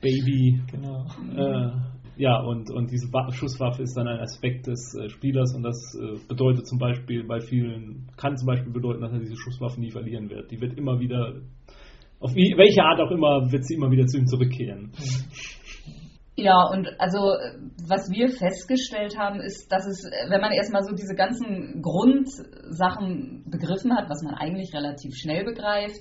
[0.00, 0.60] Baby.
[0.72, 1.04] Genau.
[1.36, 1.70] Äh,
[2.16, 5.78] ja, und, und diese Wa- Schusswaffe ist dann ein Aspekt des äh, Spielers und das
[5.94, 9.90] äh, bedeutet zum Beispiel bei vielen, kann zum Beispiel bedeuten, dass er diese Schusswaffe nie
[9.90, 10.50] verlieren wird.
[10.50, 11.34] Die wird immer wieder,
[12.20, 14.92] auf wie, welche Art auch immer, wird sie immer wieder zu ihm zurückkehren.
[16.34, 17.18] Ja, und also
[17.86, 23.94] was wir festgestellt haben, ist, dass es, wenn man erstmal so diese ganzen Grundsachen begriffen
[23.94, 26.00] hat, was man eigentlich relativ schnell begreift,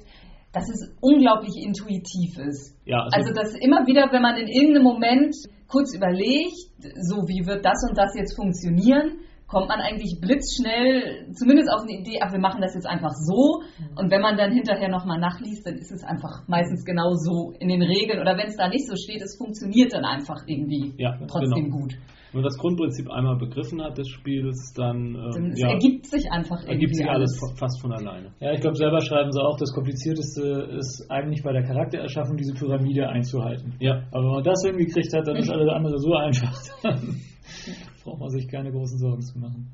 [0.53, 2.75] dass es unglaublich intuitiv ist.
[2.85, 5.35] Ja, Also, dass immer wieder, wenn man in irgendeinem Moment
[5.67, 6.57] kurz überlegt,
[6.99, 11.99] so wie wird das und das jetzt funktionieren, kommt man eigentlich blitzschnell zumindest auf eine
[11.99, 13.61] Idee, ach, wir machen das jetzt einfach so.
[13.95, 17.67] Und wenn man dann hinterher nochmal nachliest, dann ist es einfach meistens genau so in
[17.67, 18.19] den Regeln.
[18.19, 21.79] Oder wenn es da nicht so steht, es funktioniert dann einfach irgendwie Ja, trotzdem genau.
[21.79, 21.95] gut.
[22.31, 26.05] Wenn man das Grundprinzip einmal begriffen hat des Spiels, dann, ähm, Dann es ja, ergibt
[26.07, 28.31] sich einfach irgendwie ergibt sich alles fa- fast von alleine.
[28.39, 32.53] Ja, ich glaube, selber schreiben sie auch, das Komplizierteste ist eigentlich bei der Charaktererschaffung diese
[32.53, 33.73] Pyramide einzuhalten.
[33.79, 36.53] Ja, Aber wenn man das hingekriegt hat, dann ist alles andere so einfach.
[36.83, 37.17] Dann
[38.03, 39.67] braucht man sich keine großen Sorgen zu machen.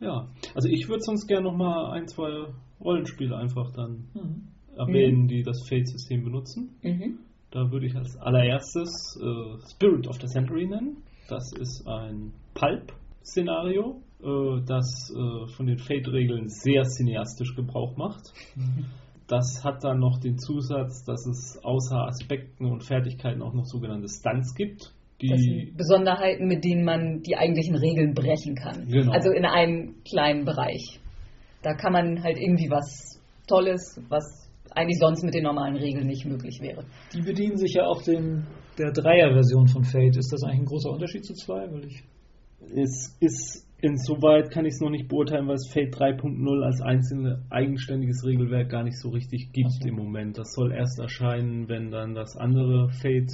[0.00, 0.26] ja.
[0.54, 2.46] Also ich würde sonst gerne nochmal ein, zwei
[2.82, 4.48] Rollenspiele einfach dann Mhm.
[4.76, 6.70] erwähnen, die das Fate-System benutzen.
[6.82, 7.18] Mhm.
[7.50, 10.98] Da würde ich als allererstes äh, Spirit of the Century nennen.
[11.28, 18.32] Das ist ein Pulp-Szenario, äh, das äh, von den Fate-Regeln sehr cineastisch Gebrauch macht.
[19.28, 24.08] Das hat dann noch den Zusatz, dass es außer Aspekten und Fertigkeiten auch noch sogenannte
[24.08, 24.94] Stunts gibt.
[25.20, 28.86] Das Die, sind Besonderheiten, mit denen man die eigentlichen Regeln brechen kann.
[28.86, 29.12] Genau.
[29.12, 30.98] Also in einem kleinen Bereich.
[31.62, 36.24] Da kann man halt irgendwie was Tolles, was eigentlich sonst mit den normalen Regeln nicht
[36.24, 36.84] möglich wäre.
[37.12, 38.46] Die bedienen sich ja auch den,
[38.78, 40.16] der Dreier-Version von Fate.
[40.16, 41.70] Ist das eigentlich ein großer Unterschied zu zwei?
[41.70, 42.04] Weil ich
[42.74, 47.44] es ist insoweit kann ich es noch nicht beurteilen, weil es Fate 3.0 als einzelne
[47.50, 49.88] eigenständiges Regelwerk gar nicht so richtig gibt so.
[49.88, 50.38] im Moment.
[50.38, 53.32] Das soll erst erscheinen, wenn dann das andere Fate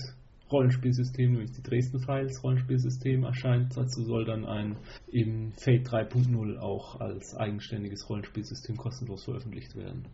[0.52, 3.76] Rollenspielsystem, nämlich die Dresden Files Rollenspielsystem erscheint.
[3.76, 4.76] Dazu soll dann ein
[5.10, 10.04] im Fate 3.0 auch als eigenständiges Rollenspielsystem kostenlos veröffentlicht werden.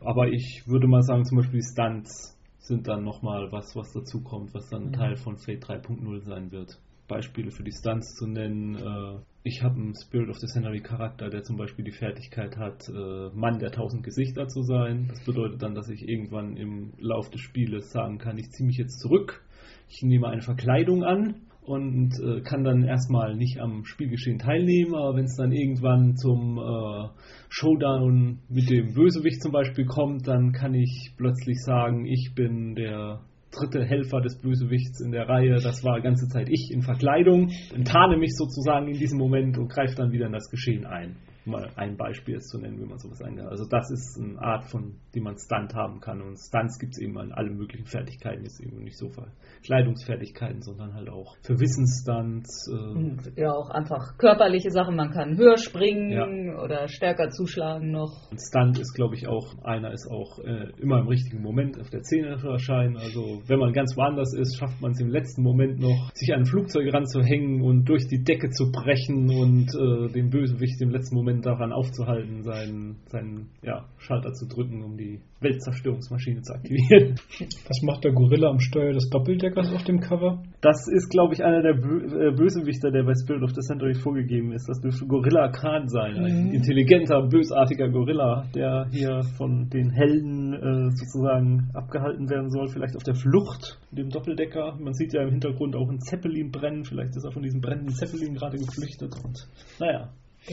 [0.00, 4.22] Aber ich würde mal sagen, zum Beispiel die Stunts sind dann nochmal was, was dazu
[4.22, 4.92] kommt, was dann Mhm.
[4.92, 6.78] Teil von Fate 3.0 sein wird.
[7.08, 8.76] Beispiele für die Stunts zu nennen.
[8.76, 12.88] Äh, ich habe einen Spirit of the Century Charakter, der zum Beispiel die Fertigkeit hat,
[12.88, 15.08] äh, Mann der tausend Gesichter zu sein.
[15.08, 18.76] Das bedeutet dann, dass ich irgendwann im Lauf des Spieles sagen kann, ich ziehe mich
[18.76, 19.42] jetzt zurück,
[19.88, 25.16] ich nehme eine Verkleidung an und äh, kann dann erstmal nicht am Spielgeschehen teilnehmen, aber
[25.16, 27.08] wenn es dann irgendwann zum äh,
[27.48, 33.20] Showdown mit dem Bösewicht zum Beispiel kommt, dann kann ich plötzlich sagen, ich bin der
[33.52, 37.50] dritte Helfer des Bösewichts in der Reihe, das war die ganze Zeit ich in Verkleidung,
[37.74, 41.70] enttarne mich sozusagen in diesem Moment und greife dann wieder in das Geschehen ein mal
[41.76, 43.46] ein Beispiel zu nennen, wie man sowas eingeht.
[43.46, 46.20] Also das ist eine Art von, die man Stunt haben kann.
[46.20, 49.28] Und Stunts gibt es eben an allen möglichen Fertigkeiten, jetzt eben nicht so für
[49.64, 52.70] Kleidungsfertigkeiten, sondern halt auch für Wissensstunts.
[52.70, 54.96] Äh ja, auch einfach körperliche Sachen.
[54.96, 56.62] Man kann höher springen ja.
[56.62, 58.30] oder stärker zuschlagen noch.
[58.30, 61.90] Ein Stunt ist, glaube ich, auch, einer ist auch äh, immer im richtigen Moment auf
[61.90, 62.96] der Szene zu erscheinen.
[62.96, 66.40] Also wenn man ganz woanders ist, schafft man es im letzten Moment noch, sich an
[66.40, 71.16] ein Flugzeug ranzuhängen und durch die Decke zu brechen und äh, den Bösewicht im letzten
[71.16, 77.14] Moment daran aufzuhalten, seinen, seinen ja, Schalter zu drücken, um die Weltzerstörungsmaschine zu aktivieren.
[77.68, 80.42] Was macht der Gorilla am Steuer des Doppeldeckers auf dem Cover?
[80.60, 84.52] Das ist, glaube ich, einer der äh, Bösewichter, der bei Spirit of the Century vorgegeben
[84.52, 84.68] ist.
[84.68, 86.52] Das dürfte Gorilla Khan sein, ein mhm.
[86.52, 93.04] intelligenter, bösartiger Gorilla, der hier von den Helden äh, sozusagen abgehalten werden soll, vielleicht auf
[93.04, 94.76] der Flucht mit dem Doppeldecker.
[94.78, 97.94] Man sieht ja im Hintergrund auch einen Zeppelin brennen, vielleicht ist er von diesem brennenden
[97.94, 99.48] Zeppelin gerade geflüchtet und
[99.78, 100.10] naja.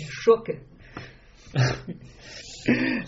[0.09, 0.61] Schurke.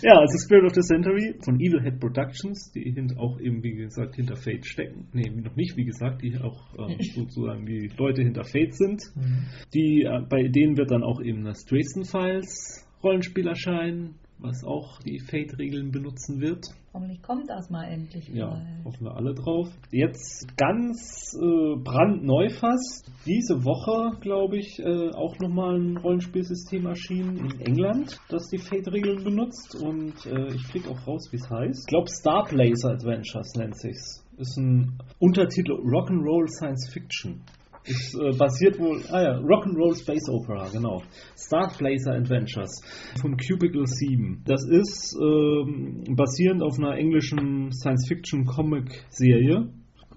[0.02, 4.36] ja, also Spirit of the Century von Evilhead Productions, die auch eben, wie gesagt, hinter
[4.36, 5.08] Fate stecken.
[5.14, 9.02] Nee, noch nicht, wie gesagt, die auch äh, sozusagen die Leute hinter Fate sind.
[9.16, 9.46] Mhm.
[9.74, 15.00] Die, äh, bei denen wird dann auch eben das Dresden Files Rollenspiel erscheinen was auch
[15.00, 16.66] die Fate-Regeln benutzen wird.
[17.00, 18.28] Hoffentlich kommt das mal endlich.
[18.28, 18.82] Ja, mal.
[18.84, 19.70] hoffen wir alle drauf.
[19.90, 23.10] Jetzt ganz äh, brandneu fast.
[23.26, 29.24] Diese Woche, glaube ich, äh, auch nochmal ein Rollenspielsystem erschienen in England, das die Fate-Regeln
[29.24, 29.82] benutzt.
[29.82, 31.86] Und äh, ich kriege auch raus, wie es heißt.
[31.86, 34.26] Ich glaube, Star Blazer Adventures nennt sich's.
[34.36, 37.44] Ist ein Untertitel Rock'n'Roll Science Fiction.
[37.86, 41.02] Ist äh, basiert wohl, ah ja, Rock'n'Roll Space Opera, genau.
[41.38, 42.82] Starflazer Adventures
[43.20, 44.44] von Cubicle 7.
[44.46, 49.70] Das ist ähm, basierend auf einer englischen Science-Fiction-Comic-Serie.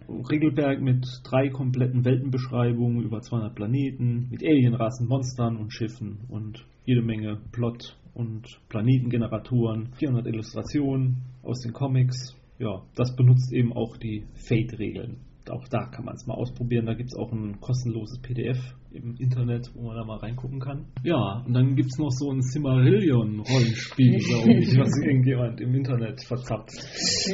[0.08, 7.02] Regelberg mit drei kompletten Weltenbeschreibungen über 200 Planeten, mit Alienrassen, Monstern und Schiffen und jede
[7.02, 12.36] Menge Plot und Planetengeneratoren, 400 Illustrationen aus den Comics.
[12.58, 15.20] Ja, das benutzt eben auch die Fate-Regeln
[15.50, 16.86] auch da kann man es mal ausprobieren.
[16.86, 18.58] Da gibt es auch ein kostenloses PDF
[18.92, 20.86] im Internet, wo man da mal reingucken kann.
[21.02, 26.22] Ja, und dann gibt es noch so ein Cimmerillion-Rollenspiel, glaube ich, was irgendjemand im Internet
[26.22, 26.72] verzappt.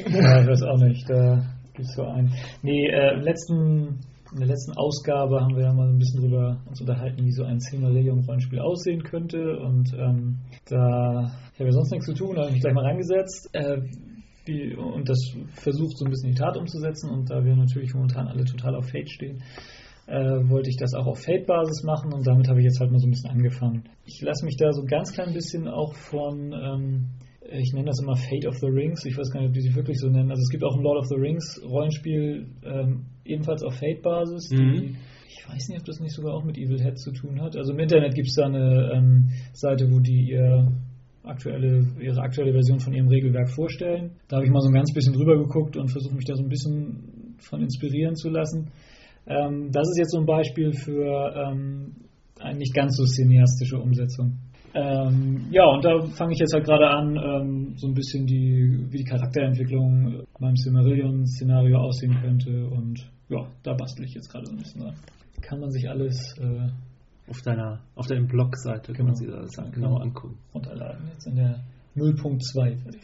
[0.06, 1.08] Ja, ich weiß auch nicht.
[1.08, 1.36] Da
[1.74, 2.32] gibt es so ein.
[2.62, 4.00] Nee, äh, im letzten
[4.32, 7.44] in der letzten Ausgabe haben wir ja mal ein bisschen drüber uns unterhalten, wie so
[7.44, 9.58] ein Silmarillion-Rollenspiel aussehen könnte.
[9.58, 12.74] Und ähm, da ich habe ja sonst nichts zu tun, da habe ich mich gleich
[12.74, 13.48] mal reingesetzt.
[13.54, 13.80] Äh,
[14.48, 15.18] wie, und das
[15.54, 17.10] versucht so ein bisschen in die Tat umzusetzen.
[17.10, 19.42] Und da wir natürlich momentan alle total auf Fate stehen,
[20.08, 22.98] äh, wollte ich das auch auf Fate-Basis machen und damit habe ich jetzt halt mal
[22.98, 23.84] so ein bisschen angefangen.
[24.06, 27.08] Ich lasse mich da so ein ganz klein bisschen auch von, ähm,
[27.50, 29.76] ich nenne das immer Fate of the Rings, ich weiß gar nicht, ob die sich
[29.76, 30.30] wirklich so nennen.
[30.30, 34.96] Also es gibt auch ein Lord of the Rings Rollenspiel, ähm, ebenfalls auf Fate-Basis, mhm.
[35.28, 37.54] ich weiß nicht, ob das nicht sogar auch mit Evil Head zu tun hat.
[37.56, 40.72] Also im Internet gibt es da eine ähm, Seite, wo die ihr
[41.24, 44.12] aktuelle, ihre aktuelle Version von ihrem Regelwerk vorstellen.
[44.28, 46.42] Da habe ich mal so ein ganz bisschen drüber geguckt und versucht mich da so
[46.42, 48.70] ein bisschen von inspirieren zu lassen.
[49.26, 51.94] Ähm, das ist jetzt so ein Beispiel für ähm,
[52.40, 54.38] eine nicht ganz so cineastische Umsetzung.
[54.74, 58.86] Ähm, ja, und da fange ich jetzt halt gerade an, ähm, so ein bisschen die,
[58.90, 62.66] wie die Charakterentwicklung beim Silmarillion-Szenario aussehen könnte.
[62.68, 64.94] Und ja, da bastel ich jetzt gerade so ein bisschen dran.
[65.40, 66.68] Kann man sich alles äh,
[67.28, 69.42] auf deiner, auf deiner Blogseite kann man genau.
[69.42, 70.38] sich das genau, genau angucken.
[70.54, 71.60] Runterladen, jetzt in der
[71.96, 72.96] 0.2.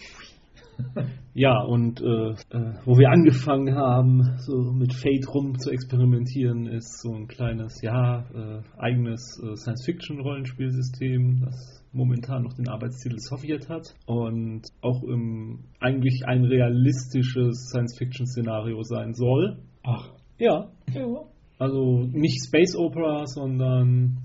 [1.34, 7.00] ja, und äh, äh, wo wir angefangen haben, so mit Fate rum zu experimentieren, ist
[7.00, 13.94] so ein kleines, ja, äh, eigenes äh, Science-Fiction-Rollenspielsystem, das momentan noch den Arbeitstitel Sowjet hat
[14.06, 19.58] und auch im, eigentlich ein realistisches Science-Fiction-Szenario sein soll.
[19.84, 20.10] Ach.
[20.38, 20.70] Ja.
[20.92, 21.24] ja.
[21.58, 24.18] Also nicht Space Opera, sondern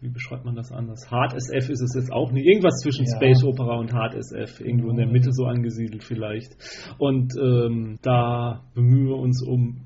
[0.00, 1.10] wie beschreibt man das anders?
[1.10, 2.46] Hard SF ist es jetzt auch nicht.
[2.46, 3.16] Irgendwas zwischen ja.
[3.16, 6.54] Space Opera und Hard SF, irgendwo in der Mitte so angesiedelt vielleicht.
[6.98, 9.85] Und ähm, da bemühen wir uns um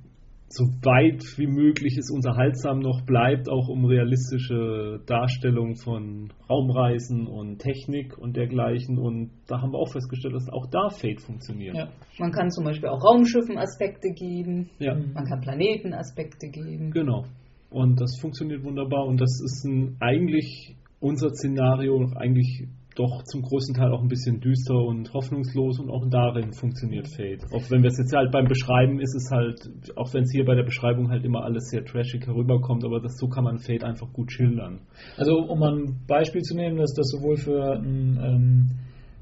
[0.53, 7.59] so weit wie möglich es unterhaltsam noch bleibt, auch um realistische Darstellung von Raumreisen und
[7.59, 8.99] Technik und dergleichen.
[8.99, 11.77] Und da haben wir auch festgestellt, dass auch da Fate funktioniert.
[11.77, 11.89] Ja.
[12.19, 14.97] Man kann zum Beispiel auch Raumschiffen Aspekte geben, ja.
[14.97, 16.91] man kann Planeten Aspekte geben.
[16.91, 17.27] Genau.
[17.71, 22.67] Und das funktioniert wunderbar und das ist ein, eigentlich unser Szenario eigentlich
[23.01, 27.45] doch zum größten Teil auch ein bisschen düster und hoffnungslos und auch darin funktioniert Fate.
[27.53, 29.57] Auch wenn wir es jetzt halt beim Beschreiben ist es halt,
[29.97, 33.17] auch wenn es hier bei der Beschreibung halt immer alles sehr trashig herüberkommt, aber das,
[33.17, 34.81] so kann man Fate einfach gut schildern.
[35.17, 38.71] Also um ein Beispiel zu nehmen, dass das sowohl für ein ähm,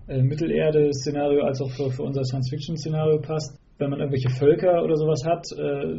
[0.08, 5.24] äh, Mittelerde-Szenario als auch für, für unser Science-Fiction-Szenario passt, wenn man irgendwelche Völker oder sowas
[5.24, 5.94] hat, äh,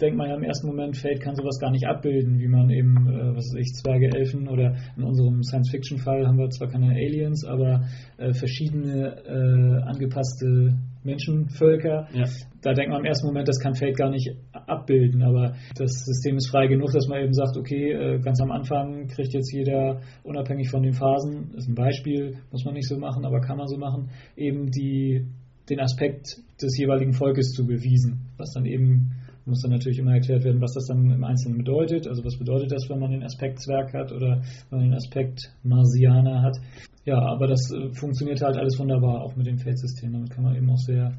[0.00, 2.94] denkt man ja im ersten Moment, Fate kann sowas gar nicht abbilden, wie man eben,
[3.08, 7.44] äh, was weiß ich, Zwerge, Elfen oder in unserem Science-Fiction-Fall haben wir zwar keine Aliens,
[7.44, 7.86] aber
[8.16, 12.08] äh, verschiedene äh, angepasste Menschenvölker.
[12.12, 12.24] Ja.
[12.62, 16.36] Da denkt man im ersten Moment, das kann Fate gar nicht abbilden, aber das System
[16.36, 20.00] ist frei genug, dass man eben sagt, okay, äh, ganz am Anfang kriegt jetzt jeder,
[20.22, 23.66] unabhängig von den Phasen, ist ein Beispiel, muss man nicht so machen, aber kann man
[23.66, 25.26] so machen, eben die
[25.68, 29.12] den Aspekt des jeweiligen Volkes zu bewiesen, was dann eben
[29.46, 32.08] muss dann natürlich immer erklärt werden, was das dann im Einzelnen bedeutet.
[32.08, 35.52] Also was bedeutet das, wenn man den Aspekt Zwerg hat oder wenn man den Aspekt
[35.62, 36.56] Marsianer hat.
[37.04, 40.12] Ja, aber das äh, funktioniert halt alles wunderbar, auch mit dem Feldsystem.
[40.12, 41.12] Damit kann man eben auch sehr,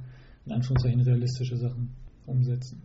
[0.45, 1.95] in Anführungszeichen, realistische Sachen
[2.25, 2.81] umsetzen.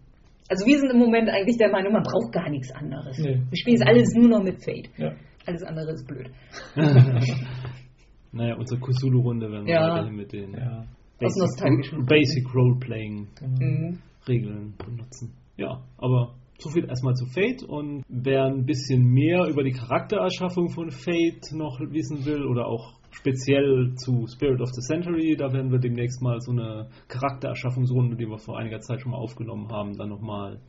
[0.49, 3.19] Also wir sind im Moment eigentlich der Meinung, man braucht gar nichts anderes.
[3.19, 3.41] Nee.
[3.49, 4.91] Wir spielen jetzt alles nur noch mit Fate.
[4.97, 5.13] Ja.
[5.47, 6.31] Alles andere ist blöd.
[8.33, 10.09] naja, unsere Kusulu-Runde werden wir Ja.
[10.09, 10.85] mit den Ja.
[11.24, 13.28] Aus nostalgischen Basic Roleplaying.
[13.40, 13.99] Mhm.
[14.28, 15.32] Regeln benutzen.
[15.57, 20.69] Ja, aber so viel erstmal zu Fate und wer ein bisschen mehr über die Charaktererschaffung
[20.70, 25.70] von Fate noch wissen will oder auch speziell zu Spirit of the Century, da werden
[25.70, 29.97] wir demnächst mal so eine Charaktererschaffungsrunde, die wir vor einiger Zeit schon mal aufgenommen haben,
[29.97, 30.61] dann nochmal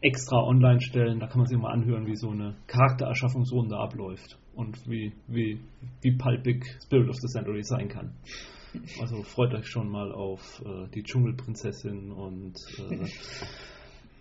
[0.00, 1.18] extra online stellen.
[1.18, 5.58] Da kann man sich mal anhören, wie so eine Charaktererschaffungsrunde abläuft und wie, wie,
[6.02, 8.12] wie palpig Spirit of the Century sein kann.
[9.00, 12.56] Also freut euch schon mal auf äh, die Dschungelprinzessin und
[12.90, 13.06] äh,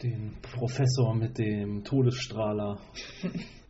[0.03, 2.77] den Professor mit dem Todesstrahler.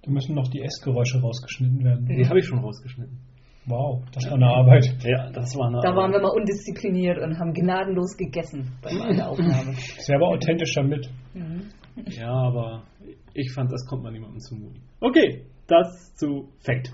[0.04, 2.06] Da müssen noch die Essgeräusche rausgeschnitten werden.
[2.08, 3.18] Die habe ich schon rausgeschnitten.
[3.66, 4.95] Wow, das war eine Arbeit.
[5.04, 9.28] Ja, das war eine Da waren wir mal undiszipliniert und haben gnadenlos gegessen bei einer
[9.30, 9.72] Aufnahme.
[9.72, 11.10] Ist ja aber authentischer mit.
[12.06, 12.84] Ja, aber
[13.34, 14.82] ich fand, das kommt man niemandem zumuten.
[15.02, 16.94] Okay, das zu Fate.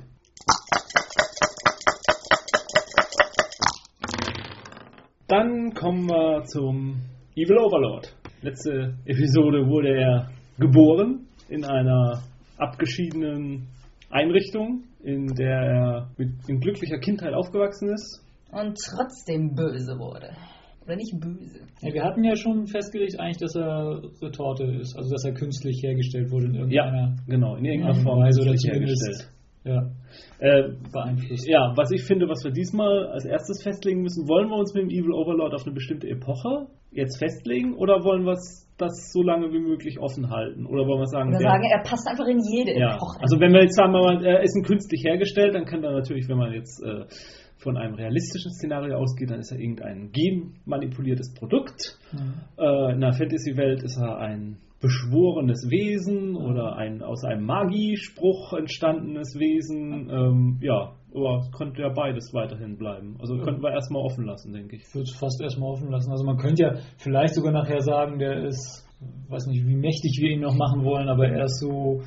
[5.33, 6.93] Dann kommen wir zum
[7.35, 8.15] Evil Overlord.
[8.43, 10.29] Letzte Episode wurde er
[10.59, 12.21] geboren in einer
[12.59, 13.65] abgeschiedenen
[14.11, 18.23] Einrichtung, in der er mit, in glücklicher Kindheit aufgewachsen ist.
[18.51, 20.29] Und trotzdem böse wurde.
[20.85, 21.61] Oder nicht böse.
[21.81, 25.81] Ja, wir hatten ja schon festgelegt eigentlich, dass er Retorte ist, also dass er künstlich
[25.81, 29.32] hergestellt wurde in irgendeiner genau, in irgendeiner Ja, Form Weise oder zumindest hergestellt.
[29.65, 29.81] Ja,
[30.39, 31.47] Äh, beeinflusst.
[31.47, 34.83] Ja, was ich finde, was wir diesmal als erstes festlegen müssen, wollen wir uns mit
[34.83, 39.21] dem Evil Overlord auf eine bestimmte Epoche jetzt festlegen oder wollen wir es das so
[39.23, 40.65] lange wie möglich offen halten?
[40.65, 43.21] Oder wollen wir sagen, Oder der- sagen, er passt einfach in jede ja, Epoche.
[43.21, 45.91] also wenn wir jetzt sagen, wir mal, er ist ein künstlich hergestellt, dann kann er
[45.93, 47.05] natürlich, wenn man jetzt äh,
[47.57, 51.97] von einem realistischen Szenario ausgeht, dann ist er irgendein genmanipuliertes Produkt.
[52.11, 52.33] Mhm.
[52.57, 59.33] Äh, in der Fantasy-Welt ist er ein beschworenes Wesen oder ein aus einem Magiespruch entstandenes
[59.39, 60.09] Wesen.
[60.11, 63.15] Ähm, ja, aber es könnte ja beides weiterhin bleiben.
[63.21, 64.83] Also könnten wir erstmal offen lassen, denke ich.
[64.83, 66.11] Ich würde es fast erstmal offen lassen.
[66.11, 68.85] Also man könnte ja vielleicht sogar nachher sagen, der ist,
[69.29, 72.01] weiß nicht, wie mächtig wir ihn noch machen wollen, aber er ist so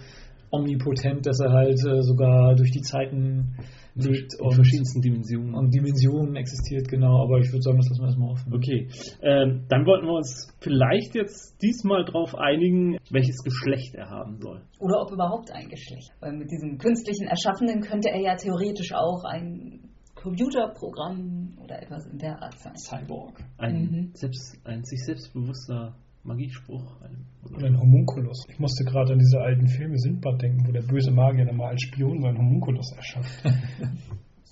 [0.51, 3.57] omnipotent, dass er halt äh, sogar durch die Zeiten
[3.97, 5.55] lebt In und, verschiedensten Dimensionen.
[5.55, 7.23] und Dimensionen existiert, genau.
[7.25, 8.55] Aber ich würde sagen, das lassen wir erstmal offen.
[8.55, 8.89] Okay,
[9.23, 14.63] ähm, dann wollten wir uns vielleicht jetzt diesmal darauf einigen, welches Geschlecht er haben soll.
[14.79, 16.11] Oder ob überhaupt ein Geschlecht.
[16.21, 19.81] Weil mit diesem künstlichen Erschaffenen könnte er ja theoretisch auch ein
[20.15, 22.75] Computerprogramm oder etwas in der Art sein.
[22.77, 23.39] Cyborg.
[23.59, 24.11] Ein, Mhm.
[24.15, 25.95] selbst, ein sich selbstbewusster
[26.27, 27.01] Magiespruch.
[27.03, 28.45] Ein, Oder ein Homunculus.
[28.49, 31.83] Ich musste gerade an diese alten Filme Sindbad denken, wo der böse Magier nochmal als
[31.83, 33.43] Spion seinen Homunculus erschafft.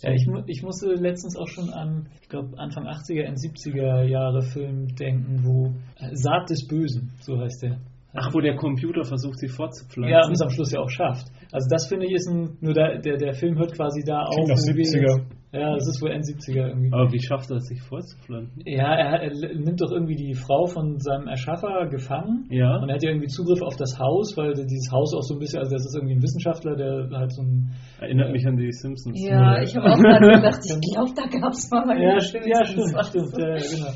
[0.02, 4.02] Ja, ich, mu- ich musste letztens auch schon an, ich glaube, Anfang 80er, End 70er
[4.02, 7.78] Jahre Film denken, wo äh, Saat des Bösen, so heißt der.
[8.12, 10.12] Ach, wo der Computer versucht, sie fortzupflanzen.
[10.12, 11.28] Ja, und es am Schluss ja auch schafft.
[11.52, 14.34] Also das finde ich ist ein, nur der, der, der Film hört quasi da auf.
[14.34, 15.22] Klingt nach wo wir 70er.
[15.54, 16.92] Ja, das ist wohl End 70er irgendwie.
[16.92, 18.62] Aber wie schafft er es, sich fortzupflanzen?
[18.66, 22.46] Ja, er, er nimmt doch irgendwie die Frau von seinem Erschaffer gefangen.
[22.50, 22.76] Ja.
[22.78, 25.38] Und er hat ja irgendwie Zugriff auf das Haus, weil dieses Haus auch so ein
[25.38, 27.70] bisschen, also das ist irgendwie ein Wissenschaftler, der halt so ein.
[28.00, 29.18] Erinnert mich an die Simpsons.
[29.24, 32.46] Ja, ich habe auch gerade gedacht, ich glaube, da gab es mal einen Ja, stimmt,
[32.46, 33.92] ja, stimmt, stimmt, ja, ja, genau.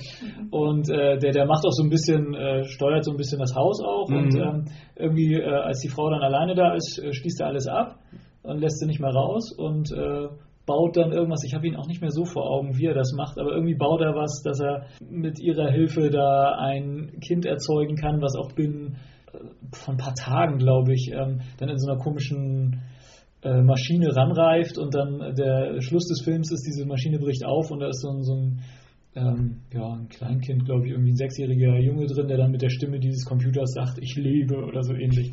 [0.51, 3.55] Und äh, der, der macht auch so ein bisschen, äh, steuert so ein bisschen das
[3.55, 4.41] Haus auch und Mhm.
[4.41, 4.65] ähm,
[4.97, 7.97] irgendwie, äh, als die Frau dann alleine da ist, äh, schließt er alles ab
[8.43, 10.29] und lässt sie nicht mehr raus und äh,
[10.69, 13.12] baut dann irgendwas, ich habe ihn auch nicht mehr so vor Augen, wie er das
[13.16, 17.97] macht, aber irgendwie baut er was, dass er mit ihrer Hilfe da ein Kind erzeugen
[17.97, 18.99] kann, was auch binnen
[19.32, 19.39] äh,
[19.73, 22.82] von ein paar Tagen, glaube ich, ähm, dann in so einer komischen
[23.43, 27.81] äh, Maschine ranreift und dann der Schluss des Films ist, diese Maschine bricht auf und
[27.81, 28.61] da ist so ein, so ein
[29.16, 32.69] ähm, ja, ein Kleinkind, glaube ich, irgendwie ein sechsjähriger Junge drin, der dann mit der
[32.69, 35.32] Stimme dieses Computers sagt, ich lebe oder so ähnlich.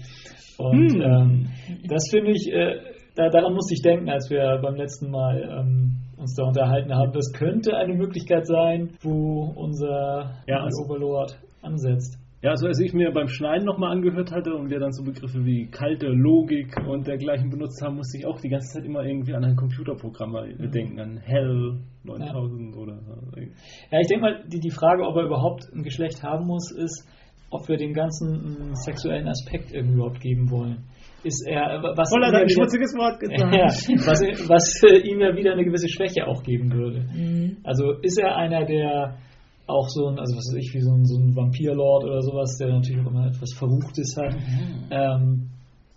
[0.57, 1.01] Und Hm.
[1.01, 1.47] ähm,
[1.87, 5.97] das finde ich, äh, da, daran musste ich denken, als wir beim letzten Mal ähm,
[6.17, 7.11] uns da unterhalten haben.
[7.13, 12.19] Das könnte eine Möglichkeit sein, wo unser Ja, also- Overlord ansetzt.
[12.41, 15.43] Ja, also als ich mir beim Schneiden nochmal angehört hatte und wir dann so Begriffe
[15.45, 19.33] wie kalte Logik und dergleichen benutzt haben, musste ich auch die ganze Zeit immer irgendwie
[19.33, 20.35] an ein Computerprogramm
[20.71, 23.13] denken, an Hell 9000 oder so.
[23.89, 27.07] Ja, ich denke mal, die, die Frage, ob er überhaupt ein Geschlecht haben muss, ist,
[27.49, 30.83] ob wir dem Ganzen einen sexuellen Aspekt irgendwie überhaupt geben wollen.
[31.25, 34.07] Ist er, was Voll ihm hat ja ein wieder- schmutziges Wort ja, gesagt.
[34.07, 37.01] was, was äh, ihm ja wieder eine gewisse Schwäche auch geben würde.
[37.13, 37.57] Mhm.
[37.63, 39.17] Also ist er einer, der
[39.67, 42.55] auch so ein, also was weiß ich, wie so ein, so ein Vampirlord oder sowas,
[42.59, 44.35] der natürlich auch immer etwas Verruchtes hat.
[44.91, 45.49] Ähm,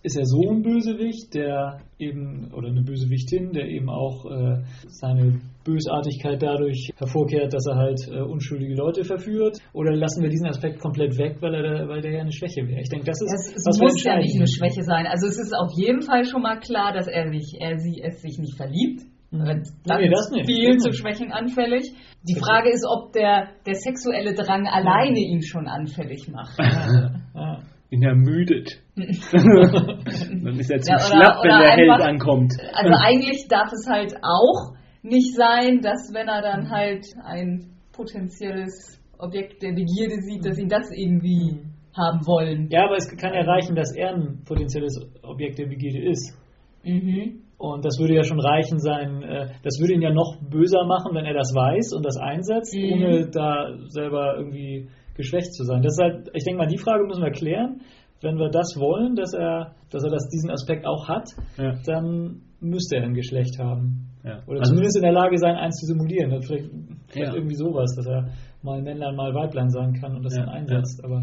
[0.03, 5.41] ist er so ein Bösewicht, der eben, oder eine Bösewichtin, der eben auch äh, seine
[5.65, 9.59] Bösartigkeit dadurch hervorkehrt, dass er halt äh, unschuldige Leute verführt?
[9.73, 12.67] Oder lassen wir diesen Aspekt komplett weg, weil, er da, weil der ja eine Schwäche
[12.67, 12.81] wäre?
[12.81, 14.47] Ich denke, das ist Es, es was muss ja nicht eine.
[14.47, 15.07] Schwäche sein.
[15.07, 18.23] Also es ist auf jeden Fall schon mal klar, dass er sich, er sie es
[18.23, 19.03] sich nicht verliebt.
[19.31, 19.63] Mhm.
[19.85, 20.47] Dann Nee, das ist nicht.
[20.47, 20.93] viel zu.
[20.93, 21.93] Schwächen anfällig.
[22.23, 26.57] Die Frage ist, ob der, der sexuelle Drang alleine ihn schon anfällig macht.
[27.35, 27.61] Ja.
[27.91, 28.83] Ihn ermüdet.
[28.97, 32.53] Dann ist er zu Ja, oder- schlapp, wenn der Held ankommt.
[32.75, 39.01] Also eigentlich darf es halt auch nicht sein, dass wenn er dann halt ein potenzielles
[39.19, 41.61] Objekt der Begierde sieht, dass ihn das irgendwie
[41.97, 42.69] haben wollen.
[42.71, 46.37] ja, aber es kann ja reichen, dass er ein potenzielles Objekt der Begierde ist.
[46.85, 47.41] Mhm.
[47.59, 51.13] Und das würde ja schon reichen sein, äh, das würde ihn ja noch böser machen,
[51.15, 52.93] wenn er das weiß und das einsetzt, Mhm.
[52.93, 54.89] ohne da selber irgendwie
[55.19, 55.83] geschwächt zu sein.
[55.83, 57.83] Das ist halt, ich denke mal, die Frage müssen wir klären.
[58.23, 61.29] Wenn wir das wollen, dass er, dass er das, diesen Aspekt auch hat,
[61.59, 61.75] Ja.
[61.87, 64.09] dann müsste er ein Geschlecht haben.
[64.25, 64.41] Ja.
[64.47, 66.31] Oder Also- zumindest in der Lage sein, eins zu simulieren.
[66.43, 66.71] Vielleicht,
[67.09, 67.35] vielleicht Ja.
[67.35, 68.29] irgendwie sowas, dass er
[68.63, 71.05] mal Männlein, mal Weiblein sein kann und das dann einsetzt.
[71.05, 71.23] Aber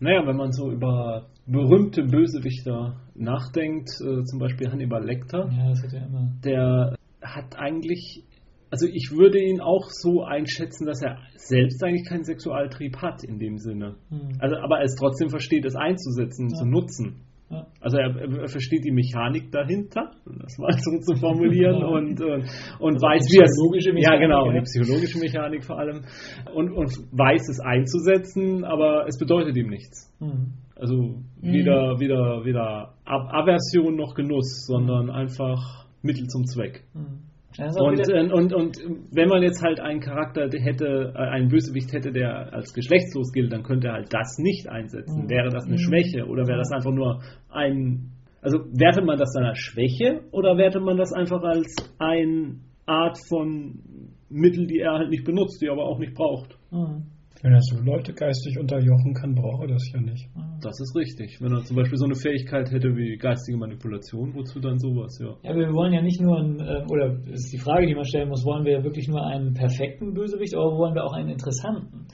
[0.00, 6.44] Naja, wenn man so über berühmte Bösewichter nachdenkt, äh, zum Beispiel Hannibal Lecter, ja, hat
[6.44, 8.22] der hat eigentlich,
[8.70, 13.38] also ich würde ihn auch so einschätzen, dass er selbst eigentlich keinen Sexualtrieb hat in
[13.38, 13.94] dem Sinne.
[14.10, 14.38] Hm.
[14.40, 16.56] Also, aber er es trotzdem versteht, es einzusetzen, Ja.
[16.56, 17.20] zu nutzen.
[17.48, 17.64] Ja.
[17.80, 22.42] Also er, er versteht die Mechanik dahinter, um das mal so zu formulieren, und, äh,
[22.80, 23.50] und Also weiß, die wie es.
[23.52, 24.52] psychologische Ja, Mechanik, genau, ja.
[24.58, 26.02] die psychologische Mechanik vor allem.
[26.52, 30.12] Und, und weiß es einzusetzen, aber es bedeutet ihm nichts.
[30.18, 30.54] Hm.
[30.74, 36.82] Also weder, weder, weder Ab Aversion noch Genuss, sondern einfach Mittel zum Zweck.
[37.58, 38.78] Und, äh, und, und
[39.12, 43.52] wenn man jetzt halt einen Charakter hätte, äh, einen Bösewicht hätte, der als geschlechtslos gilt,
[43.52, 45.24] dann könnte er halt das nicht einsetzen.
[45.24, 45.30] Mhm.
[45.30, 48.12] Wäre das eine Schwäche oder wäre das einfach nur ein.
[48.42, 53.18] Also wertet man das dann als Schwäche oder wertet man das einfach als eine Art
[53.28, 53.80] von
[54.28, 56.56] Mittel, die er halt nicht benutzt, die er aber auch nicht braucht?
[56.70, 57.04] Hm.
[57.46, 60.28] Wenn er so Leute geistig unterjochen kann, braucht er das ja nicht.
[60.60, 61.40] Das ist richtig.
[61.40, 65.36] Wenn er zum Beispiel so eine Fähigkeit hätte wie geistige Manipulation, wozu dann sowas, ja.
[65.44, 68.30] Ja, wir wollen ja nicht nur einen, äh, oder ist die Frage, die man stellen
[68.30, 72.08] muss, wollen wir wirklich nur einen perfekten Bösewicht oder wollen wir auch einen interessanten?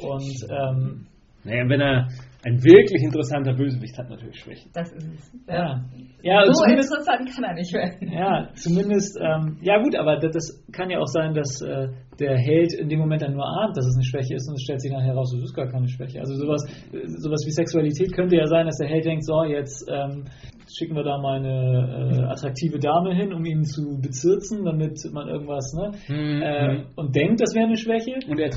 [0.00, 1.06] Und ähm,
[1.44, 2.08] Naja, wenn er
[2.44, 4.70] ein wirklich interessanter Bösewicht hat, natürlich Schwächen.
[4.74, 5.32] Das ist es.
[5.48, 5.82] ja,
[6.22, 8.12] ja, so zumindest, interessant kann er nicht werden.
[8.12, 11.88] ja, zumindest, ähm, ja gut, aber das, das kann ja auch sein, dass äh,
[12.18, 14.62] der Held in dem Moment dann nur ahnt, dass es eine Schwäche ist und es
[14.62, 16.20] stellt sich dann heraus, es ist gar keine Schwäche.
[16.20, 19.88] Also sowas, äh, sowas wie Sexualität könnte ja sein, dass der Held denkt, so jetzt
[19.90, 20.24] ähm,
[20.72, 25.28] schicken wir da mal eine äh, attraktive Dame hin, um ihn zu bezirzen, damit man
[25.28, 25.92] irgendwas, ne?
[26.08, 28.18] Äh, und denkt, das wäre eine Schwäche.
[28.28, 28.50] Und er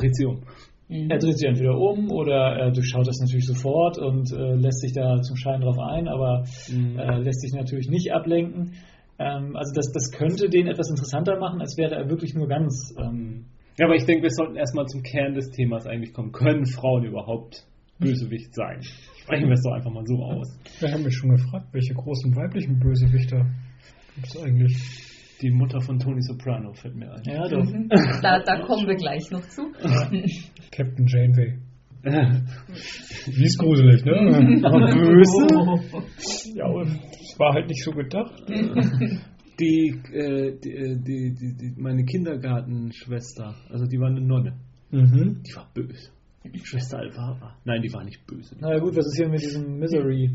[0.89, 1.09] um.
[1.09, 4.93] Er dreht sich entweder um oder er durchschaut das natürlich sofort und äh, lässt sich
[4.93, 6.97] da zum Schein drauf ein, aber Mhm.
[6.97, 8.73] äh, lässt sich natürlich nicht ablenken.
[9.19, 12.93] Ähm, also das, das könnte den etwas interessanter machen, als wäre er wirklich nur ganz.
[12.99, 13.45] Ähm,
[13.79, 16.31] Ja, aber ich denke, wir sollten erstmal zum Kern des Themas eigentlich kommen.
[16.31, 17.65] Können Frauen überhaupt
[17.99, 18.81] Bösewicht sein?
[19.21, 20.57] Sprechen wir es doch einfach mal so aus.
[20.79, 23.45] Wir haben mich schon gefragt, welche großen weiblichen Bösewichter
[24.15, 25.06] gibt es eigentlich?
[25.41, 27.21] Die Mutter von Tony Soprano fällt mir ein.
[27.25, 27.63] ja, doch.
[27.63, 27.89] Mhm.
[28.21, 29.71] Da, da kommen wir gleich noch zu.
[30.71, 31.59] Captain Janeway.
[32.03, 34.61] Die ist gruselig, ne?
[34.63, 35.47] Aber böse?
[36.55, 38.33] Ja, und es war halt nicht so gedacht.
[39.59, 44.53] Die, äh, die, äh, die, die, die, meine Kindergartenschwester, also die war eine Nonne,
[44.91, 45.41] Mhm.
[45.43, 46.11] die war böse.
[46.63, 47.57] Schwester Alvara.
[47.65, 48.55] Nein, die war nicht böse.
[48.61, 50.31] Na ja, gut, was ist hier mit diesem Misery?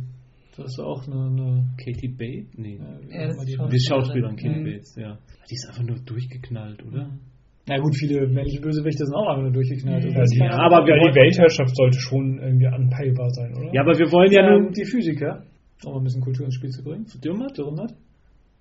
[0.57, 1.27] Das ist auch eine.
[1.27, 2.53] eine Katie Bates?
[2.57, 2.79] Nee.
[3.11, 3.81] Ja, das die?
[3.81, 4.65] Schauspielerin Katie Mhm.
[4.65, 5.19] Bates, ja.
[5.49, 7.11] Die ist einfach nur durchgeknallt, oder?
[7.69, 10.05] Na gut, viele männliche Bösewichte sind auch einfach nur durchgeknallt.
[10.05, 13.73] Ja, die, aber ja, die Weltherrschaft sollte schon irgendwie anpeilbar sein, oder?
[13.73, 14.73] Ja, aber wir wollen ja ja, nun.
[14.73, 15.45] die Physiker,
[15.85, 17.07] um ein bisschen Kultur ins Spiel zu bringen.
[17.24, 17.95] Dürrmatt, Dürrmatt.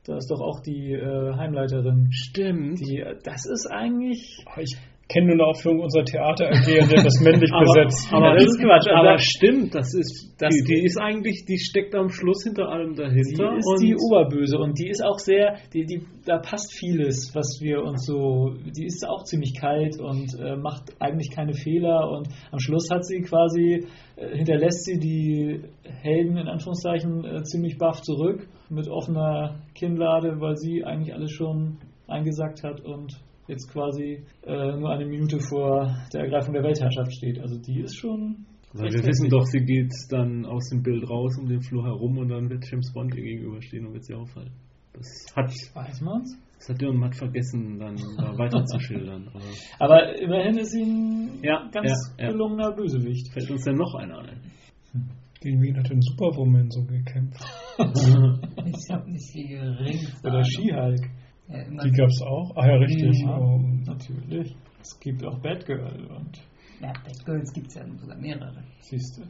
[0.06, 2.10] Da ist doch auch die äh, Heimleiterin.
[2.12, 2.80] Stimmt.
[2.80, 4.44] Die, äh, das ist eigentlich.
[4.60, 4.78] Ich
[5.10, 8.08] kenne nur eine Aufführung unserer Theater AG, und der das männlich Aber- besetzt.
[8.14, 11.94] Aber, das ist Quatsch, aber stimmt, das ist, Das- die, die ist eigentlich, die steckt
[11.96, 13.52] am Schluss hinter allem dahinter.
[13.52, 17.32] Die ist und die Oberböse und die ist auch sehr, die, die, da passt vieles,
[17.36, 22.10] was wir uns so, die ist auch ziemlich kalt und äh, macht eigentlich keine Fehler
[22.10, 27.78] und am Schluss hat sie quasi, äh, hinterlässt sie die Helden in Anführungszeichen äh, ziemlich
[27.78, 33.18] baff zurück mit offener Kinnlade, weil sie eigentlich alles schon eingesackt hat und
[33.52, 37.40] jetzt quasi äh, nur eine Minute vor der Ergreifung der Weltherrschaft steht.
[37.40, 38.46] Also die ist schon.
[38.74, 41.84] Weil recht wir wissen doch, sie geht dann aus dem Bild raus um den Flur
[41.84, 44.52] herum und dann wird James Bond ihr gegenüberstehen und wird sie auffallen.
[44.94, 46.38] Das hat, Weiß man's?
[46.58, 49.28] das hat Dürrenmatt vergessen, dann da weiter zu schildern.
[49.34, 49.44] Aber
[49.80, 52.32] Aber immerhin ist sie ein Ja, ganz ja, ja.
[52.32, 53.32] gelungener Bösewicht.
[53.34, 54.40] fällt uns denn noch einer ein?
[55.42, 57.44] Gegen wen hat denn Superwoman so gekämpft?
[58.64, 60.44] Ich habe nicht die geringste Oder.
[60.44, 61.02] She-Hulk.
[61.52, 62.52] Ja, Die gab's auch.
[62.56, 63.22] Ach ja, richtig.
[63.22, 63.38] Ja.
[63.38, 64.56] Ähm, Natürlich.
[64.82, 66.42] Es gibt auch Batgirl und
[66.82, 68.64] ja, Bad Girls gibt es ja sogar mehrere.
[68.80, 69.24] siehste.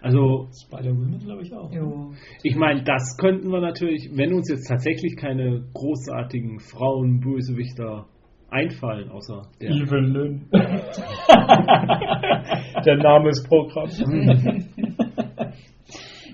[0.00, 1.70] Also, Spider-Woman glaube ich auch.
[1.72, 2.12] Jo.
[2.42, 8.06] ich meine, das könnten wir natürlich, wenn uns jetzt tatsächlich keine großartigen Frauenbösewichter
[8.50, 9.70] einfallen, außer der.
[9.70, 10.48] Evelyn.
[12.86, 13.90] der Name ist Programm.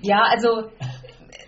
[0.03, 0.69] Ja, also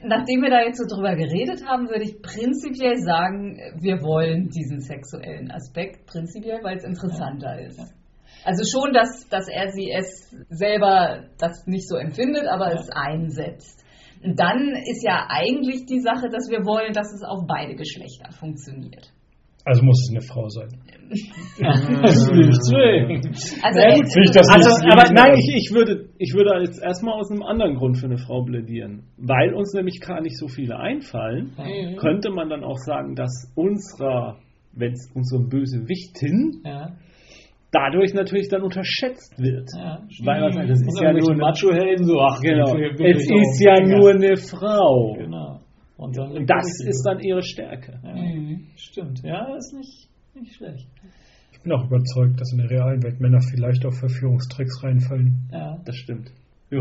[0.07, 4.82] nachdem wir da jetzt so drüber geredet haben, würde ich prinzipiell sagen, wir wollen diesen
[4.82, 7.80] sexuellen Aspekt prinzipiell, weil es interessanter ist.
[8.45, 12.80] Also schon, dass, dass er sie es selber das nicht so empfindet, aber Ja.
[12.80, 13.84] es einsetzt.
[14.23, 18.32] Und dann ist ja eigentlich die Sache, dass wir wollen, dass es auf beide Geschlechter
[18.32, 19.11] funktioniert.
[19.65, 20.69] Also muss es eine Frau sein.
[22.06, 23.22] Das will ich zwingen.
[23.64, 26.81] Also, Ja, gut, ich das Also, nicht aber nein, ich, ich würde, ich würde jetzt
[26.81, 29.03] erstmal aus einem anderen Grund für eine Frau plädieren.
[29.17, 31.97] Weil uns nämlich gar nicht so viele einfallen, Mhm.
[31.97, 34.37] könnte man dann auch sagen, dass unserer,
[34.73, 36.89] wenn es unsere Bösewichtin Ja,
[37.71, 39.67] dadurch natürlich dann unterschätzt wird.
[39.77, 39.99] ja.
[40.23, 43.61] Weil man sagt, das Und ist ja nur eine, Macho-Helden so, ach, genau, es ist
[43.65, 45.13] ja nur eine Frau.
[45.17, 45.59] Genau.
[45.97, 47.99] Und, dann Und das ist dann ihre Stärke.
[48.03, 48.67] Ja, Mhm.
[48.75, 49.21] Stimmt.
[49.23, 50.87] Ja, ist nicht, nicht schlecht.
[51.65, 55.49] Ich bin auch überzeugt, dass in der realen Welt Männer vielleicht auf Verführungstricks reinfallen.
[55.51, 55.79] Ja.
[55.83, 56.29] Das stimmt.
[56.69, 56.77] Ja.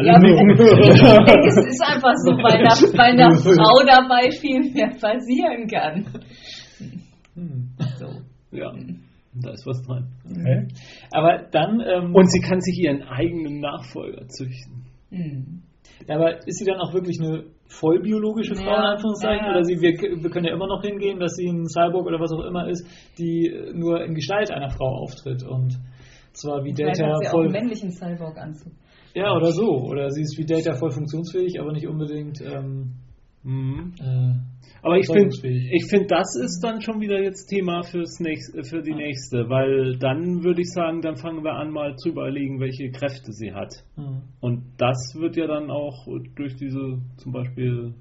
[0.00, 5.66] Ja, aber es ist einfach so, bei einer, bei einer Frau dabei viel mehr passieren
[5.68, 6.06] kann.
[7.34, 7.72] Hm.
[7.98, 8.06] So.
[8.52, 8.72] ja,
[9.34, 10.08] da ist was dran.
[10.24, 10.68] Hä?
[11.12, 11.80] Aber dann.
[11.80, 14.86] Ähm, Und sie kann sich ihren eigenen Nachfolger züchten.
[15.10, 15.62] Mhm.
[16.08, 19.46] Aber ist sie dann auch wirklich eine vollbiologische Frau, Ja, in Anführungszeichen?
[19.46, 19.52] ja.
[19.52, 19.92] Oder sie, wir,
[20.22, 22.84] wir können ja immer noch hingehen, dass sie ein Cyborg oder was auch immer ist,
[23.18, 25.78] die äh, nur in Gestalt einer Frau auftritt und
[26.32, 27.44] zwar wie Data hat sie auch voll.
[27.44, 28.72] einen männlichen Cyborg-Anzug.
[29.14, 29.66] Ja, oder so.
[29.66, 32.40] Oder sie ist wie Data voll funktionsfähig, aber nicht unbedingt.
[32.40, 32.92] Ähm,
[33.42, 33.94] Mhm.
[34.00, 34.34] äh,
[34.82, 38.82] Aber ich finde, ich find, das ist dann schon wieder jetzt Thema fürs nächste, für
[38.82, 42.90] die nächste, weil dann würde ich sagen, dann fangen wir an, mal zu überlegen, welche
[42.90, 43.72] Kräfte sie hat.
[43.96, 44.22] hm.
[44.40, 46.06] Und das wird ja dann auch
[46.36, 47.94] durch diese, zum Beispiel,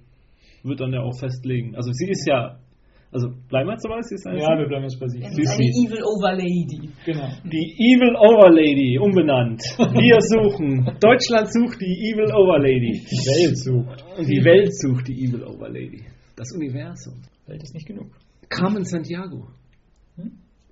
[0.64, 1.76] wird dann ja auch festlegen.
[1.76, 2.60] Also sie ist ja,
[3.12, 5.18] also bleiben wir jetzt dabei, sie ist eine Ja, wir bleiben jetzt bei sie.
[5.20, 5.86] Sie ist ist eine sie.
[5.88, 6.90] Evil Overlady.
[7.06, 7.30] Genau.
[7.44, 9.62] die Evil Overlady, umbenannt.
[9.78, 13.02] Wir suchen, Deutschland sucht die Evil Overlady.
[13.10, 14.06] Die Welt sucht.
[14.18, 16.04] Und die Welt sucht die Evil Overlady.
[16.36, 17.16] Das Universum.
[17.48, 18.12] Welt ist nicht genug.
[18.48, 19.48] Carmen Santiago.
[20.16, 20.32] Hm?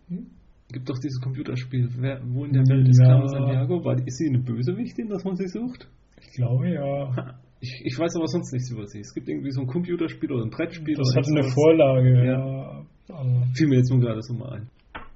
[0.10, 0.28] Hm?
[0.72, 1.90] Gibt doch dieses Computerspiel.
[1.98, 3.08] Wer, wo in der Welt ist Ja.
[3.08, 3.92] Carmen Santiago?
[4.06, 5.88] Ist sie eine Bösewichtin, dass man sie sucht?
[6.22, 7.36] Ich glaube ja.
[7.60, 9.00] Ich, ich weiß aber sonst nichts über sie.
[9.00, 10.96] Es gibt irgendwie so ein Computerspiel oder ein Brettspiel.
[10.96, 11.44] Das hatte eine.
[11.44, 12.84] Vorlage, Ja.
[13.10, 13.26] ja.
[13.56, 14.70] Fiel mir jetzt nur gerade so mal ein.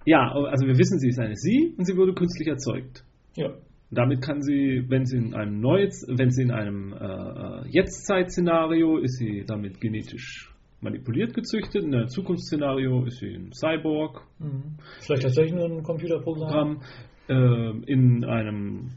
[0.06, 3.04] Ja, also wir wissen, sie ist eine Sie und sie wurde künstlich erzeugt.
[3.36, 3.50] Ja.
[3.92, 8.98] Damit kann sie, wenn sie in einem Neues, wenn sie in einem äh, äh, Jetztzeit-Szenario
[8.98, 10.50] ist sie damit genetisch
[10.80, 14.78] manipuliert gezüchtet, in einem Zukunftsszenario ist sie ein Cyborg, Mhm.
[15.02, 16.80] Vielleicht tatsächlich nur ein Computerprogramm.
[16.80, 17.84] Programm.
[17.86, 18.90] Äh, in einem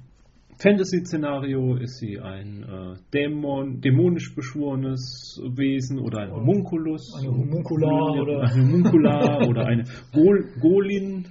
[0.64, 7.14] Fantasy-Szenario ist sie ein äh, Dämon, dämonisch beschworenes Wesen oder ein Homunculus.
[7.18, 11.26] Eine Homuncula oder- Eine Homuncula oder eine Gol, Golin.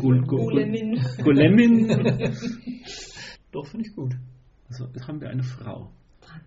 [0.00, 1.00] Gol, Gol, Golemin.
[1.24, 1.88] Golemin.
[3.52, 4.14] Doch, finde ich gut.
[4.68, 5.88] Also, jetzt haben wir eine Frau.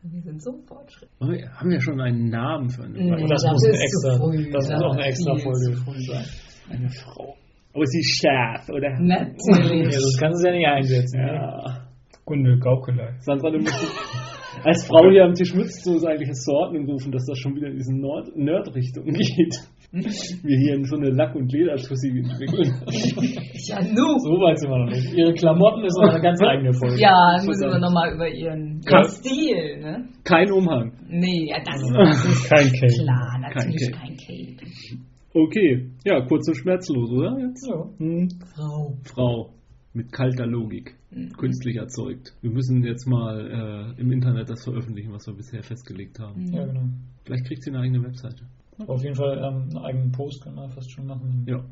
[0.04, 1.20] Wir sind so fortschrittlich.
[1.20, 3.12] Wir haben ja schon einen Namen für eine, Nee.
[3.24, 6.26] Und das, Das muss eine ist extra, das muss auch eine extra Folge sein.
[6.70, 7.36] eine Frau.
[7.74, 8.90] Aber sie ist scharf, oder?
[8.90, 9.96] Ja, Natürlich.
[9.96, 11.22] das kannst du ja nicht einsetzen.
[11.22, 11.34] Ne?
[11.34, 11.88] Ja.
[12.26, 13.16] Gunde Gaukelei.
[13.20, 13.74] Sandra, du musst
[14.64, 17.68] als Frau hier am Tisch müsstest du uns eigentlich Ordnung rufen, dass das schon wieder
[17.68, 19.56] in diese Nord- Nerd-Richtung geht.
[19.92, 22.74] wir hier in so eine Lack- und Ledertussi entwickeln.
[23.68, 24.18] Ja, nu.
[24.18, 25.14] So weit sind wir noch nicht.
[25.14, 27.00] Ihre Klamotten ist noch eine ganz eigene Folge.
[27.00, 29.04] Ja, müssen wir nochmal über ihren Ja.
[29.04, 30.06] Stil, ne?
[30.24, 30.94] Kein Umhang.
[31.08, 33.04] Nee, ja, das, das ist Kein Cape.
[33.04, 35.06] klar, natürlich Kein kein Cape.
[35.34, 37.38] Okay, ja, kurz und schmerzlos, oder?
[37.40, 37.66] Jetzt?
[37.68, 37.90] Ja.
[37.98, 38.30] Hm.
[38.56, 38.98] Frau.
[39.04, 39.54] Frau
[39.94, 41.34] mit kalter Logik, Mhm.
[41.34, 42.34] künstlich erzeugt.
[42.42, 46.52] Wir müssen jetzt mal äh, im Internet das veröffentlichen, was wir bisher festgelegt haben.
[46.54, 46.84] Ja, genau.
[47.26, 48.46] Vielleicht kriegt sie eine eigene Webseite.
[48.88, 51.46] Auf jeden Fall ähm, einen eigenen Post können wir fast schon machen.
[51.48, 51.64] Ja,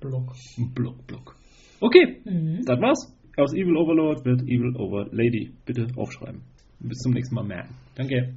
[0.00, 0.32] Blog.
[0.74, 1.36] Blog, Blog.
[1.80, 2.62] Okay, Mhm.
[2.66, 3.14] das war's.
[3.36, 5.52] Aus Evil Overlord wird Evil Overlady.
[5.64, 6.42] Bitte aufschreiben.
[6.80, 7.68] Bis zum nächsten Mal, man.
[7.94, 8.34] Danke.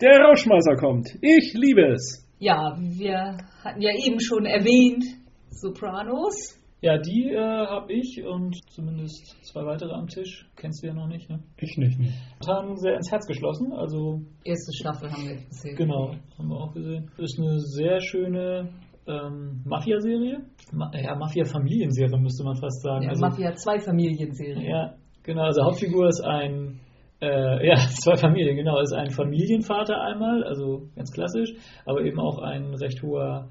[0.00, 1.08] Der Rauschmeißer kommt.
[1.20, 2.24] Ich liebe es.
[2.38, 5.04] Ja, wir hatten ja eben schon erwähnt,
[5.50, 6.56] Sopranos.
[6.80, 10.48] Ja, die äh, habe ich und zumindest zwei weitere am Tisch.
[10.54, 11.40] Kennst du ja noch nicht, ne?
[11.56, 11.98] Ich nicht.
[11.98, 12.12] Ne.
[12.46, 13.72] Haben sehr ins Herz geschlossen.
[13.72, 15.74] Also, Erste Staffel haben wir jetzt gesehen.
[15.74, 17.10] genau, haben wir auch gesehen.
[17.18, 18.68] Ist eine sehr schöne
[19.08, 20.44] ähm, Mafia-Serie.
[20.72, 23.02] Ma ja, Mafia-Familienserie müsste man fast sagen.
[23.02, 24.70] Ja, also, Mafia 2 Familienserie.
[24.70, 24.94] Ja,
[25.24, 25.42] genau.
[25.42, 26.78] Also Hauptfigur ist ein,
[27.20, 28.80] äh, ja, zwei Familien, genau.
[28.80, 31.52] Ist ein Familienvater einmal, also ganz klassisch,
[31.84, 33.48] aber eben auch ein recht hoher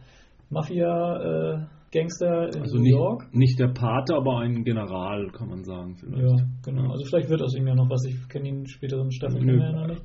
[0.49, 3.33] Mafia-Gangster in Also New nicht, York.
[3.33, 5.95] nicht der Pate, aber ein General, kann man sagen.
[5.97, 6.23] Vielleicht.
[6.23, 6.35] Ja,
[6.65, 6.91] genau.
[6.91, 8.05] Also vielleicht wird aus ihm ja noch was.
[8.05, 9.59] Ich kenne ihn in späteren Staffeln Nö.
[9.59, 10.01] ja noch nicht.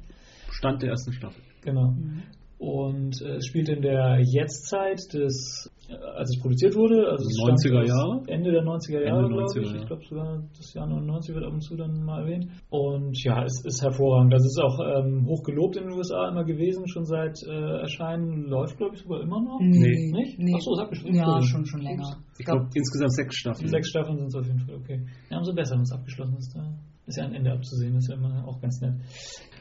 [0.50, 1.42] Stand der ersten Staffel.
[1.62, 1.90] Genau.
[1.92, 2.22] Mhm.
[2.62, 7.34] Und äh, es spielt in der Jetztzeit des, äh, als es produziert wurde, also es
[7.34, 8.22] stammt 90er aus Jahre?
[8.28, 9.72] Ende der 90er Ende Jahre, glaube 90er, ich.
[9.72, 9.80] ja.
[9.80, 12.46] Ich glaube sogar das Jahr 99 wird ab und zu dann mal erwähnt.
[12.70, 14.32] Und ja, es ist hervorragend.
[14.32, 18.46] Das ist auch ähm, hoch gelobt in den USA immer gewesen, schon seit äh, Erscheinen.
[18.46, 19.58] Läuft, glaube ich, sogar immer noch.
[19.60, 20.12] Nee.
[20.12, 20.38] Nicht?
[20.38, 20.54] Nee.
[20.54, 21.16] Ach so, sag bestimmt.
[21.16, 22.16] Ja, schon, schon länger.
[22.38, 23.66] Ich glaube insgesamt sechs Staffeln.
[23.66, 25.04] Sechs Staffeln sind es auf jeden Fall, okay.
[25.30, 26.54] Ja, umso besser, wenn es abgeschlossen ist.
[26.54, 26.62] Da
[27.06, 28.94] ist ja ein Ende abzusehen, ist ja immer auch ganz nett.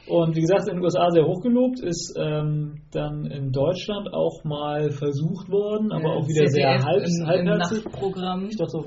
[0.07, 4.89] Und wie gesagt, in den USA sehr hochgelobt, ist ähm, dann in Deutschland auch mal
[4.91, 7.84] versucht worden, aber auch wieder sehr halb, halbherzig.
[7.85, 8.47] Nachtprogramm.
[8.49, 8.85] Ich dachte auf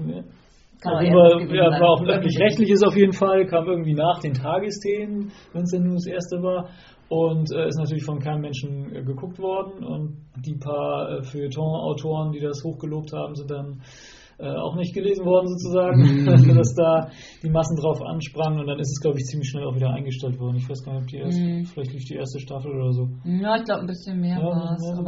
[1.12, 5.32] Fall, gewesen ja, war auch ein öffentlich-rechtliches auf jeden Fall, kam irgendwie nach den Tagesthemen,
[5.52, 6.68] wenn es denn nur das erste war.
[7.08, 9.84] Und äh, ist natürlich von keinem Menschen äh, geguckt worden.
[9.84, 13.82] Und die paar äh, Feuilleton-Autoren, die das hochgelobt haben, sind dann
[14.38, 16.24] äh, auch nicht gelesen worden sozusagen,
[16.56, 17.08] dass da
[17.42, 18.60] die Massen drauf ansprangen.
[18.60, 20.56] Und dann ist es, glaube ich, ziemlich schnell auch wieder eingestellt worden.
[20.56, 21.64] Ich weiß gar nicht, ob die erste, Mhm.
[21.66, 23.08] vielleicht lief die erste Staffel oder so.
[23.24, 24.82] Ja, ich glaube ein bisschen mehr Ja, war es.
[24.84, 25.02] also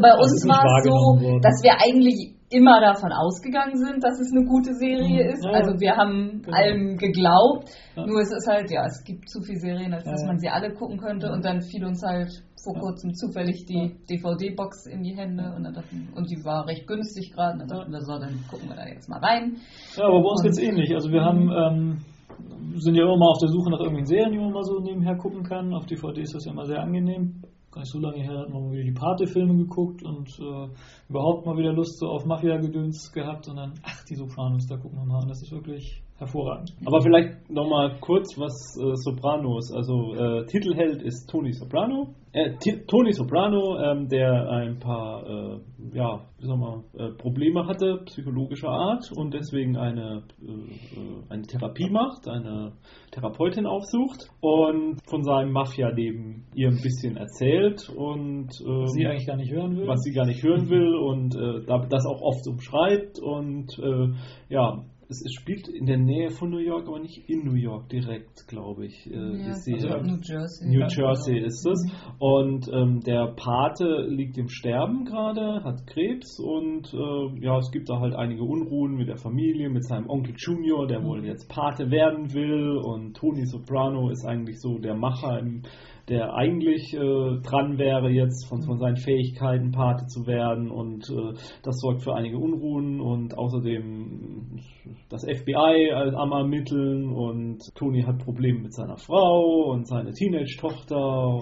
[0.00, 1.40] bei Also uns war es so, worden.
[1.42, 5.30] dass wir eigentlich immer davon ausgegangen sind, dass es eine gute Serie Mhm.
[5.32, 5.44] ist.
[5.44, 6.56] Ja, Also wir haben genau.
[6.56, 7.70] allem geglaubt.
[7.96, 8.04] Ja.
[8.06, 10.26] Nur es ist halt, ja, es gibt zu viele Serien, als dass Ja.
[10.26, 11.30] man sie alle gucken könnte.
[11.30, 12.30] Und dann fiel uns halt
[12.64, 16.86] vor kurzem zufällig die DVD-Box in die Hände und, dann dachten, und die war recht
[16.86, 17.54] günstig gerade.
[17.62, 19.56] Und dann dachten wir, so, dann gucken wir da jetzt mal rein.
[19.96, 20.92] Ja, aber bei uns Und- geht's ähnlich.
[20.92, 21.98] Also wir haben, ähm,
[22.76, 25.16] sind ja immer mal auf der Suche nach irgendwelchen Serien, die man mal so nebenher
[25.16, 25.72] gucken kann.
[25.72, 27.42] Auf DVD ist das ja immer sehr angenehm.
[27.70, 30.68] Gar nicht so lange her hat man mal wieder die Pate-Filme geguckt und äh,
[31.08, 34.98] überhaupt mal wieder Lust so auf Mafia-Gedöns gehabt und dann, ach, die Sopranos, da gucken
[34.98, 35.22] wir mal.
[35.22, 36.70] Und das ist wirklich hervorragend.
[36.86, 39.72] Aber vielleicht nochmal kurz was äh, Sopranos.
[39.74, 42.14] Also äh, Titelheld ist Tony Soprano.
[42.32, 42.52] Äh,
[42.86, 45.58] Tony Soprano, ähm, der ein paar äh,
[45.92, 51.90] ja, wie soll man, äh, Probleme hatte, psychologischer Art und deswegen eine, äh, eine Therapie
[51.90, 52.72] macht, eine
[53.10, 59.26] Therapeutin aufsucht und von seinem Mafia-Leben ihr ein bisschen erzählt und ähm, Was sie eigentlich
[59.26, 59.88] gar nicht hören will.
[59.88, 61.34] was sie gar nicht hören will und
[61.66, 63.66] da- das auch oft umschreibt und
[64.48, 67.88] ja, es, es spielt in der Nähe von New York, aber nicht in New York
[67.88, 69.06] direkt, glaube ich.
[69.06, 70.68] Äh, Ja, die, also New Jersey.
[70.68, 70.86] New.
[70.86, 71.92] Jersey ist es.
[72.18, 77.90] Und ähm, der Pate liegt im Sterben gerade, hat Krebs und äh, ja, es gibt
[77.90, 81.90] da halt einige Unruhen mit der Familie, mit seinem Onkel Junior, der wohl jetzt Pate
[81.90, 82.78] werden will.
[82.78, 85.62] Und Tony Soprano ist eigentlich so der Macher, im,
[86.10, 90.70] der eigentlich äh, dran wäre, jetzt von, von seinen Fähigkeiten Pate zu werden.
[90.70, 94.60] Und äh, das sorgt für einige Unruhen und außerdem
[95.08, 100.96] das FBI am Ermitteln und Tony hat Probleme mit seiner Frau und seine Teenage-Tochter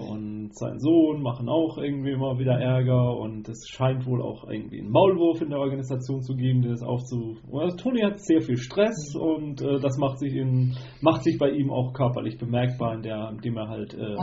[0.09, 4.79] und sein Sohn machen auch irgendwie immer wieder Ärger und es scheint wohl auch irgendwie
[4.79, 7.37] einen Maulwurf in der Organisation zu geben, der das aufzu...
[7.51, 11.49] Also Tony hat sehr viel Stress und äh, das macht sich, in, macht sich bei
[11.49, 13.93] ihm auch körperlich bemerkbar, in der, indem er halt...
[13.93, 14.15] Äh,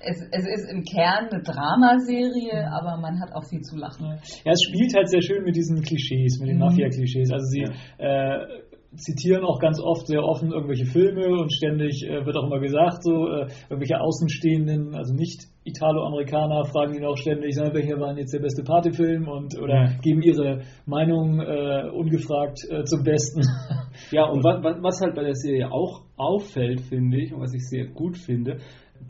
[0.00, 4.18] es, es ist im Kern eine Dramaserie, aber man hat auch viel zu lachen.
[4.44, 6.62] Ja, es spielt halt sehr schön mit diesen Klischees, mit den Mhm.
[6.64, 7.30] Mafia-Klischees.
[7.32, 7.64] Also sie
[7.98, 8.38] äh,
[8.96, 13.02] zitieren auch ganz oft sehr offen irgendwelche Filme und ständig äh, wird auch immer gesagt,
[13.02, 18.18] so äh, irgendwelche Außenstehenden, also nicht Italo-Amerikaner, fragen ihn auch ständig, sagen, welcher war denn
[18.18, 19.92] jetzt der beste Partyfilm und oder Ja.
[20.02, 23.42] geben ihre Meinung äh, ungefragt äh, zum Besten.
[24.12, 27.52] Ja, und was, was, was halt bei der Serie auch auffällt, finde ich, und was
[27.52, 28.58] ich sehr gut finde,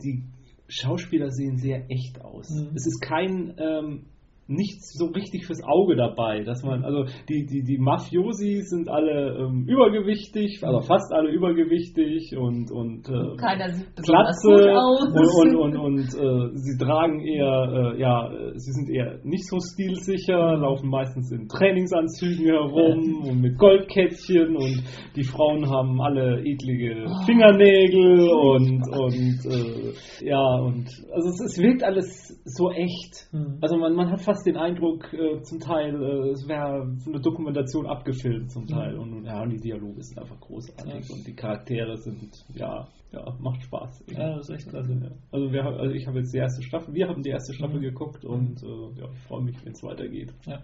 [0.03, 0.23] die
[0.69, 2.49] Schauspieler sehen sehr echt aus.
[2.49, 2.71] Mhm.
[2.75, 4.05] Es ist kein ähm,
[4.49, 9.37] nichts so richtig fürs Auge dabei, dass man, also die, die, die Mafiosi sind alle
[9.39, 14.45] ähm, übergewichtig, also fast alle übergewichtig und, und äh, Keiner sieht aus.
[14.45, 19.57] und, und, und, und äh, sie tragen eher, äh, ja, sie sind eher nicht so
[19.59, 24.83] stilsicher, laufen meistens in Trainingsanzügen herum und mit Goldkettchen und
[25.15, 27.25] die Frauen haben alle edlige Oh.
[27.25, 33.27] Fingernägel und, und äh, ja, und also es, es wirkt alles so echt.
[33.31, 33.57] Mhm.
[33.61, 37.21] Also man, man hat fast den Eindruck, äh, zum Teil, äh, es wäre so eine
[37.21, 38.97] Dokumentation abgefilmt zum Teil.
[38.97, 41.15] Und, ja, und die Dialoge sind einfach großartig Ja.
[41.15, 44.03] und die Charaktere sind, ja, ja, macht Spaß.
[44.11, 44.93] Ja, das ist echt klasse.
[44.93, 45.09] Ja.
[45.31, 47.83] Also, wir, also ich habe jetzt die erste Staffel, wir haben die erste Staffel Mhm.
[47.83, 50.33] geguckt und äh, ja, ich freue mich, wenn es weitergeht.
[50.45, 50.59] Ja.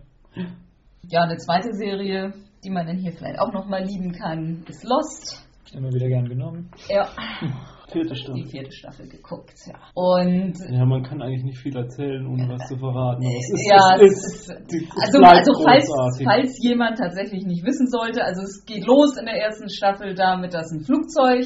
[1.08, 2.34] Ja, eine zweite Serie,
[2.64, 5.48] die man dann hier vielleicht auch nochmal lieben kann, ist Lost.
[5.74, 6.70] Immer wieder gern genommen.
[6.90, 7.10] Ja,
[7.92, 8.46] Vierte die Staffel.
[8.48, 9.76] vierte Staffel geguckt, ja.
[9.94, 13.22] Und Ja, man kann eigentlich nicht viel erzählen, ohne was zu verraten.
[13.24, 15.90] Ist, ja, es es ist, ist, die- es also, bleibt also falls,
[16.24, 20.54] falls jemand tatsächlich nicht wissen sollte, also es geht los in der ersten Staffel damit,
[20.54, 21.46] dass ein Flugzeug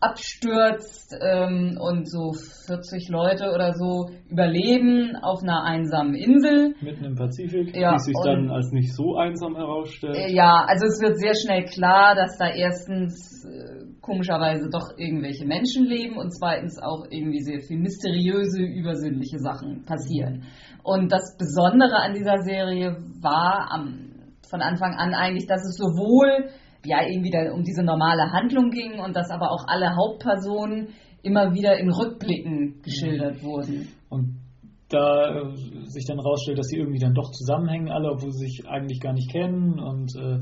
[0.00, 2.32] abstürzt ähm, und so
[2.66, 6.74] 40 Leute oder so überleben auf einer einsamen Insel.
[6.80, 7.76] Mitten im Pazifik.
[7.76, 10.16] Ja, die sich dann als nicht so einsam herausstellt.
[10.30, 15.86] Ja, also es wird sehr schnell klar, dass da erstens äh, komischerweise doch irgendwelche Menschen
[15.86, 20.42] leben und zweitens auch irgendwie sehr viel mysteriöse, übersinnliche Sachen passieren.
[20.82, 24.10] Und das Besondere an dieser Serie war am,
[24.50, 26.50] von Anfang an eigentlich, dass es sowohl
[26.84, 30.88] ja irgendwie da um diese normale Handlung ging und dass aber auch alle Hauptpersonen
[31.22, 33.88] immer wieder in Rückblicken geschildert wurden.
[34.10, 34.42] Und
[34.88, 35.54] da äh,
[35.84, 39.12] sich dann rausstellt, dass sie irgendwie dann doch zusammenhängen alle, obwohl sie sich eigentlich gar
[39.12, 40.40] nicht kennen und äh,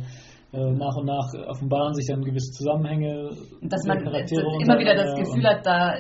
[0.52, 3.30] nach und nach offenbaren sich dann gewisse Zusammenhänge.
[3.60, 5.94] Und dass man Charaktere immer wieder das Gefühl hat, da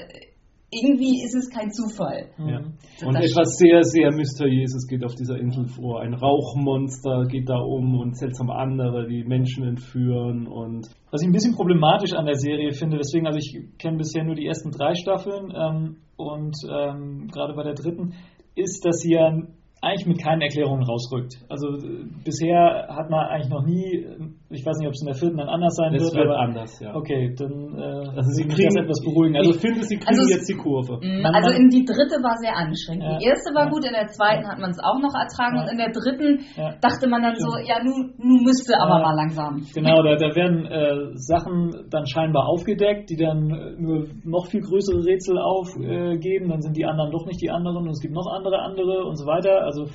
[0.72, 2.30] irgendwie ist es kein Zufall.
[2.38, 2.60] Ja.
[3.04, 6.00] Und etwas sehr, sehr Mysteriöses geht auf dieser Insel vor.
[6.00, 11.32] Ein Rauchmonster geht da um und seltsame andere, die Menschen entführen und Was ich ein
[11.32, 14.94] bisschen problematisch an der Serie finde, deswegen, also ich kenne bisher nur die ersten drei
[14.94, 18.14] Staffeln ähm, und ähm, gerade bei der dritten,
[18.54, 19.32] ist, dass sie ja
[19.82, 21.40] eigentlich mit keinen Erklärungen rausrückt.
[21.48, 25.06] Also äh, bisher hat man eigentlich noch nie, äh, ich weiß nicht, ob es in
[25.08, 26.94] der vierten dann anders sein es wird, wird aber anders, ja.
[26.94, 29.36] okay, dann äh, Also sie kriegen das etwas beruhigen.
[29.40, 31.00] Also ich finde, sie kriegen Also jetzt die Kurve.
[31.00, 33.04] Man- Also in die dritte war sehr anstrengend.
[33.08, 33.16] Ja.
[33.16, 33.70] Die erste war Ja.
[33.72, 35.62] gut, in der zweiten hat man es auch noch ertragen Ja.
[35.64, 36.76] und in der dritten Ja.
[36.84, 39.04] dachte man dann so, ja, nun, nun müsste aber Ja.
[39.08, 39.64] mal langsam.
[39.72, 44.60] Genau, da, da werden äh, Sachen dann scheinbar aufgedeckt, die dann äh, nur noch viel
[44.60, 46.46] größere Rätsel aufgeben.
[46.46, 49.08] Äh, dann sind die anderen doch nicht die anderen und es gibt noch andere andere
[49.08, 49.69] und so weiter.
[49.70, 49.86] Also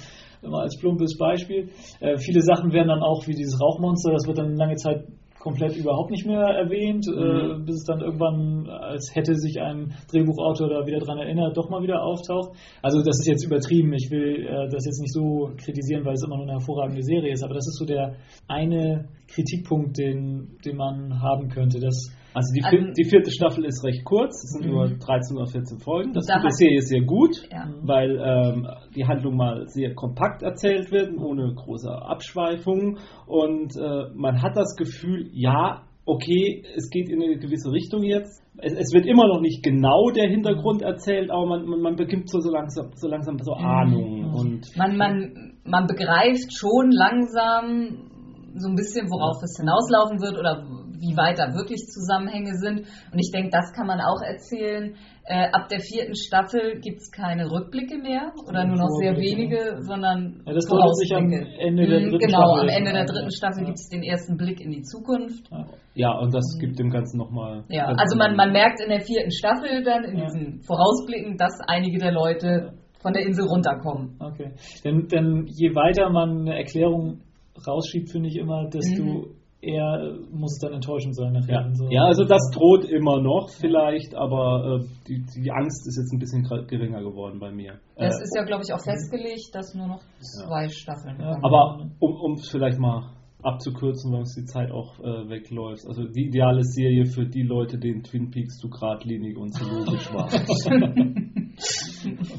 [0.42, 1.70] immer als plumpes Beispiel.
[2.00, 5.06] Äh, viele Sachen werden dann auch wie dieses Rauchmonster, das wird dann lange Zeit
[5.46, 10.68] komplett überhaupt nicht mehr erwähnt, äh, bis es dann irgendwann, als hätte sich ein Drehbuchautor
[10.70, 12.58] da wieder dran erinnert, doch mal wieder auftaucht.
[12.82, 13.94] Also das ist jetzt übertrieben.
[13.94, 17.32] Ich will äh, das jetzt nicht so kritisieren, weil es immer nur eine hervorragende Serie
[17.32, 18.16] ist, aber das ist so der
[18.48, 21.80] eine Kritikpunkt, den, den man haben könnte.
[21.80, 24.72] Dass, Also die, Also- die vierte Staffel ist recht kurz, es sind Mhm.
[24.76, 26.14] nur 13 oder 14 Folgen.
[26.14, 27.70] Das Da tut der Serie sehr gut, Ja.
[27.82, 32.98] weil ähm, die Handlung mal sehr kompakt erzählt wird, ohne große Abschweifungen.
[33.26, 38.44] Und äh, man hat das Gefühl, ja, okay, es geht in eine gewisse Richtung jetzt.
[38.58, 42.30] Es, es wird immer noch nicht genau der Hintergrund erzählt, aber man, man, man beginnt
[42.30, 44.26] so, so langsam so langsam so Ahnungen.
[44.26, 48.12] Und Man, man, man begreift schon langsam
[48.56, 50.64] so ein bisschen, worauf es hinauslaufen wird oder
[51.00, 52.80] wie weit da wirklich Zusammenhänge sind.
[53.12, 54.96] Und ich denke, das kann man auch erzählen.
[55.28, 59.82] Äh, ab der vierten Staffel gibt es keine Rückblicke mehr oder nur noch sehr wenige,
[59.82, 60.72] sondern Ja, das sich
[61.16, 61.58] am Vorausblicke.
[61.60, 63.66] Ende der Mhm, dritten genau, Staffel am Ende der dritten Staffel Ja.
[63.66, 65.50] gibt es den ersten Blick in die Zukunft.
[65.96, 67.64] ja, und das gibt dem Ganzen nochmal.
[67.70, 70.26] Ja, also man, man merkt in der vierten Staffel dann, in Ja.
[70.26, 74.18] diesen Vorausblicken, dass einige der Leute von der Insel runterkommen.
[74.20, 74.52] Okay.
[74.84, 77.22] Denn, denn je weiter man eine Erklärung
[77.68, 79.26] rausschiebt, finde ich immer, desto Mhm.
[79.66, 81.62] Äh, muss es dann enttäuschend sein nachher.
[81.68, 81.74] Ja.
[81.74, 81.90] So.
[81.90, 86.20] ja, also das droht immer noch vielleicht, aber äh, die, die Angst ist jetzt ein
[86.20, 87.80] bisschen geringer geworden bei mir.
[87.96, 91.38] Das Äh, ist ja, glaube ich, auch festgelegt, dass nur noch zwei Staffeln Ja.
[91.42, 93.10] aber um um es vielleicht mal
[93.44, 95.86] abzukürzen, weil uns die Zeit auch äh, wegläuft.
[95.88, 100.12] Also die ideale Serie für die Leute, denen Twin Peaks zu geradlinig und zu logisch
[100.14, 100.28] war.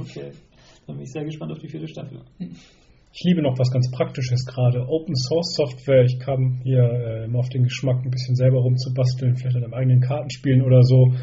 [0.01, 0.31] Okay.
[0.87, 2.21] Dann bin ich sehr gespannt auf die vierte Staffel.
[3.19, 4.87] Ich liebe noch was ganz Praktisches gerade.
[4.91, 6.05] Open Source Software.
[6.05, 9.73] Ich kam hier äh, immer auf den Geschmack, ein bisschen selber rumzubasteln, vielleicht an einem
[9.73, 11.15] eigenen Kartenspielen oder so.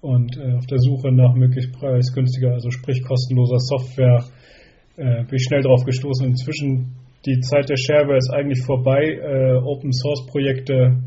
[0.00, 4.24] Und äh, auf der Suche nach möglichst preisgünstiger, also sprich kostenloser Software,
[4.96, 6.26] äh, bin ich schnell drauf gestoßen.
[6.26, 6.96] Inzwischen
[7.26, 9.02] die Zeit der Shareware ist eigentlich vorbei.
[9.04, 11.02] Äh, Open Source Projekte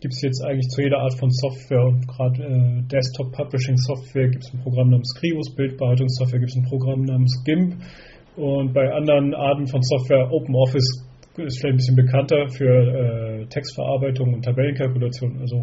[0.00, 4.52] gibt es jetzt eigentlich zu jeder Art von Software und gerade äh, Desktop-Publishing-Software gibt es
[4.52, 7.76] ein Programm namens Scribus, Bildbearbeitungssoftware gibt es ein Programm namens GIMP
[8.40, 11.04] und bei anderen Arten von Software, OpenOffice
[11.36, 15.38] ist vielleicht ein bisschen bekannter für äh, Textverarbeitung und Tabellenkalkulation.
[15.40, 15.62] Also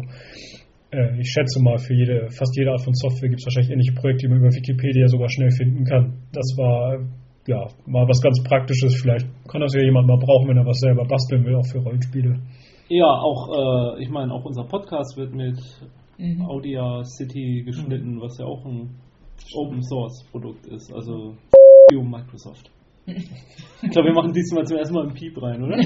[0.92, 3.94] äh, ich schätze mal, für jede, fast jede Art von Software gibt es wahrscheinlich ähnliche
[3.94, 6.22] Projekte, die man über Wikipedia sogar schnell finden kann.
[6.32, 6.98] Das war
[7.48, 9.00] ja mal was ganz Praktisches.
[9.00, 11.78] Vielleicht kann das ja jemand mal brauchen, wenn er was selber basteln will, auch für
[11.78, 12.38] Rollenspiele.
[12.88, 15.58] Ja, auch, äh, ich meine, auch unser Podcast wird mit
[16.16, 16.42] mhm.
[16.42, 18.20] Audia City geschnitten, mhm.
[18.20, 18.90] was ja auch ein
[19.54, 20.92] Open Source Produkt ist.
[20.92, 21.34] Also
[21.90, 22.70] Microsoft.
[23.06, 25.76] Ich glaube, wir machen diesmal zum ersten Mal einen Piep rein, oder?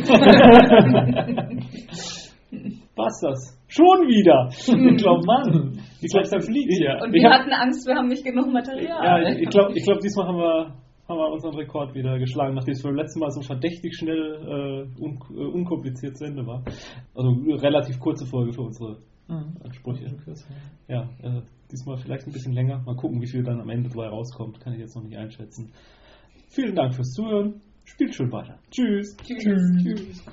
[2.97, 3.59] Was das?
[3.69, 4.49] Schon wieder!
[4.51, 7.03] Ich glaube, Mann, ich glaube, da fliegt ja.
[7.03, 9.03] Und wir hatten Angst, wir haben nicht genug Material.
[9.03, 10.75] Ja, ich glaube, ich glaub, diesmal haben wir,
[11.09, 15.03] haben wir unseren Rekord wieder geschlagen, nachdem es beim letzten Mal so verdächtig schnell äh,
[15.03, 16.63] un äh, unkompliziert zu Ende war.
[17.15, 18.99] Also relativ kurze Folge für unsere
[19.29, 19.57] mhm.
[19.65, 20.07] Ansprüche.
[20.89, 21.41] Ja, äh,
[21.73, 22.83] diesmal vielleicht ein bisschen länger.
[22.85, 24.61] Mal gucken, wie viel dann am Ende dabei rauskommt.
[24.61, 25.73] Kann ich jetzt noch nicht einschätzen.
[26.51, 27.61] Vielen Dank fürs Zuhören.
[27.85, 28.59] Spielt schön weiter.
[28.71, 29.17] Tschüss.
[29.17, 29.43] Tschüss.
[29.83, 30.25] Tschüss.